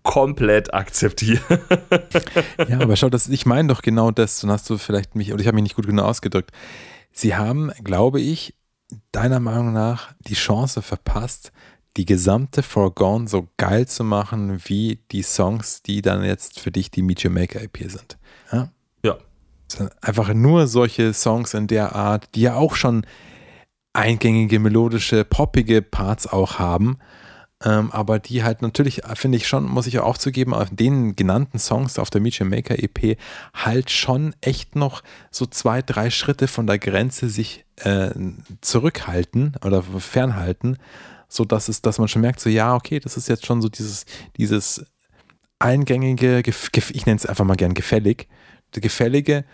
[0.03, 1.43] komplett akzeptieren.
[2.69, 5.41] ja, aber schau, das, ich meine doch genau das, dann hast du vielleicht mich, oder
[5.41, 6.51] ich habe mich nicht gut genug ausgedrückt.
[7.13, 8.55] Sie haben, glaube ich,
[9.13, 11.53] deiner Meinung nach die Chance verpasst,
[11.97, 16.91] die gesamte Forgone so geil zu machen, wie die Songs, die dann jetzt für dich
[16.91, 18.19] die Meet Your Maker EP sind.
[18.51, 18.71] Ja.
[19.05, 19.19] ja.
[20.01, 23.07] Einfach nur solche Songs in der Art, die ja auch schon
[23.93, 26.99] eingängige, melodische, poppige Parts auch haben,
[27.65, 31.59] ähm, aber die halt natürlich, finde ich schon, muss ich auch zugeben, auf den genannten
[31.59, 33.19] Songs auf der Your Maker EP
[33.55, 38.11] halt schon echt noch so zwei, drei Schritte von der Grenze sich äh,
[38.61, 40.79] zurückhalten oder fernhalten,
[41.29, 43.69] so dass es, dass man schon merkt, so ja, okay, das ist jetzt schon so
[43.69, 44.07] dieses,
[44.37, 44.85] dieses
[45.59, 48.29] eingängige, ich nenne es einfach mal gern gefällig,
[48.73, 49.45] gefällige,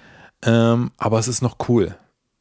[0.43, 1.97] ähm, aber es ist noch cool.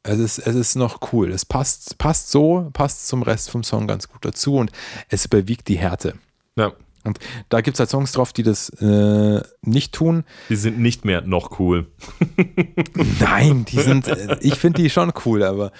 [0.08, 1.30] Es ist, es ist noch cool.
[1.30, 4.72] Es passt, passt so, passt zum Rest vom Song ganz gut dazu und
[5.10, 6.14] es überwiegt die Härte.
[6.56, 6.72] Ja.
[7.04, 7.18] Und
[7.48, 10.24] da gibt es halt Songs drauf, die das äh, nicht tun.
[10.48, 11.86] Die sind nicht mehr noch cool.
[13.20, 15.72] Nein, die sind, äh, ich finde die schon cool, aber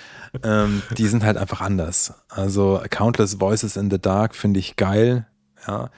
[0.42, 2.14] ähm, die sind halt einfach anders.
[2.28, 5.26] Also Countless Voices in the Dark finde ich geil.
[5.66, 5.90] Ja.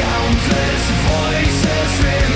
[0.00, 2.33] Countless Voices in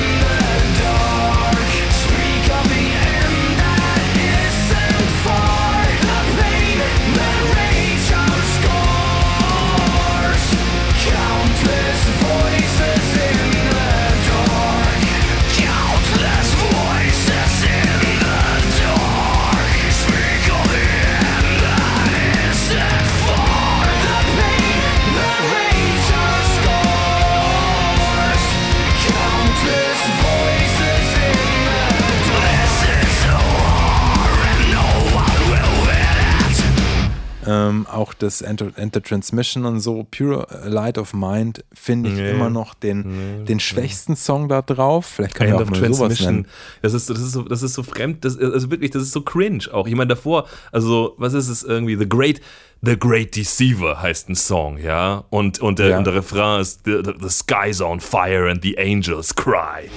[37.50, 42.30] Ähm, auch das Enter, Enter, Transmission und so, Pure Light of Mind, finde ich nee.
[42.30, 43.44] immer noch den, nee.
[43.46, 45.06] den schwächsten Song da drauf.
[45.06, 46.46] Vielleicht kann End ich auch mal sowas nennen.
[46.82, 49.22] Das ist, das, ist so, das ist so fremd, das, also wirklich, das ist so
[49.22, 49.86] cringe auch.
[49.86, 51.96] Ich meine, davor, also, was ist es irgendwie?
[51.96, 52.42] The Great,
[52.82, 55.24] The Great Deceiver heißt ein Song, ja.
[55.30, 55.98] Und, und, der, ja.
[55.98, 59.88] und der Refrain ist the, the, the sky's on fire and the angels cry.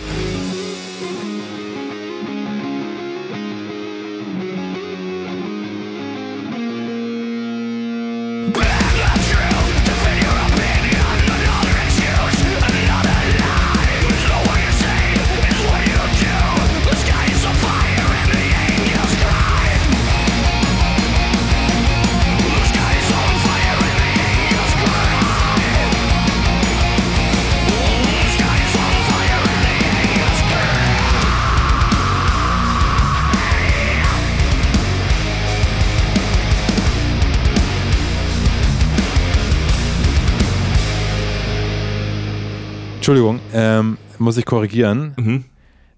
[43.01, 45.15] Entschuldigung, ähm, muss ich korrigieren.
[45.17, 45.45] Mhm.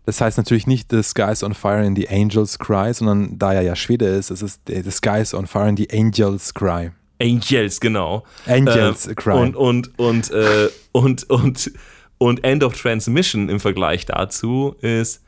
[0.06, 3.62] Das heißt natürlich nicht The Skies on Fire and the Angels Cry, sondern da er
[3.62, 6.92] ja Schwede ist, es ist The Skies on Fire and the Angels Cry.
[7.22, 8.24] Angels, genau.
[8.48, 9.34] Angels äh, Cry.
[9.34, 11.72] Und, und, und, äh, und, und,
[12.20, 15.26] und End of Transmission im Vergleich dazu ist,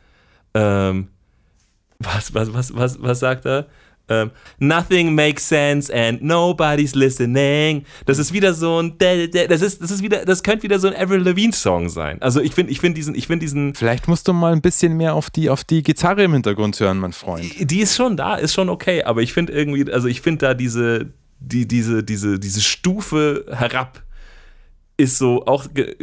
[0.53, 1.09] ähm,
[1.99, 3.67] was, was, was, was, was sagt er?
[4.07, 7.85] Um, ähm, nothing makes sense and nobody's listening.
[8.05, 10.95] Das ist wieder so ein, das ist, das ist wieder, das könnte wieder so ein
[10.95, 12.21] Avril Lavigne Song sein.
[12.21, 13.73] Also ich finde, ich finde diesen, ich finde diesen.
[13.73, 16.99] Vielleicht musst du mal ein bisschen mehr auf die, auf die Gitarre im Hintergrund hören,
[16.99, 17.45] mein Freund.
[17.59, 20.45] Die, die ist schon da, ist schon okay, aber ich finde irgendwie, also ich finde
[20.45, 21.07] da diese,
[21.39, 24.03] die, diese, diese, diese Stufe herab
[24.97, 25.95] ist so auch, äh,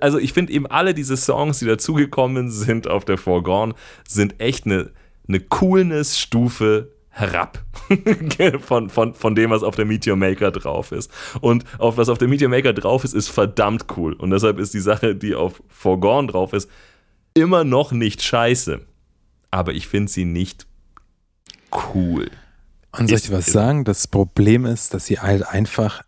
[0.00, 3.74] also ich finde eben alle diese Songs, die dazugekommen sind auf der Foregone,
[4.08, 4.90] sind echt eine,
[5.28, 7.64] eine Coolness-Stufe herab
[8.60, 11.10] von, von, von dem, was auf der Meteor Maker drauf ist.
[11.40, 14.14] Und auf was auf der Meteor Maker drauf ist, ist verdammt cool.
[14.14, 16.70] Und deshalb ist die Sache, die auf Forgone drauf ist,
[17.34, 18.80] immer noch nicht scheiße.
[19.50, 20.66] Aber ich finde sie nicht
[21.94, 22.30] cool.
[22.96, 23.84] Und soll ich dir was sagen?
[23.84, 26.02] Das Problem ist, dass sie halt einfach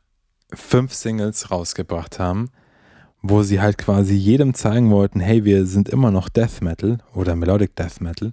[0.53, 2.51] fünf Singles rausgebracht haben,
[3.23, 7.37] wo sie halt quasi jedem zeigen wollten, hey, wir sind immer noch Death Metal oder
[7.37, 8.33] Melodic Death Metal.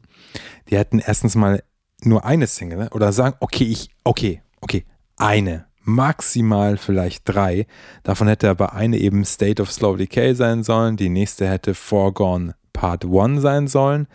[0.69, 1.63] Die hätten erstens mal
[2.03, 2.89] nur eine Single ne?
[2.91, 4.85] oder sagen, okay, ich, okay, okay,
[5.17, 7.65] eine, maximal vielleicht drei.
[8.03, 12.55] Davon hätte aber eine eben State of Slow Decay sein sollen, die nächste hätte Foregone
[12.73, 14.07] Part 1 sein sollen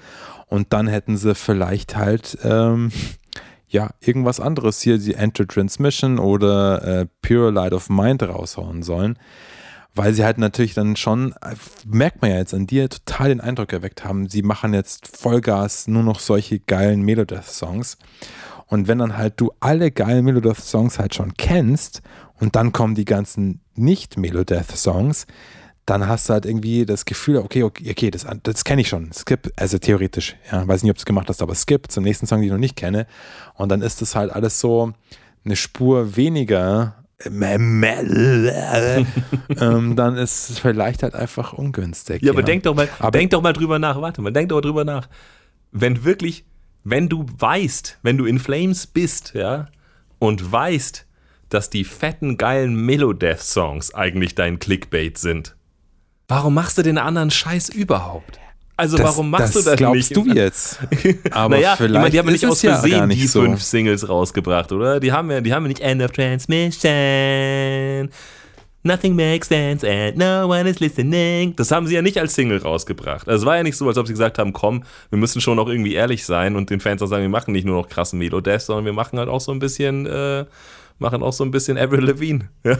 [0.46, 2.92] und dann hätten sie vielleicht halt ähm,
[3.68, 9.18] ja irgendwas anderes hier, die Enter Transmission oder äh, Pure Light of Mind raushauen sollen
[9.94, 11.34] weil sie halt natürlich dann schon,
[11.86, 15.86] merkt man ja jetzt an dir, total den Eindruck erweckt haben, sie machen jetzt Vollgas
[15.86, 17.98] nur noch solche geilen Melodeath-Songs.
[18.66, 22.02] Und wenn dann halt du alle geilen Melodeath-Songs halt schon kennst
[22.40, 25.26] und dann kommen die ganzen Nicht-Melodeath-Songs,
[25.86, 29.12] dann hast du halt irgendwie das Gefühl, okay, okay, okay das, das kenne ich schon.
[29.12, 32.26] Skip, also theoretisch, ja, weiß nicht, ob du es gemacht hast, aber Skip zum nächsten
[32.26, 33.06] Song, den ich noch nicht kenne.
[33.54, 34.92] Und dann ist das halt alles so
[35.44, 37.03] eine Spur weniger
[39.60, 42.22] ähm, dann ist es vielleicht halt einfach ungünstig.
[42.22, 42.32] Ja, ja.
[42.32, 44.62] aber denk doch mal, aber denk doch mal drüber nach, warte mal, denk doch mal
[44.62, 45.08] drüber nach.
[45.72, 46.44] Wenn wirklich,
[46.84, 49.66] wenn du weißt, wenn du in Flames bist, ja,
[50.18, 51.06] und weißt,
[51.48, 55.56] dass die fetten, geilen Melodeath-Songs eigentlich dein Clickbait sind,
[56.28, 58.38] warum machst du den anderen Scheiß überhaupt?
[58.76, 60.16] Also das, warum machst das du das glaubst nicht?
[60.16, 60.80] du jetzt?
[61.30, 63.42] Aber naja, vielleicht ich meine, die haben nicht aus Versehen ja die so.
[63.42, 64.98] fünf Singles rausgebracht, oder?
[64.98, 68.10] Die haben ja, die haben ja nicht End of Transmission.
[68.86, 71.56] Nothing makes sense and no one is listening.
[71.56, 73.26] Das haben sie ja nicht als Single rausgebracht.
[73.28, 75.58] Also es war ja nicht so, als ob sie gesagt haben, komm, wir müssen schon
[75.58, 78.18] auch irgendwie ehrlich sein und den Fans auch sagen, wir machen nicht nur noch krassen
[78.18, 80.44] Melodeath, sondern wir machen halt auch so ein bisschen äh,
[80.98, 82.48] machen auch so ein bisschen Avril Lavigne.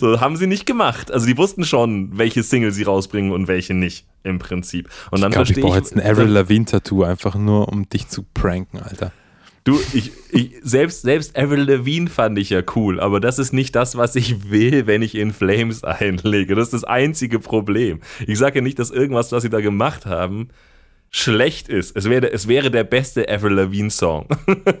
[0.00, 1.10] so haben sie nicht gemacht.
[1.10, 4.88] Also die wussten schon, welche Single sie rausbringen und welche nicht, im Prinzip.
[5.10, 8.24] Und dann ich glaube, ich brauche jetzt ein Avril Lavigne-Tattoo, einfach nur, um dich zu
[8.34, 9.12] pranken, Alter.
[9.66, 13.74] Du, ich, ich, selbst, selbst Avril Lavigne fand ich ja cool, aber das ist nicht
[13.74, 16.54] das, was ich will, wenn ich in Flames einlege.
[16.54, 17.98] Das ist das einzige Problem.
[18.28, 20.50] Ich sage ja nicht, dass irgendwas, was sie da gemacht haben,
[21.10, 21.96] schlecht ist.
[21.96, 24.26] Es wäre, es wäre der beste Avril Lavigne Song.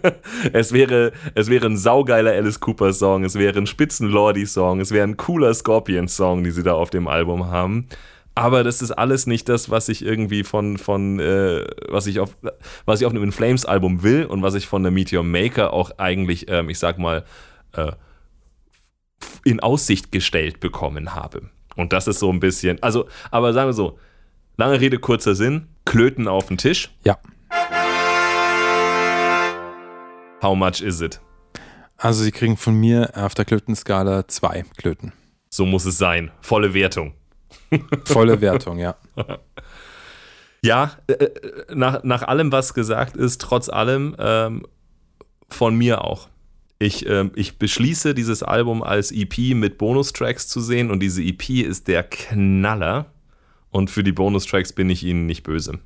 [0.52, 4.90] es, wäre, es wäre ein saugeiler Alice Cooper Song, es wäre ein Spitzenlordy Song, es
[4.90, 7.86] wäre ein cooler Scorpion Song, die sie da auf dem Album haben.
[8.34, 12.36] Aber das ist alles nicht das, was ich irgendwie von, von äh, was ich auf,
[12.84, 15.72] was ich auf einem In Flames Album will und was ich von der Meteor Maker
[15.72, 17.24] auch eigentlich, ähm, ich sag mal,
[17.72, 17.92] äh,
[19.44, 21.48] in Aussicht gestellt bekommen habe.
[21.76, 23.98] Und das ist so ein bisschen, also, aber sagen wir so,
[24.58, 26.90] lange Rede, kurzer Sinn, Klöten auf den Tisch.
[27.04, 27.18] Ja.
[30.42, 31.20] How much is it?
[31.96, 35.12] Also sie kriegen von mir auf der Klötenskala zwei Klöten.
[35.48, 36.30] So muss es sein.
[36.42, 37.14] Volle Wertung.
[38.04, 38.96] Volle Wertung, ja.
[40.62, 41.30] Ja, äh, äh,
[41.74, 44.66] nach, nach allem, was gesagt ist, trotz allem, ähm,
[45.48, 46.28] von mir auch.
[46.80, 51.48] Ich, ähm, ich beschließe, dieses Album als EP mit Bonustracks zu sehen und diese EP
[51.50, 53.12] ist der Knaller.
[53.76, 55.80] Und für die Bonustracks bin ich Ihnen nicht böse.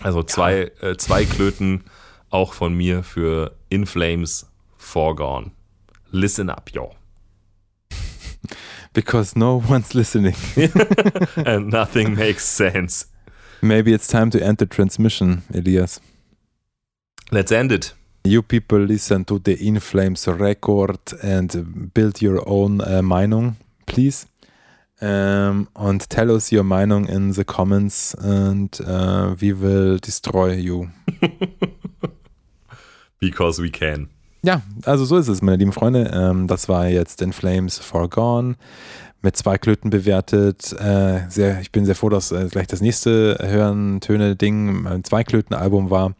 [0.00, 0.88] Also zwei, ja.
[0.92, 1.84] äh, zwei Klöten
[2.30, 4.46] auch von mir für In Flames
[4.78, 5.50] Foregone.
[6.10, 6.94] Listen up, yo.
[8.94, 10.34] Because no one's listening.
[11.44, 13.08] And nothing makes sense.
[13.60, 16.00] Maybe it's time to end the transmission, Elias.
[17.30, 17.94] Let's end it.
[18.24, 24.26] You people listen to the In Flames record and build your own uh, Meinung, please.
[25.02, 30.90] Um, and tell us your Meinung in the comments and uh, we will destroy you.
[33.18, 34.10] Because we can.
[34.44, 36.08] Ja, also so ist es, meine lieben Freunde.
[36.14, 38.54] Ähm, das war jetzt In Flames Forgone
[39.22, 40.72] mit zwei Klöten bewertet.
[40.72, 45.04] Äh, sehr, ich bin sehr froh, dass äh, gleich das nächste Hören, Töne, Ding ein
[45.04, 46.14] Zwei-Klöten-Album war.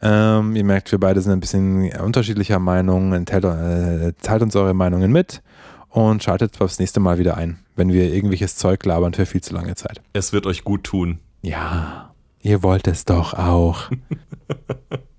[0.00, 3.24] Ähm, ihr merkt, wir beide sind ein bisschen unterschiedlicher Meinung.
[3.24, 5.42] Teilt, äh, teilt uns eure Meinungen mit
[5.90, 9.54] und schaltet aufs nächste Mal wieder ein, wenn wir irgendwelches Zeug labern für viel zu
[9.54, 10.00] lange Zeit.
[10.12, 11.18] Es wird euch gut tun.
[11.42, 13.90] Ja, ihr wollt es doch auch.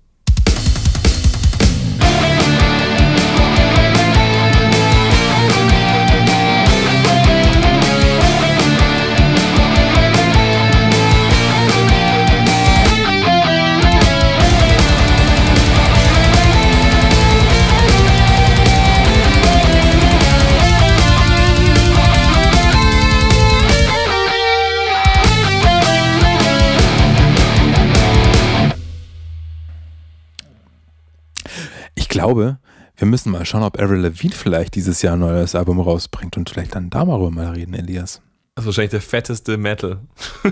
[32.16, 32.58] glaube,
[32.96, 36.48] wir müssen mal schauen, ob Avril Lavigne vielleicht dieses Jahr ein neues Album rausbringt und
[36.48, 38.22] vielleicht dann darüber mal reden, Elias.
[38.56, 39.98] Das ist wahrscheinlich der fetteste Metal.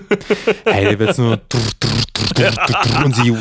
[0.67, 1.41] hey, der wird nur
[3.05, 3.33] und sie.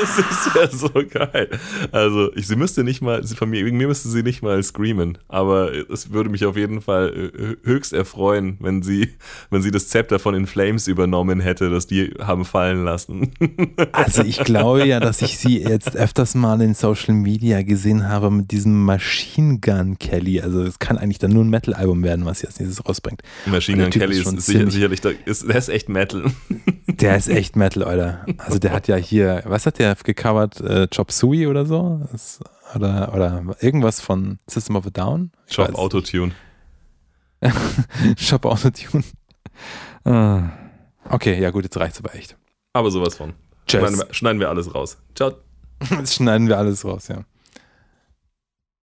[0.00, 1.48] das ist ja so geil.
[1.92, 5.18] Also, ich, sie müsste nicht mal, von mir, wegen mir müsste sie nicht mal screamen,
[5.28, 7.30] aber es würde mich auf jeden Fall
[7.64, 9.10] äh, höchst erfreuen, wenn sie,
[9.50, 13.32] wenn sie das Zepter von In Flames übernommen hätte, das die haben fallen lassen.
[13.92, 18.30] also, ich glaube ja, dass ich sie jetzt öfters mal in Social Media gesehen habe
[18.30, 20.40] mit diesem Machine Gun Kelly.
[20.40, 23.22] Also, es kann eigentlich dann nur ein Metal-Album werden, was sie als nächstes rausbringt.
[23.46, 26.24] Machine Gun Kelly ist, ist sicher, sicherlich, der ist, der ist echt Metal.
[26.88, 28.24] Der ist echt Metal, Alter.
[28.38, 30.62] Also der hat ja hier, was hat der gecovert?
[30.62, 32.00] Äh, Chop Suey oder so?
[32.10, 32.40] Das,
[32.74, 35.30] oder, oder irgendwas von System of a Down?
[35.46, 36.32] Ich Chop Autotune.
[38.30, 39.04] Chop Autotune.
[40.04, 40.52] Ah.
[41.10, 42.36] Okay, ja gut, jetzt reicht's aber echt.
[42.72, 43.34] Aber sowas von.
[43.68, 44.96] Schneiden wir, schneiden wir alles raus.
[45.14, 45.32] Ciao.
[45.90, 47.24] Jetzt schneiden wir alles raus, ja.